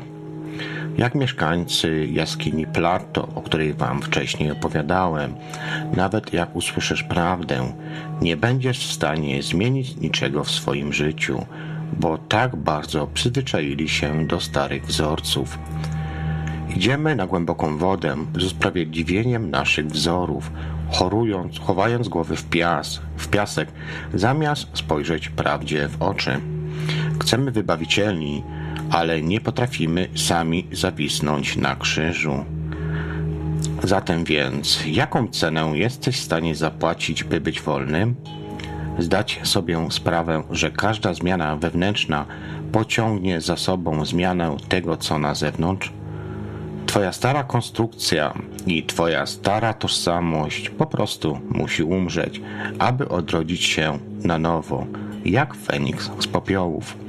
Jak 0.98 1.16
mieszkańcy 1.16 2.08
jaskini 2.12 2.68
Plato, 2.68 3.28
o 3.36 3.42
której 3.42 3.74
wam 3.74 4.02
wcześniej 4.02 4.52
opowiadałem, 4.52 5.36
nawet 5.94 6.34
jak 6.34 6.56
usłyszysz 6.56 7.04
prawdę, 7.04 7.74
nie 8.22 8.38
będziesz 8.38 8.88
w 8.88 8.92
stanie 8.92 9.44
zmienić 9.44 9.96
niczego 9.96 10.44
w 10.44 10.52
swoim 10.52 10.94
życiu, 10.94 11.46
bo 12.00 12.18
tak 12.18 12.56
bardzo 12.56 13.08
przyzwyczaili 13.08 13.90
się 13.90 14.28
do 14.28 14.40
starych 14.40 14.86
wzorców. 14.86 15.60
Idziemy 16.76 17.16
na 17.16 17.28
głęboką 17.28 17.78
wodę 17.78 18.16
z 18.38 18.44
usprawiedliwieniem 18.44 19.52
naszych 19.52 19.88
wzorów, 19.88 20.52
chorując, 20.92 21.60
chowając 21.60 22.08
głowy 22.08 22.36
w, 22.36 22.46
pias, 22.46 23.02
w 23.18 23.28
piasek, 23.28 23.70
zamiast 24.14 24.68
spojrzeć 24.74 25.30
prawdzie 25.30 25.88
w 25.88 26.02
oczy. 26.02 26.40
Chcemy 27.22 27.52
wybawicielni, 27.52 28.44
ale 28.96 29.22
nie 29.22 29.42
potrafimy 29.42 30.08
sami 30.16 30.68
zawisnąć 30.72 31.58
na 31.58 31.76
krzyżu. 31.76 32.46
Zatem 33.84 34.24
więc, 34.24 34.84
jaką 34.88 35.28
cenę 35.28 35.72
jesteś 35.74 36.16
w 36.16 36.24
stanie 36.24 36.56
zapłacić, 36.56 37.24
by 37.24 37.42
być 37.42 37.62
wolnym? 37.62 38.16
Zdać 39.00 39.40
sobie 39.44 39.88
sprawę, 39.90 40.44
że 40.52 40.72
każda 40.72 41.14
zmiana 41.14 41.56
wewnętrzna 41.56 42.26
pociągnie 42.72 43.42
za 43.42 43.58
sobą 43.58 44.06
zmianę 44.06 44.58
tego, 44.70 44.98
co 44.98 45.20
na 45.20 45.36
zewnątrz? 45.36 45.94
Twoja 46.86 47.12
stara 47.12 47.44
konstrukcja 47.44 48.34
i 48.68 48.84
Twoja 48.84 49.26
stara 49.26 49.74
tożsamość 49.74 50.70
po 50.70 50.86
prostu 50.86 51.40
musi 51.50 51.84
umrzeć, 51.84 52.42
aby 52.80 53.10
odrodzić 53.10 53.64
się 53.64 54.00
na 54.24 54.40
nowo, 54.40 54.86
jak 55.26 55.54
Feniks 55.54 56.12
z 56.20 56.28
popiołów. 56.28 57.05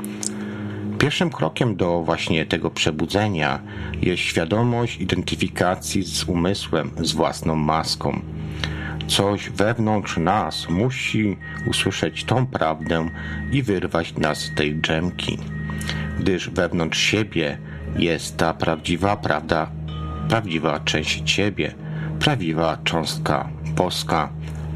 Pierwszym 0.99 1.31
krokiem 1.31 1.77
do 1.77 2.03
właśnie 2.03 2.47
tego 2.47 2.71
przebudzenia 2.71 3.63
jest 4.03 4.23
świadomość 4.23 5.01
identyfikacji 5.01 6.03
z 6.03 6.25
umysłem, 6.25 6.91
z 7.01 7.13
własną 7.13 7.57
maską. 7.57 8.21
Coś 9.07 9.51
wewnątrz 9.51 10.17
nas 10.17 10.69
musi 10.69 11.37
usłyszeć 11.67 12.25
tą 12.25 12.47
prawdę 12.47 13.11
i 13.53 13.63
wyrwać 13.63 14.15
nas 14.15 14.39
z 14.39 14.55
tej 14.55 14.75
drzemki, 14.75 15.39
gdyż 16.19 16.51
wewnątrz 16.51 16.99
siebie 16.99 17.59
jest 17.99 18.37
ta 18.37 18.55
prawdziwa 18.55 19.17
prawda, 19.17 19.71
prawdziwa 20.29 20.81
część 20.81 21.35
ciebie, 21.35 21.75
prawdziwa 22.21 22.79
cząstka 22.85 23.49
boska, 23.77 24.29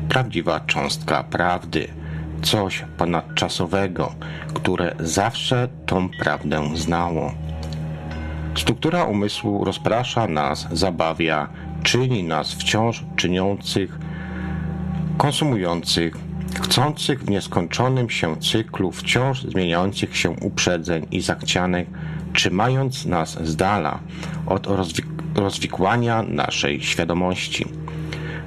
prawdziwa 0.08 0.60
cząstka 0.60 1.24
prawdy, 1.24 1.99
coś 2.42 2.84
ponadczasowego, 2.96 4.14
które 4.54 4.94
zawsze 5.00 5.68
tą 5.86 6.08
prawdę 6.08 6.70
znało. 6.74 7.32
Struktura 8.54 9.04
umysłu 9.04 9.64
rozprasza 9.64 10.26
nas, 10.26 10.68
zabawia, 10.72 11.48
czyni 11.82 12.24
nas 12.24 12.52
wciąż 12.54 13.04
czyniących, 13.16 13.98
konsumujących, 15.18 16.16
chcących 16.60 17.22
w 17.22 17.30
nieskończonym 17.30 18.10
się 18.10 18.36
cyklu 18.36 18.92
wciąż 18.92 19.42
zmieniających 19.42 20.16
się 20.16 20.30
uprzedzeń 20.30 21.06
i 21.10 21.20
zachcianek, 21.20 21.88
trzymając 22.32 23.06
nas 23.06 23.44
z 23.44 23.56
dala 23.56 23.98
od 24.46 24.68
rozwikłania 25.34 26.22
naszej 26.22 26.80
świadomości, 26.80 27.66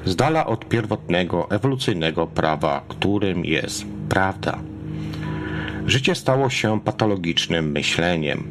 z 0.05 0.15
dala 0.15 0.45
od 0.45 0.65
pierwotnego, 0.65 1.49
ewolucyjnego 1.49 2.27
prawa, 2.27 2.81
którym 2.87 3.45
jest 3.45 3.85
prawda. 4.09 4.59
Życie 5.87 6.15
stało 6.15 6.49
się 6.49 6.79
patologicznym 6.81 7.71
myśleniem. 7.71 8.43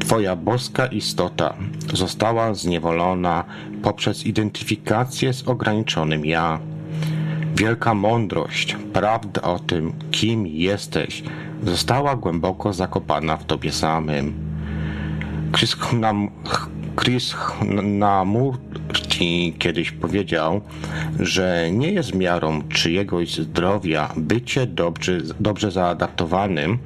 Twoja 0.00 0.36
boska 0.36 0.86
istota 0.86 1.54
została 1.94 2.54
zniewolona 2.54 3.44
poprzez 3.82 4.26
identyfikację 4.26 5.32
z 5.32 5.48
ograniczonym 5.48 6.26
ja. 6.26 6.58
Wielka 7.56 7.94
mądrość, 7.94 8.76
prawda 8.92 9.42
o 9.42 9.58
tym, 9.58 9.92
kim 10.10 10.46
jesteś, 10.46 11.22
została 11.64 12.16
głęboko 12.16 12.72
zakopana 12.72 13.36
w 13.36 13.44
tobie 13.44 13.72
samym. 13.72 14.34
Chris 16.96 17.34
Namurti 19.20 19.54
kiedyś 19.58 19.90
powiedział, 19.90 20.60
że 21.18 21.68
nie 21.72 21.92
jest 21.92 22.14
miarą 22.14 22.62
czyjegoś 22.68 23.34
zdrowia 23.34 24.12
bycie 24.16 24.66
dobrze, 24.66 25.18
dobrze 25.40 25.70
zaadaptowanym 25.70 26.78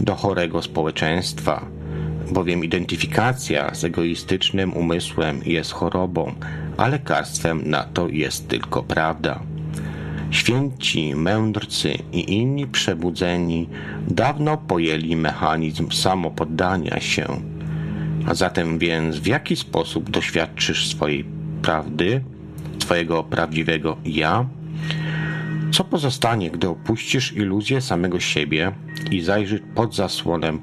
do 0.00 0.14
chorego 0.14 0.62
społeczeństwa, 0.62 1.66
bowiem 2.32 2.64
identyfikacja 2.64 3.74
z 3.74 3.84
egoistycznym 3.84 4.72
umysłem 4.72 5.40
jest 5.46 5.72
chorobą, 5.72 6.34
a 6.76 6.88
lekarstwem 6.88 7.70
na 7.70 7.84
to 7.84 8.08
jest 8.08 8.48
tylko 8.48 8.82
prawda. 8.82 9.40
Święci, 10.30 11.14
mędrcy 11.14 11.98
i 12.12 12.32
inni 12.32 12.66
przebudzeni 12.66 13.68
dawno 14.08 14.56
pojęli 14.56 15.16
mechanizm 15.16 15.90
samopoddania 15.90 17.00
się. 17.00 17.26
A 18.26 18.34
zatem 18.34 18.78
więc 18.78 19.16
w 19.16 19.26
jaki 19.26 19.56
sposób 19.56 20.10
doświadczysz 20.10 20.88
swojej 20.88 21.33
prawdy, 21.64 22.20
twojego 22.78 23.22
prawdziwego 23.22 23.96
ja? 24.04 24.46
Co 25.72 25.84
pozostanie, 25.84 26.50
gdy 26.50 26.68
opuścisz 26.68 27.32
iluzję 27.32 27.80
samego 27.80 28.20
siebie 28.20 28.72
i 29.10 29.20
zajrzysz 29.20 29.60
pod 29.74 29.94
zasłonem, 29.94 30.60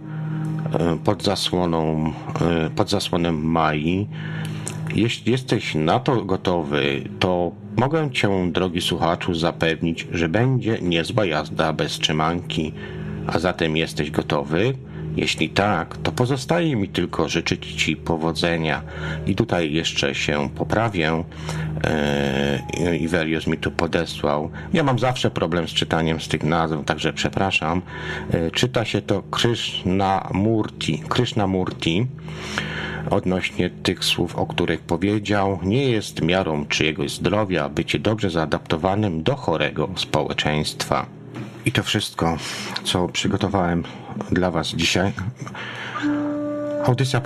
e, 0.79 0.97
pod 1.03 1.23
zasłoną, 1.23 2.13
e, 2.41 2.69
pod 2.69 2.89
zasłonem 2.89 3.45
Mai? 3.45 4.07
Jeśli 4.95 5.31
jesteś 5.31 5.75
na 5.75 5.99
to 5.99 6.25
gotowy, 6.25 7.01
to 7.19 7.51
mogę 7.77 8.11
cię, 8.11 8.51
drogi 8.51 8.81
słuchaczu, 8.81 9.33
zapewnić, 9.33 10.07
że 10.11 10.29
będzie 10.29 10.77
niezła 10.81 11.25
jazda 11.25 11.73
bez 11.73 11.99
trzymanki. 11.99 12.73
A 13.27 13.39
zatem 13.39 13.77
jesteś 13.77 14.11
gotowy? 14.11 14.73
Jeśli 15.15 15.49
tak, 15.49 15.97
to 15.97 16.11
pozostaje 16.11 16.75
mi 16.75 16.89
tylko 16.89 17.29
życzyć 17.29 17.73
Ci 17.73 17.95
powodzenia. 17.95 18.81
I 19.25 19.35
tutaj 19.35 19.73
jeszcze 19.73 20.15
się 20.15 20.49
poprawię. 20.49 21.23
Eee, 21.83 23.03
Ivelios 23.03 23.47
mi 23.47 23.57
tu 23.57 23.71
podesłał. 23.71 24.51
Ja 24.73 24.83
mam 24.83 24.99
zawsze 24.99 25.31
problem 25.31 25.67
z 25.67 25.71
czytaniem 25.71 26.21
z 26.21 26.27
tych 26.27 26.43
nazw, 26.43 26.75
także 26.85 27.13
przepraszam. 27.13 27.81
Eee, 28.33 28.51
czyta 28.51 28.85
się 28.85 29.01
to 29.01 29.21
Krishnamurti. 29.21 31.03
Krishnamurti 31.09 32.07
odnośnie 33.09 33.69
tych 33.69 34.05
słów, 34.05 34.35
o 34.35 34.45
których 34.45 34.81
powiedział, 34.81 35.59
nie 35.63 35.89
jest 35.89 36.21
miarą 36.21 36.65
czyjegoś 36.65 37.11
zdrowia 37.11 37.69
bycie 37.69 37.99
dobrze 37.99 38.29
zaadaptowanym 38.29 39.23
do 39.23 39.35
chorego 39.35 39.89
społeczeństwa. 39.95 41.05
I 41.65 41.71
to 41.71 41.83
wszystko, 41.83 42.37
co 42.83 43.07
przygotowałem 43.07 43.83
dla 44.31 44.51
Was 44.51 44.67
dzisiaj. 44.67 45.11
Audycja 46.85 47.21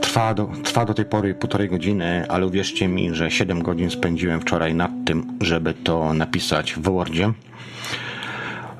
trwa 0.00 0.34
do, 0.34 0.48
trwa 0.64 0.84
do 0.84 0.94
tej 0.94 1.04
pory 1.04 1.34
półtorej 1.34 1.68
godziny, 1.68 2.26
ale 2.28 2.46
uwierzcie 2.46 2.88
mi, 2.88 3.14
że 3.14 3.30
7 3.30 3.62
godzin 3.62 3.90
spędziłem 3.90 4.40
wczoraj 4.40 4.74
nad 4.74 4.90
tym, 5.06 5.38
żeby 5.40 5.74
to 5.74 6.14
napisać 6.14 6.74
w 6.74 6.82
Wordzie. 6.82 7.32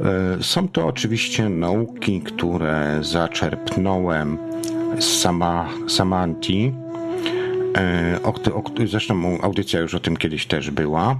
E, 0.00 0.42
są 0.42 0.68
to 0.68 0.86
oczywiście 0.86 1.48
nauki, 1.48 2.20
które 2.20 2.98
zaczerpnąłem 3.02 4.38
z 4.98 5.04
sama, 5.04 5.68
Samanti. 5.88 6.72
E, 7.76 8.18
o, 8.22 8.34
o, 8.54 8.62
zresztą 8.86 9.40
audycja 9.42 9.80
już 9.80 9.94
o 9.94 10.00
tym 10.00 10.16
kiedyś 10.16 10.46
też 10.46 10.70
była 10.70 11.16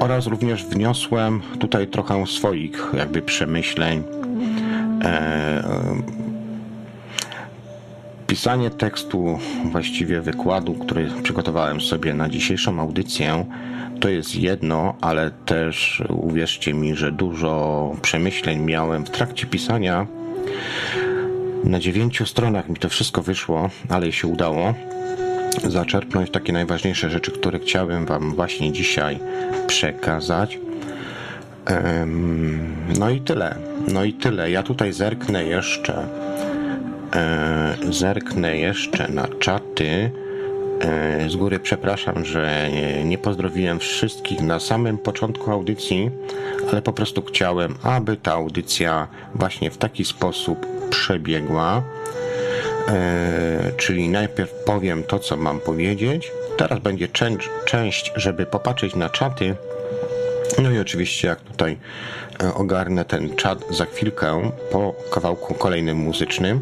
oraz 0.00 0.26
również 0.26 0.64
wniosłem 0.64 1.40
tutaj 1.58 1.86
trochę 1.86 2.26
swoich 2.26 2.86
jakby 2.94 3.22
przemyśleń. 3.22 4.02
E, 5.02 5.06
e, 5.08 6.02
pisanie 8.26 8.70
tekstu, 8.70 9.38
właściwie 9.64 10.20
wykładu, 10.20 10.74
który 10.74 11.08
przygotowałem 11.22 11.80
sobie 11.80 12.14
na 12.14 12.28
dzisiejszą 12.28 12.80
audycję, 12.80 13.44
to 14.00 14.08
jest 14.08 14.36
jedno, 14.36 14.94
ale 15.00 15.30
też 15.30 16.02
uwierzcie 16.08 16.74
mi, 16.74 16.96
że 16.96 17.12
dużo 17.12 17.92
przemyśleń 18.02 18.60
miałem 18.60 19.04
w 19.04 19.10
trakcie 19.10 19.46
pisania. 19.46 20.06
Na 21.64 21.78
dziewięciu 21.78 22.26
stronach 22.26 22.68
mi 22.68 22.76
to 22.76 22.88
wszystko 22.88 23.22
wyszło, 23.22 23.70
ale 23.88 24.12
się 24.12 24.28
udało 24.28 24.74
zaczerpnąć 25.64 26.30
takie 26.30 26.52
najważniejsze 26.52 27.10
rzeczy, 27.10 27.30
które 27.30 27.58
chciałem 27.58 28.06
Wam 28.06 28.34
właśnie 28.34 28.72
dzisiaj 28.72 29.18
przekazać. 29.66 30.58
No 32.98 33.10
i 33.10 33.20
tyle. 33.20 33.71
No 33.88 34.04
i 34.04 34.12
tyle. 34.12 34.50
Ja 34.50 34.62
tutaj 34.62 34.92
zerknę 34.92 35.44
jeszcze. 35.44 36.06
E, 37.14 37.76
zerknę 37.90 38.58
jeszcze 38.58 39.08
na 39.08 39.28
czaty. 39.28 40.10
E, 40.80 41.30
z 41.30 41.36
góry 41.36 41.60
przepraszam, 41.60 42.24
że 42.24 42.68
nie 43.04 43.18
pozdrowiłem 43.18 43.78
wszystkich 43.78 44.40
na 44.40 44.60
samym 44.60 44.98
początku 44.98 45.50
audycji, 45.50 46.10
ale 46.70 46.82
po 46.82 46.92
prostu 46.92 47.22
chciałem, 47.22 47.74
aby 47.82 48.16
ta 48.16 48.32
audycja 48.32 49.08
właśnie 49.34 49.70
w 49.70 49.78
taki 49.78 50.04
sposób 50.04 50.66
przebiegła. 50.90 51.82
E, 52.88 53.72
czyli 53.76 54.08
najpierw 54.08 54.52
powiem 54.64 55.02
to, 55.02 55.18
co 55.18 55.36
mam 55.36 55.60
powiedzieć. 55.60 56.32
Teraz 56.56 56.78
będzie 56.78 57.08
część, 57.64 58.12
żeby 58.16 58.46
popatrzeć 58.46 58.94
na 58.94 59.10
czaty. 59.10 59.56
No 60.58 60.70
i 60.70 60.78
oczywiście, 60.78 61.28
jak 61.28 61.40
tutaj 61.40 61.78
e, 62.42 62.54
ogarnę 62.54 63.04
ten 63.04 63.36
czat 63.36 63.64
za 63.70 63.84
chwilkę 63.84 64.50
po 64.72 64.94
kawałku 65.10 65.54
kolejnym 65.54 65.98
muzycznym 65.98 66.60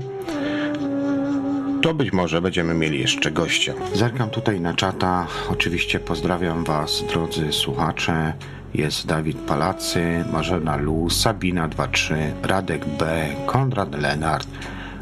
to 1.82 1.94
być 1.94 2.12
może 2.12 2.42
będziemy 2.42 2.74
mieli 2.74 3.00
jeszcze 3.00 3.30
gościa. 3.30 3.74
Zerkam 3.94 4.30
tutaj 4.30 4.60
na 4.60 4.74
czata. 4.74 5.26
Oczywiście 5.50 6.00
pozdrawiam 6.00 6.64
Was, 6.64 7.04
drodzy 7.08 7.52
słuchacze. 7.52 8.32
Jest 8.74 9.06
Dawid 9.06 9.38
Palacy, 9.38 10.24
Marzena 10.32 10.76
Lu, 10.76 11.10
Sabina 11.10 11.68
23, 11.68 12.32
Radek 12.42 12.86
B, 12.86 13.26
Konrad 13.46 13.94
Lenart, 14.00 14.48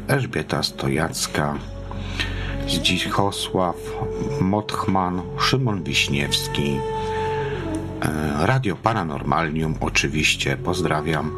Elżbieta 0.07 0.63
Stojacka, 0.63 1.55
Zdzichosław 2.67 3.75
Motchman, 4.41 5.21
Szymon 5.39 5.83
Wiśniewski, 5.83 6.79
Radio 8.39 8.75
Paranormalium 8.75 9.75
oczywiście, 9.79 10.57
pozdrawiam. 10.57 11.31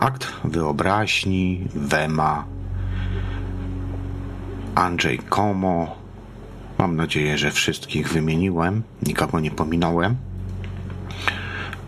Akt 0.00 0.32
Wyobraźni, 0.44 1.68
Wema, 1.74 2.44
Andrzej 4.74 5.18
Komo. 5.18 5.96
Mam 6.78 6.96
nadzieję, 6.96 7.38
że 7.38 7.50
wszystkich 7.50 8.08
wymieniłem, 8.08 8.82
nikogo 9.06 9.40
nie 9.40 9.50
pominąłem. 9.50 10.16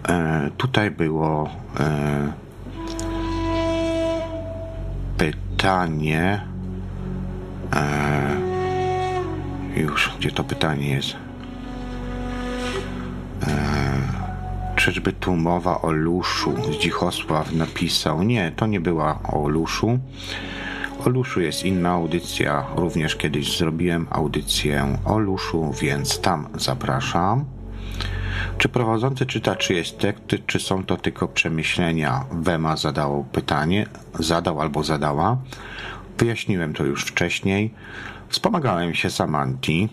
E, 0.09 0.51
tutaj 0.57 0.91
było 0.91 1.51
e, 1.81 2.33
pytanie. 5.19 6.41
E, 7.73 8.37
już, 9.77 10.11
gdzie 10.19 10.31
to 10.31 10.45
pytanie 10.45 10.89
jest? 10.89 11.17
E, 13.47 13.74
czyżby 14.85 15.13
tu 15.13 15.37
mowa 15.37 15.81
o 15.83 15.93
Luszu? 15.93 16.55
Zdzichosław 16.73 17.53
napisał. 17.53 18.23
Nie, 18.23 18.53
to 18.57 18.67
nie 18.67 18.81
była 18.81 19.23
o 19.23 19.49
Luszu. 19.49 19.99
O 21.07 21.09
Luszu 21.09 21.41
jest 21.41 21.65
inna 21.65 21.91
audycja. 21.91 22.67
Również 22.77 23.17
kiedyś 23.17 23.59
zrobiłem 23.59 24.07
audycję 24.11 24.99
o 25.05 25.19
Luszu, 25.19 25.73
więc 25.81 26.21
tam 26.21 26.49
zapraszam. 26.55 27.45
Czy 28.59 28.69
prowadzący 28.69 29.27
czyta 29.27 29.57
czyjeś 29.57 29.93
teksty, 29.93 30.39
czy 30.47 30.61
są 30.61 30.85
to 30.85 30.97
tylko 30.97 31.29
przemyślenia? 31.29 32.25
Wema 32.33 32.77
zadał 32.77 33.25
pytanie, 33.33 33.87
zadał 34.19 34.61
albo 34.61 34.83
zadała. 34.83 35.37
Wyjaśniłem 36.19 36.75
to 36.75 36.85
już 36.85 37.05
wcześniej. 37.05 37.75
Wspomagałem 38.29 38.95
się 38.95 39.11
Samanti. 39.11 39.89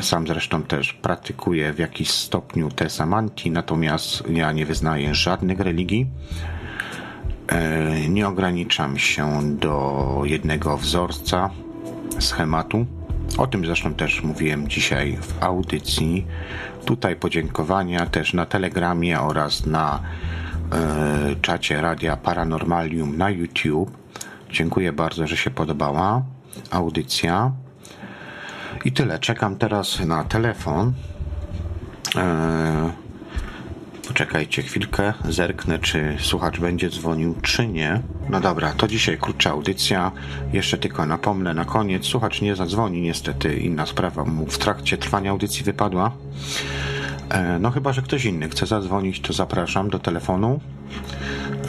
Sam 0.00 0.26
zresztą 0.26 0.62
też 0.62 0.92
praktykuję 0.92 1.72
w 1.72 1.78
jakiś 1.78 2.10
stopniu 2.10 2.70
te 2.70 2.90
Samanti, 2.90 3.50
natomiast 3.50 4.22
ja 4.28 4.52
nie 4.52 4.66
wyznaję 4.66 5.14
żadnych 5.14 5.60
religii. 5.60 6.06
E, 7.48 8.08
nie 8.08 8.28
ograniczam 8.28 8.98
się 8.98 9.56
do 9.56 10.22
jednego 10.24 10.76
wzorca, 10.76 11.50
schematu. 12.18 12.86
O 13.38 13.46
tym 13.46 13.66
zresztą 13.66 13.94
też 13.94 14.22
mówiłem 14.22 14.68
dzisiaj 14.68 15.18
w 15.20 15.42
audycji. 15.42 16.26
Tutaj 16.84 17.16
podziękowania 17.16 18.06
też 18.06 18.34
na 18.34 18.46
Telegramie 18.46 19.20
oraz 19.20 19.66
na 19.66 20.00
e, 20.72 21.36
czacie 21.42 21.80
Radia 21.80 22.16
Paranormalium 22.16 23.16
na 23.18 23.30
YouTube. 23.30 23.96
Dziękuję 24.50 24.92
bardzo, 24.92 25.26
że 25.26 25.36
się 25.36 25.50
podobała 25.50 26.22
audycja. 26.70 27.52
I 28.84 28.92
tyle. 28.92 29.18
Czekam 29.18 29.56
teraz 29.56 30.00
na 30.00 30.24
telefon. 30.24 30.92
E, 32.16 32.92
Poczekajcie 34.08 34.62
chwilkę, 34.62 35.12
zerknę, 35.28 35.78
czy 35.78 36.16
słuchacz 36.20 36.60
będzie 36.60 36.90
dzwonił, 36.90 37.34
czy 37.42 37.66
nie. 37.66 38.02
No 38.30 38.40
dobra, 38.40 38.72
to 38.72 38.88
dzisiaj 38.88 39.18
krótsza 39.18 39.50
audycja. 39.50 40.12
Jeszcze 40.52 40.78
tylko 40.78 41.06
napomnę 41.06 41.54
na 41.54 41.64
koniec. 41.64 42.06
Słuchacz 42.06 42.40
nie 42.40 42.56
zadzwoni, 42.56 43.02
niestety 43.02 43.56
inna 43.56 43.86
sprawa 43.86 44.24
mu 44.24 44.46
w 44.46 44.58
trakcie 44.58 44.96
trwania 44.98 45.30
audycji 45.30 45.64
wypadła. 45.64 46.12
E, 47.30 47.58
no 47.58 47.70
chyba, 47.70 47.92
że 47.92 48.02
ktoś 48.02 48.24
inny 48.24 48.48
chce 48.48 48.66
zadzwonić, 48.66 49.20
to 49.20 49.32
zapraszam 49.32 49.90
do 49.90 49.98
telefonu. 49.98 50.60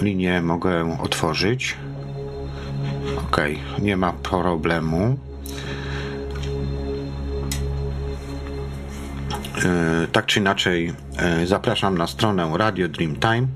Linię 0.01 0.41
mogę 0.41 0.97
otworzyć. 1.01 1.75
Ok, 3.17 3.37
nie 3.81 3.97
ma 3.97 4.13
problemu. 4.13 5.17
Tak 10.11 10.25
czy 10.25 10.39
inaczej, 10.39 10.93
e, 11.17 11.47
zapraszam 11.47 11.97
na 11.97 12.07
stronę 12.07 12.51
Radio 12.57 12.87
Dreamtime. 12.87 13.47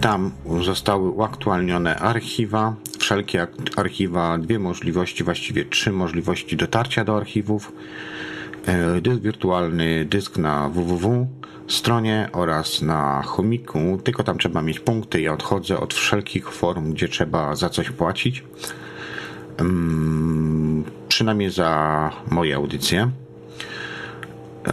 Tam 0.00 0.30
zostały 0.62 1.10
uaktualnione 1.10 1.96
archiwa, 1.96 2.74
wszelkie 2.98 3.46
archiwa, 3.76 4.38
dwie 4.38 4.58
możliwości, 4.58 5.24
właściwie 5.24 5.64
trzy 5.64 5.92
możliwości 5.92 6.56
dotarcia 6.56 7.04
do 7.04 7.16
archiwów. 7.16 7.72
E, 8.66 9.00
dysk 9.00 9.22
wirtualny, 9.22 10.04
dysk 10.04 10.36
na 10.36 10.68
www 10.68 11.28
stronie 11.68 12.28
oraz 12.32 12.82
na 12.82 13.22
chomiku, 13.22 13.98
tylko 14.04 14.24
tam 14.24 14.38
trzeba 14.38 14.62
mieć 14.62 14.80
punkty. 14.80 15.20
Ja 15.20 15.32
odchodzę 15.32 15.80
od 15.80 15.94
wszelkich 15.94 16.52
form, 16.52 16.92
gdzie 16.92 17.08
trzeba 17.08 17.56
za 17.56 17.68
coś 17.68 17.90
płacić. 17.90 18.44
Mm, 19.58 20.84
przynajmniej 21.08 21.50
za 21.50 22.10
moje 22.30 22.56
audycje 22.56 23.10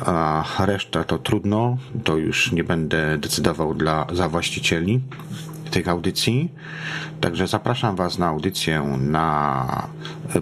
a 0.06 0.44
reszta 0.60 1.04
to 1.04 1.18
trudno, 1.18 1.78
to 2.04 2.18
już 2.18 2.52
nie 2.52 2.64
będę 2.64 3.18
decydował 3.18 3.74
dla, 3.74 4.08
za 4.14 4.30
właścicieli 4.30 5.02
tych 5.72 5.88
audycji. 5.88 6.52
Także 7.22 7.48
zapraszam 7.48 7.96
Was 7.96 8.18
na 8.18 8.28
audycję 8.28 8.98
na, 9.00 9.88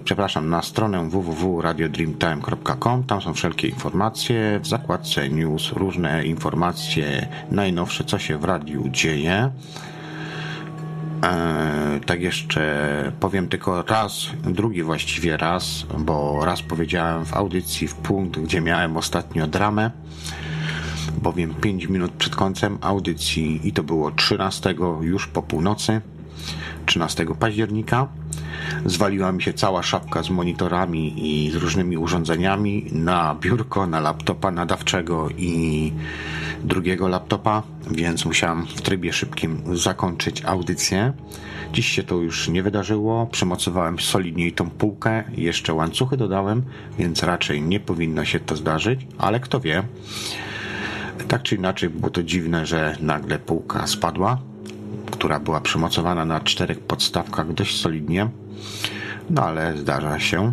przepraszam, 0.04 0.50
na 0.50 0.62
stronę 0.62 1.08
www.radiodreamtime.com. 1.10 3.04
Tam 3.04 3.22
są 3.22 3.34
wszelkie 3.34 3.68
informacje. 3.68 4.60
W 4.62 4.66
zakładce 4.66 5.28
news 5.28 5.72
różne 5.72 6.26
informacje 6.26 7.28
najnowsze, 7.50 8.04
co 8.04 8.18
się 8.18 8.38
w 8.38 8.44
radiu 8.44 8.88
dzieje. 8.88 9.50
E, 11.22 12.00
tak 12.06 12.22
jeszcze 12.22 13.12
powiem 13.20 13.48
tylko 13.48 13.82
raz, 13.82 14.26
drugi 14.44 14.82
właściwie 14.82 15.36
raz, 15.36 15.86
bo 15.98 16.44
raz 16.44 16.62
powiedziałem 16.62 17.24
w 17.24 17.34
audycji 17.34 17.88
w 17.88 17.94
punkt, 17.94 18.40
gdzie 18.40 18.60
miałem 18.60 18.96
ostatnio 18.96 19.46
dramę, 19.46 19.90
bowiem 21.22 21.54
5 21.54 21.88
minut 21.88 22.12
przed 22.12 22.36
końcem 22.36 22.78
audycji 22.80 23.68
i 23.68 23.72
to 23.72 23.82
było 23.82 24.10
13 24.10 24.74
już 25.00 25.26
po 25.26 25.42
północy, 25.42 26.00
13 26.86 27.26
października. 27.38 28.08
Zwaliła 28.86 29.32
mi 29.32 29.42
się 29.42 29.52
cała 29.52 29.82
szapka 29.82 30.22
z 30.22 30.30
monitorami 30.30 31.14
i 31.26 31.50
z 31.50 31.54
różnymi 31.54 31.96
urządzeniami 31.96 32.86
na 32.92 33.34
biurko, 33.40 33.86
na 33.86 34.00
laptopa 34.00 34.50
nadawczego 34.50 35.28
i 35.36 35.92
drugiego 36.64 37.08
laptopa, 37.08 37.62
więc 37.90 38.24
musiałem 38.24 38.66
w 38.66 38.82
trybie 38.82 39.12
szybkim 39.12 39.76
zakończyć 39.76 40.44
audycję. 40.44 41.12
Dziś 41.72 41.88
się 41.88 42.02
to 42.02 42.16
już 42.16 42.48
nie 42.48 42.62
wydarzyło. 42.62 43.26
Przemocowałem 43.26 43.98
solidniej 43.98 44.52
tą 44.52 44.70
półkę, 44.70 45.24
jeszcze 45.36 45.74
łańcuchy 45.74 46.16
dodałem, 46.16 46.62
więc 46.98 47.22
raczej 47.22 47.62
nie 47.62 47.80
powinno 47.80 48.24
się 48.24 48.40
to 48.40 48.56
zdarzyć, 48.56 49.06
ale 49.18 49.40
kto 49.40 49.60
wie. 49.60 49.82
Tak 51.28 51.42
czy 51.42 51.56
inaczej 51.56 51.90
było 51.90 52.10
to 52.10 52.22
dziwne, 52.22 52.66
że 52.66 52.96
nagle 53.00 53.38
półka 53.38 53.86
spadła, 53.86 54.38
która 55.10 55.40
była 55.40 55.60
przymocowana 55.60 56.24
na 56.24 56.40
czterech 56.40 56.80
podstawkach 56.80 57.52
dość 57.52 57.80
solidnie. 57.80 58.28
No 59.30 59.42
ale 59.42 59.76
zdarza 59.76 60.18
się. 60.18 60.52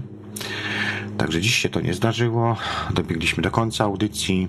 Także 1.18 1.42
dziś 1.42 1.56
się 1.56 1.70
to 1.70 1.82
nie 1.82 1.94
zdarzyło. 1.94 2.58
Dobiegliśmy 2.94 3.44
do 3.44 3.52
końca 3.52 3.84
audycji. 3.84 4.48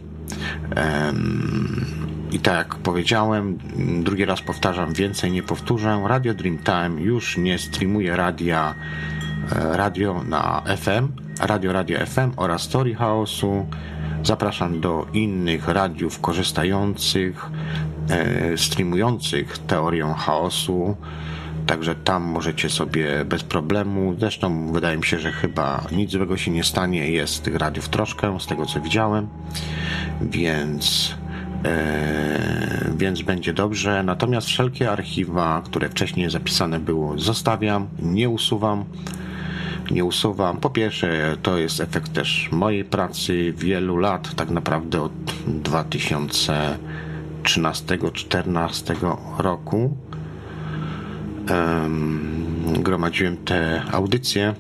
I 2.33 2.39
tak 2.39 2.57
jak 2.57 2.75
powiedziałem, 2.75 3.59
drugi 4.03 4.25
raz 4.25 4.43
powtarzam, 4.43 4.93
więcej 4.93 5.33
nie 5.33 5.43
powtórzę. 5.43 6.03
Radio 6.07 6.35
Dreamtime 6.35 7.03
już 7.03 7.37
nie 7.37 7.59
streamuje 7.59 8.17
radia 8.17 8.75
e, 9.53 9.77
radio 9.77 10.23
na 10.23 10.63
FM, 10.77 11.09
radio 11.41 11.73
radio 11.73 12.07
FM 12.07 12.31
oraz 12.37 12.63
Story 12.63 12.95
House'u. 12.95 13.65
Zapraszam 14.23 14.81
do 14.81 15.07
innych 15.13 15.69
radiów 15.69 16.21
korzystających, 16.21 17.51
e, 18.11 18.59
streamujących 18.59 19.59
teorią 19.59 20.15
chaosu 20.15 20.97
Także 21.69 21.95
tam 21.95 22.23
możecie 22.23 22.71
sobie 22.71 23.25
bez 23.25 23.43
problemu. 23.43 24.15
Zresztą 24.19 24.73
wydaje 24.73 24.97
mi 24.97 25.05
się, 25.05 25.19
że 25.19 25.33
chyba 25.33 25.85
nic 25.93 26.11
złego 26.11 26.37
się 26.37 26.51
nie 26.51 26.65
stanie. 26.65 27.11
Jest 27.11 27.43
tych 27.43 27.57
radiów 27.57 27.89
troszkę, 27.89 28.41
z 28.41 28.47
tego 28.47 28.67
co 28.67 28.81
widziałem. 28.81 29.29
Więc 30.21 31.15
E, 31.65 32.91
więc 32.97 33.23
będzie 33.23 33.53
dobrze. 33.53 34.03
Natomiast 34.03 34.47
wszelkie 34.47 34.91
archiwa, 34.91 35.63
które 35.65 35.89
wcześniej 35.89 36.31
zapisane 36.31 36.81
było, 36.81 37.19
zostawiam, 37.19 37.89
nie 38.03 38.29
usuwam. 38.29 38.85
Nie 39.91 40.05
usuwam. 40.05 40.57
Po 40.57 40.71
pierwsze, 40.71 41.37
to 41.43 41.59
jest 41.59 41.81
efekt 41.81 42.13
też 42.13 42.49
mojej 42.53 42.85
pracy 42.85 43.55
wielu 43.57 43.97
lat, 43.97 44.35
tak 44.35 44.51
naprawdę 44.51 45.03
od 45.03 45.13
2013-2014 47.45 49.17
roku. 49.39 49.97
Gromadziłem 52.79 53.37
te 53.37 53.83
audycje, 53.93 54.55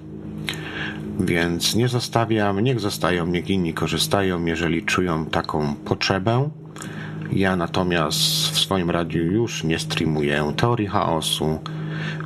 więc 1.20 1.74
nie 1.74 1.88
zostawiam, 1.88 2.60
niech 2.60 2.80
zostają, 2.80 3.26
niech 3.26 3.50
inni 3.50 3.74
korzystają, 3.74 4.44
jeżeli 4.44 4.82
czują 4.82 5.26
taką 5.26 5.74
potrzebę. 5.74 6.50
Ja 7.32 7.56
natomiast 7.56 8.20
w 8.50 8.58
swoim 8.58 8.90
radiu 8.90 9.22
już 9.22 9.64
nie 9.64 9.78
streamuję 9.78 10.52
teorii 10.56 10.86
chaosu, 10.86 11.58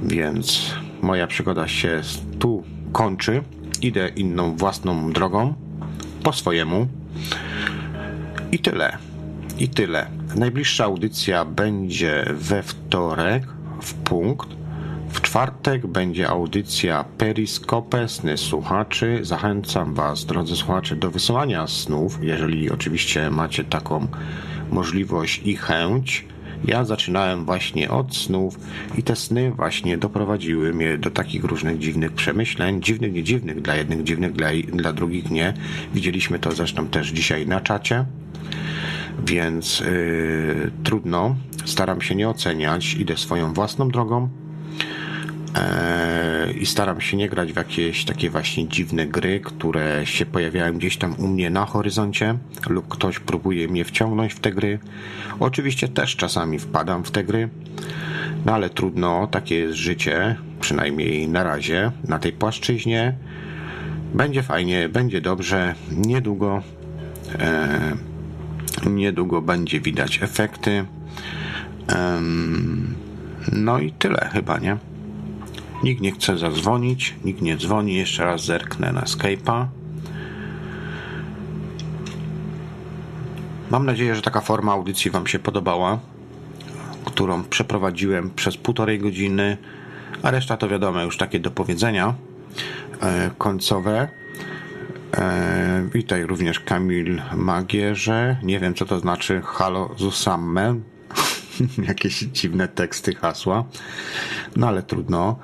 więc 0.02 0.74
moja 1.02 1.26
przygoda 1.26 1.68
się 1.68 2.00
tu 2.38 2.64
kończy. 2.92 3.42
Idę 3.82 4.08
inną 4.08 4.56
własną 4.56 5.12
drogą, 5.12 5.54
po 6.22 6.32
swojemu. 6.32 6.86
I 8.52 8.58
tyle. 8.58 8.98
I 9.58 9.68
tyle. 9.68 10.06
Najbliższa 10.36 10.84
audycja 10.84 11.44
będzie 11.44 12.24
we 12.34 12.62
wtorek 12.62 13.42
w 13.82 13.94
punkt. 13.94 14.48
W 15.08 15.20
czwartek 15.20 15.86
będzie 15.86 16.28
audycja 16.28 17.04
Periskope 17.18 18.08
Sny 18.08 18.36
Słuchaczy. 18.36 19.18
Zachęcam 19.22 19.94
Was, 19.94 20.24
drodzy 20.24 20.56
słuchacze, 20.56 20.96
do 20.96 21.10
wysyłania 21.10 21.66
snów, 21.66 22.18
jeżeli 22.22 22.70
oczywiście 22.70 23.30
macie 23.30 23.64
taką 23.64 24.06
możliwość 24.70 25.42
i 25.44 25.56
chęć. 25.56 26.24
Ja 26.64 26.84
zaczynałem 26.84 27.44
właśnie 27.44 27.90
od 27.90 28.16
snów 28.16 28.58
i 28.98 29.02
te 29.02 29.16
sny 29.16 29.50
właśnie 29.50 29.98
doprowadziły 29.98 30.74
mnie 30.74 30.98
do 30.98 31.10
takich 31.10 31.44
różnych 31.44 31.78
dziwnych 31.78 32.12
przemyśleń. 32.12 32.82
Dziwnych, 32.82 33.12
nie 33.12 33.22
dziwnych, 33.22 33.62
dla 33.62 33.76
jednych 33.76 34.02
dziwnych, 34.02 34.32
dla, 34.32 34.48
dla 34.72 34.92
drugich 34.92 35.30
nie. 35.30 35.54
Widzieliśmy 35.94 36.38
to 36.38 36.52
zresztą 36.52 36.86
też 36.86 37.08
dzisiaj 37.08 37.46
na 37.46 37.60
czacie. 37.60 38.04
Więc 39.26 39.80
yy, 39.80 40.70
trudno, 40.84 41.36
staram 41.64 42.00
się 42.00 42.14
nie 42.14 42.28
oceniać, 42.28 42.94
idę 42.94 43.16
swoją 43.16 43.54
własną 43.54 43.88
drogą. 43.88 44.28
E, 45.56 46.52
i 46.52 46.66
staram 46.66 47.00
się 47.00 47.16
nie 47.16 47.28
grać 47.28 47.52
w 47.52 47.56
jakieś 47.56 48.04
takie 48.04 48.30
właśnie 48.30 48.68
dziwne 48.68 49.06
gry, 49.06 49.40
które 49.40 50.06
się 50.06 50.26
pojawiają 50.26 50.78
gdzieś 50.78 50.96
tam 50.96 51.14
u 51.18 51.28
mnie 51.28 51.50
na 51.50 51.66
horyzoncie 51.66 52.38
lub 52.68 52.88
ktoś 52.88 53.18
próbuje 53.18 53.68
mnie 53.68 53.84
wciągnąć 53.84 54.32
w 54.32 54.40
te 54.40 54.52
gry. 54.52 54.78
Oczywiście 55.40 55.88
też 55.88 56.16
czasami 56.16 56.58
wpadam 56.58 57.04
w 57.04 57.10
te 57.10 57.24
gry, 57.24 57.48
no 58.46 58.54
ale 58.54 58.70
trudno, 58.70 59.26
takie 59.26 59.54
jest 59.54 59.74
życie, 59.74 60.36
przynajmniej 60.60 61.28
na 61.28 61.42
razie, 61.42 61.90
na 62.08 62.18
tej 62.18 62.32
płaszczyźnie. 62.32 63.14
Będzie 64.14 64.42
fajnie, 64.42 64.88
będzie 64.88 65.20
dobrze, 65.20 65.74
niedługo, 65.90 66.62
e, 67.38 68.11
niedługo 68.90 69.42
będzie 69.42 69.80
widać 69.80 70.22
efekty. 70.22 70.84
no 73.52 73.78
i 73.78 73.92
tyle 73.92 74.30
chyba, 74.32 74.58
nie? 74.58 74.76
Nikt 75.82 76.00
nie 76.00 76.12
chce 76.12 76.38
zadzwonić, 76.38 77.14
nikt 77.24 77.42
nie 77.42 77.56
dzwoni. 77.56 77.94
Jeszcze 77.94 78.24
raz 78.24 78.44
zerknę 78.44 78.92
na 78.92 79.00
Skype'a. 79.00 79.66
Mam 83.70 83.86
nadzieję, 83.86 84.14
że 84.14 84.22
taka 84.22 84.40
forma 84.40 84.72
audycji 84.72 85.10
Wam 85.10 85.26
się 85.26 85.38
podobała, 85.38 85.98
którą 87.04 87.44
przeprowadziłem 87.44 88.30
przez 88.30 88.56
półtorej 88.56 88.98
godziny, 88.98 89.56
a 90.22 90.30
reszta 90.30 90.56
to 90.56 90.68
wiadomo, 90.68 91.02
już 91.02 91.16
takie 91.16 91.40
dopowiedzenia 91.40 92.14
e, 93.02 93.30
końcowe. 93.38 94.21
E, 95.16 95.88
witaj 95.94 96.26
również 96.26 96.60
Kamil 96.60 97.22
Magierze. 97.36 98.36
Nie 98.42 98.60
wiem, 98.60 98.74
co 98.74 98.86
to 98.86 99.00
znaczy 99.00 99.42
halo 99.44 99.90
zusamme. 99.96 100.80
Jakieś 101.88 102.18
dziwne 102.18 102.68
teksty, 102.68 103.14
hasła. 103.14 103.64
No 104.56 104.68
ale 104.68 104.82
trudno. 104.82 105.38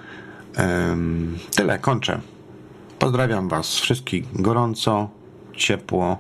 Tyle, 1.57 1.79
kończę. 1.79 2.21
Pozdrawiam 2.99 3.49
Was 3.49 3.79
wszystkich 3.79 4.43
gorąco, 4.43 5.11
ciepło 5.57 6.19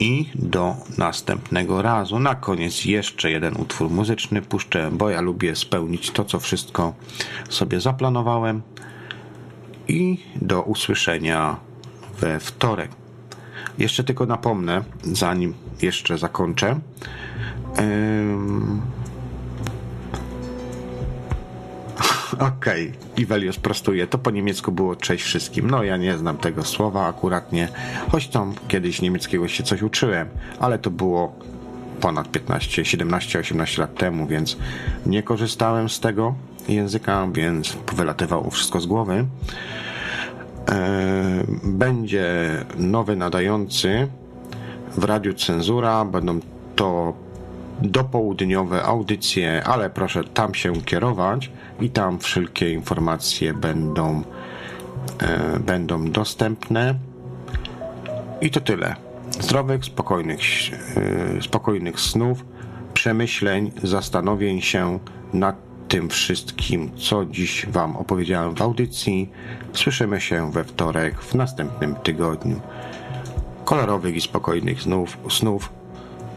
i 0.00 0.26
do 0.34 0.76
następnego 0.98 1.82
razu. 1.82 2.18
Na 2.18 2.34
koniec 2.34 2.84
jeszcze 2.84 3.30
jeden 3.30 3.56
utwór 3.56 3.90
muzyczny 3.90 4.42
puszczę, 4.42 4.90
bo 4.92 5.10
ja 5.10 5.20
lubię 5.20 5.56
spełnić 5.56 6.10
to, 6.10 6.24
co 6.24 6.40
wszystko 6.40 6.94
sobie 7.48 7.80
zaplanowałem. 7.80 8.62
I 9.88 10.18
do 10.36 10.62
usłyszenia 10.62 11.56
wtorek. 12.40 12.90
Jeszcze 13.78 14.04
tylko 14.04 14.26
napomnę, 14.26 14.84
zanim 15.02 15.54
jeszcze 15.82 16.18
zakończę. 16.18 16.76
Okej, 22.32 22.88
okay. 22.88 22.92
Ivelios 23.16 23.56
prostuje. 23.56 24.06
To 24.06 24.18
po 24.18 24.30
niemiecku 24.30 24.72
było 24.72 24.96
cześć 24.96 25.24
wszystkim. 25.24 25.70
No 25.70 25.82
ja 25.82 25.96
nie 25.96 26.18
znam 26.18 26.36
tego 26.36 26.64
słowa 26.64 27.06
akuratnie, 27.06 27.68
choć 28.10 28.28
tam 28.28 28.54
kiedyś 28.68 29.02
niemieckiego 29.02 29.48
się 29.48 29.62
coś 29.62 29.82
uczyłem, 29.82 30.28
ale 30.60 30.78
to 30.78 30.90
było 30.90 31.34
ponad 32.00 32.30
15, 32.30 32.84
17, 32.84 33.38
18 33.38 33.82
lat 33.82 33.94
temu, 33.94 34.26
więc 34.26 34.56
nie 35.06 35.22
korzystałem 35.22 35.88
z 35.88 36.00
tego 36.00 36.34
języka, 36.68 37.28
więc 37.32 37.76
wylatywało 37.96 38.50
wszystko 38.50 38.80
z 38.80 38.86
głowy. 38.86 39.24
E, 40.68 41.44
będzie 41.62 42.30
nowy 42.78 43.16
nadający 43.16 44.08
w 44.96 45.04
Radiu 45.04 45.34
Cenzura. 45.34 46.04
Będą 46.04 46.40
to 46.76 47.12
dopołudniowe 47.82 48.82
audycje, 48.82 49.64
ale 49.64 49.90
proszę 49.90 50.24
tam 50.24 50.54
się 50.54 50.72
kierować 50.72 51.50
i 51.80 51.90
tam 51.90 52.18
wszelkie 52.18 52.72
informacje 52.72 53.54
będą, 53.54 54.22
e, 55.18 55.58
będą 55.60 56.10
dostępne. 56.10 56.94
I 58.40 58.50
to 58.50 58.60
tyle. 58.60 58.94
Zdrowych, 59.40 59.84
spokojnych, 59.84 60.40
e, 61.38 61.42
spokojnych 61.42 62.00
snów, 62.00 62.44
przemyśleń, 62.94 63.72
zastanowień 63.82 64.60
się 64.60 64.98
nad 65.32 65.69
tym 65.90 66.08
wszystkim, 66.08 66.90
co 66.96 67.24
dziś 67.24 67.66
Wam 67.66 67.96
opowiedziałem 67.96 68.54
w 68.54 68.62
audycji. 68.62 69.30
Słyszymy 69.72 70.20
się 70.20 70.52
we 70.52 70.64
wtorek 70.64 71.20
w 71.20 71.34
następnym 71.34 71.94
tygodniu. 71.94 72.60
Kolorowych 73.64 74.16
i 74.16 74.20
spokojnych 74.20 74.82
snów. 74.82 75.18
snów. 75.30 75.72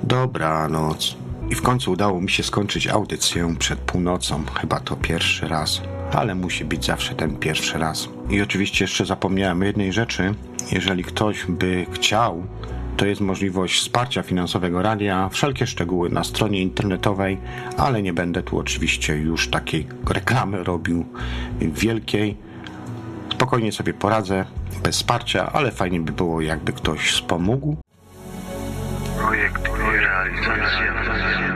Dobranoc. 0.03 1.15
I 1.49 1.55
w 1.55 1.61
końcu 1.61 1.91
udało 1.91 2.21
mi 2.21 2.29
się 2.29 2.43
skończyć 2.43 2.87
audycję 2.87 3.55
przed 3.59 3.79
północą. 3.79 4.43
Chyba 4.61 4.79
to 4.79 4.95
pierwszy 4.95 5.47
raz. 5.47 5.81
Ale 6.13 6.35
musi 6.35 6.65
być 6.65 6.85
zawsze 6.85 7.15
ten 7.15 7.35
pierwszy 7.35 7.77
raz. 7.77 8.09
I 8.29 8.41
oczywiście 8.41 8.83
jeszcze 8.83 9.05
zapomniałem 9.05 9.63
jednej 9.63 9.93
rzeczy. 9.93 10.33
Jeżeli 10.71 11.03
ktoś 11.03 11.45
by 11.45 11.85
chciał, 11.91 12.43
to 12.97 13.05
jest 13.05 13.21
możliwość 13.21 13.79
wsparcia 13.79 14.23
finansowego 14.23 14.81
radia. 14.81 15.29
Wszelkie 15.29 15.67
szczegóły 15.67 16.09
na 16.09 16.23
stronie 16.23 16.61
internetowej, 16.61 17.37
ale 17.77 18.01
nie 18.01 18.13
będę 18.13 18.43
tu 18.43 18.59
oczywiście 18.59 19.17
już 19.17 19.47
takiej 19.47 19.87
reklamy 20.09 20.63
robił 20.63 21.05
wielkiej. 21.61 22.37
Spokojnie 23.33 23.71
sobie 23.71 23.93
poradzę, 23.93 24.45
bez 24.83 24.95
wsparcia, 24.95 25.51
ale 25.53 25.71
fajnie 25.71 25.99
by 25.99 26.11
było, 26.11 26.41
jakby 26.41 26.73
ktoś 26.73 27.11
wspomógł. 27.11 27.77
Projekt 29.17 29.67
i 29.67 29.99
realizacja. 29.99 31.52